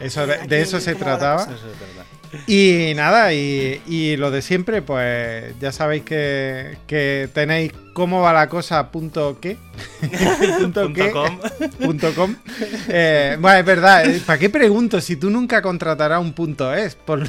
Eso, 0.00 0.26
de, 0.26 0.38
de 0.46 0.60
eso 0.62 0.80
se 0.80 0.94
¿cómo 0.94 1.04
va 1.06 1.10
la 1.12 1.18
trataba. 1.18 1.42
Eso 1.42 1.52
es 1.52 1.80
verdad. 1.80 2.04
Y 2.46 2.92
nada, 2.94 3.32
y, 3.32 3.80
y 3.86 4.16
lo 4.16 4.30
de 4.30 4.42
siempre, 4.42 4.82
pues 4.82 5.58
ya 5.60 5.72
sabéis 5.72 6.02
que, 6.04 6.76
que 6.86 7.28
tenéis 7.32 7.72
cómo 7.92 8.20
va 8.20 8.32
la 8.32 8.48
cosa 8.48 8.90
punto 8.90 9.38
qué. 9.40 9.56
punto 10.60 10.92
qué, 10.92 11.10
com. 11.10 11.38
punto 11.82 12.14
com. 12.14 12.34
Eh, 12.88 13.36
bueno, 13.40 13.58
es 13.58 13.64
verdad, 13.64 14.06
eh, 14.06 14.20
¿para 14.24 14.38
qué 14.38 14.50
pregunto 14.50 15.00
si 15.00 15.16
tú 15.16 15.30
nunca 15.30 15.62
contratarás 15.62 16.20
un 16.20 16.32
punto 16.32 16.72
es? 16.74 16.94
Por- 16.94 17.28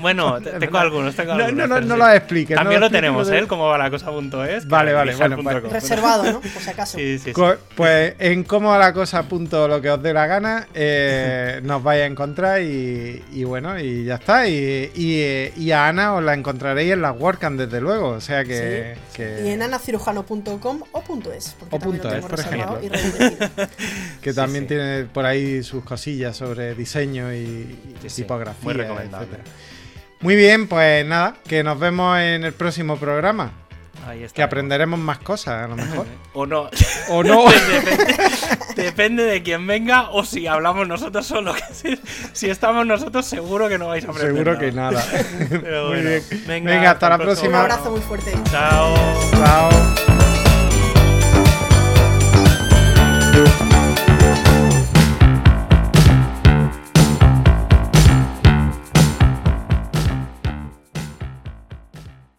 Bueno, 0.00 0.40
tengo 0.40 0.58
verdad. 0.58 0.80
algunos, 0.82 1.14
tengo 1.14 1.34
No, 1.36 1.44
algunos. 1.44 1.68
no, 1.68 1.80
no, 1.80 1.86
no 1.86 1.94
sí. 1.94 2.00
lo 2.00 2.10
expliques. 2.10 2.56
no 2.56 2.62
También 2.62 2.80
lo 2.80 2.90
tenemos, 2.90 3.30
¿eh? 3.30 3.44
Cómo 3.46 3.66
va 3.68 3.78
la 3.78 3.90
cosa 3.90 4.10
punto 4.10 4.44
es. 4.44 4.64
que 4.64 4.68
Vale, 4.70 4.92
vale, 4.92 5.14
bueno, 5.14 5.38
pues- 5.40 5.60
com. 5.62 5.70
Reservado, 5.70 6.24
¿no? 6.24 6.40
Por 6.40 6.50
si 6.50 6.70
acaso. 6.70 6.98
Sí, 6.98 7.18
sí, 7.18 7.24
sí. 7.26 7.32
Co- 7.32 7.54
Pues 7.76 8.14
en 8.18 8.42
cómo 8.42 8.70
va 8.70 8.78
la 8.78 8.92
cosa 8.92 9.22
punto 9.28 9.68
lo 9.68 9.80
que 9.80 9.90
os 9.90 10.02
dé 10.02 10.12
la 10.12 10.26
gana, 10.26 10.66
eh, 10.74 11.60
nos 11.64 11.80
vais 11.80 12.02
a 12.02 12.06
encontrar 12.06 12.60
y, 12.60 13.22
y 13.32 13.44
bueno, 13.44 13.78
y 13.78 14.04
ya 14.04 14.16
está. 14.16 14.47
Y, 14.48 14.90
y- 14.94 15.52
y 15.56 15.70
a 15.72 15.88
Ana 15.88 16.14
os 16.14 16.22
la 16.24 16.34
encontraréis 16.34 16.92
en 16.92 17.02
las 17.02 17.16
WordCamp 17.18 17.58
desde 17.58 17.80
luego, 17.80 18.08
o 18.10 18.20
sea 18.20 18.44
que... 18.44 18.94
Sí. 19.10 19.16
que- 19.16 19.42
Y 19.46 19.48
en 19.50 19.62
anacirujano.com 19.62 20.82
o 20.92 21.00
punto 21.02 21.32
.es. 21.32 21.54
Porque 21.58 21.76
O 21.76 21.78
también 21.78 22.00
punto 22.02 22.08
lo 22.08 22.14
es, 22.14 22.14
tengo 22.14 22.28
por 22.28 22.38
reservado 22.38 22.78
ejemplo. 22.80 23.66
que 24.22 24.32
también 24.32 24.64
sí. 24.64 24.68
tiene 24.68 25.04
por 25.04 25.26
ahí 25.26 25.62
sus 25.62 25.84
cosillas 25.84 26.36
sobre 26.36 26.74
diseño 26.74 27.32
y, 27.32 27.36
y 27.38 27.94
Sí, 28.02 28.08
sí, 28.10 28.22
tipografía. 28.22 28.64
muy 28.64 28.74
recomendable. 28.74 29.26
etcétera. 29.28 29.44
Muy 30.20 30.34
bien, 30.34 30.66
pues 30.66 31.06
nada, 31.06 31.36
que 31.46 31.62
nos 31.62 31.78
vemos 31.78 32.18
en 32.18 32.44
el 32.44 32.52
próximo 32.52 32.96
programa. 32.96 33.52
Ahí 34.06 34.22
está. 34.24 34.36
Que 34.36 34.42
aprenderemos 34.42 34.98
más 34.98 35.18
cosas, 35.18 35.64
a 35.64 35.68
lo 35.68 35.76
mejor. 35.76 36.06
O 36.34 36.46
no. 36.46 36.68
o 37.08 37.22
no. 37.24 37.44
depende, 37.50 38.74
depende 38.76 39.22
de 39.24 39.42
quién 39.42 39.66
venga 39.66 40.10
o 40.10 40.24
si 40.24 40.46
hablamos 40.46 40.86
nosotros 40.86 41.26
solo. 41.26 41.52
si, 41.72 41.98
si 42.32 42.48
estamos 42.48 42.86
nosotros, 42.86 43.26
seguro 43.26 43.68
que 43.68 43.76
no 43.78 43.88
vais 43.88 44.04
a 44.04 44.10
aprender. 44.10 44.32
Seguro 44.34 44.58
que 44.58 44.70
nada. 44.72 44.92
nada. 44.92 45.24
Pero 45.50 45.88
Muy 45.88 45.96
bueno, 45.96 46.10
bien. 46.10 46.22
venga, 46.46 46.70
Venga, 46.70 46.90
hasta 46.92 47.08
la 47.08 47.18
próximo 47.18 47.48
Un 47.48 47.52
próxima. 47.54 47.60
abrazo 47.60 47.90
muy 47.90 48.00
fuerte. 48.00 48.32
Chao. 48.50 50.27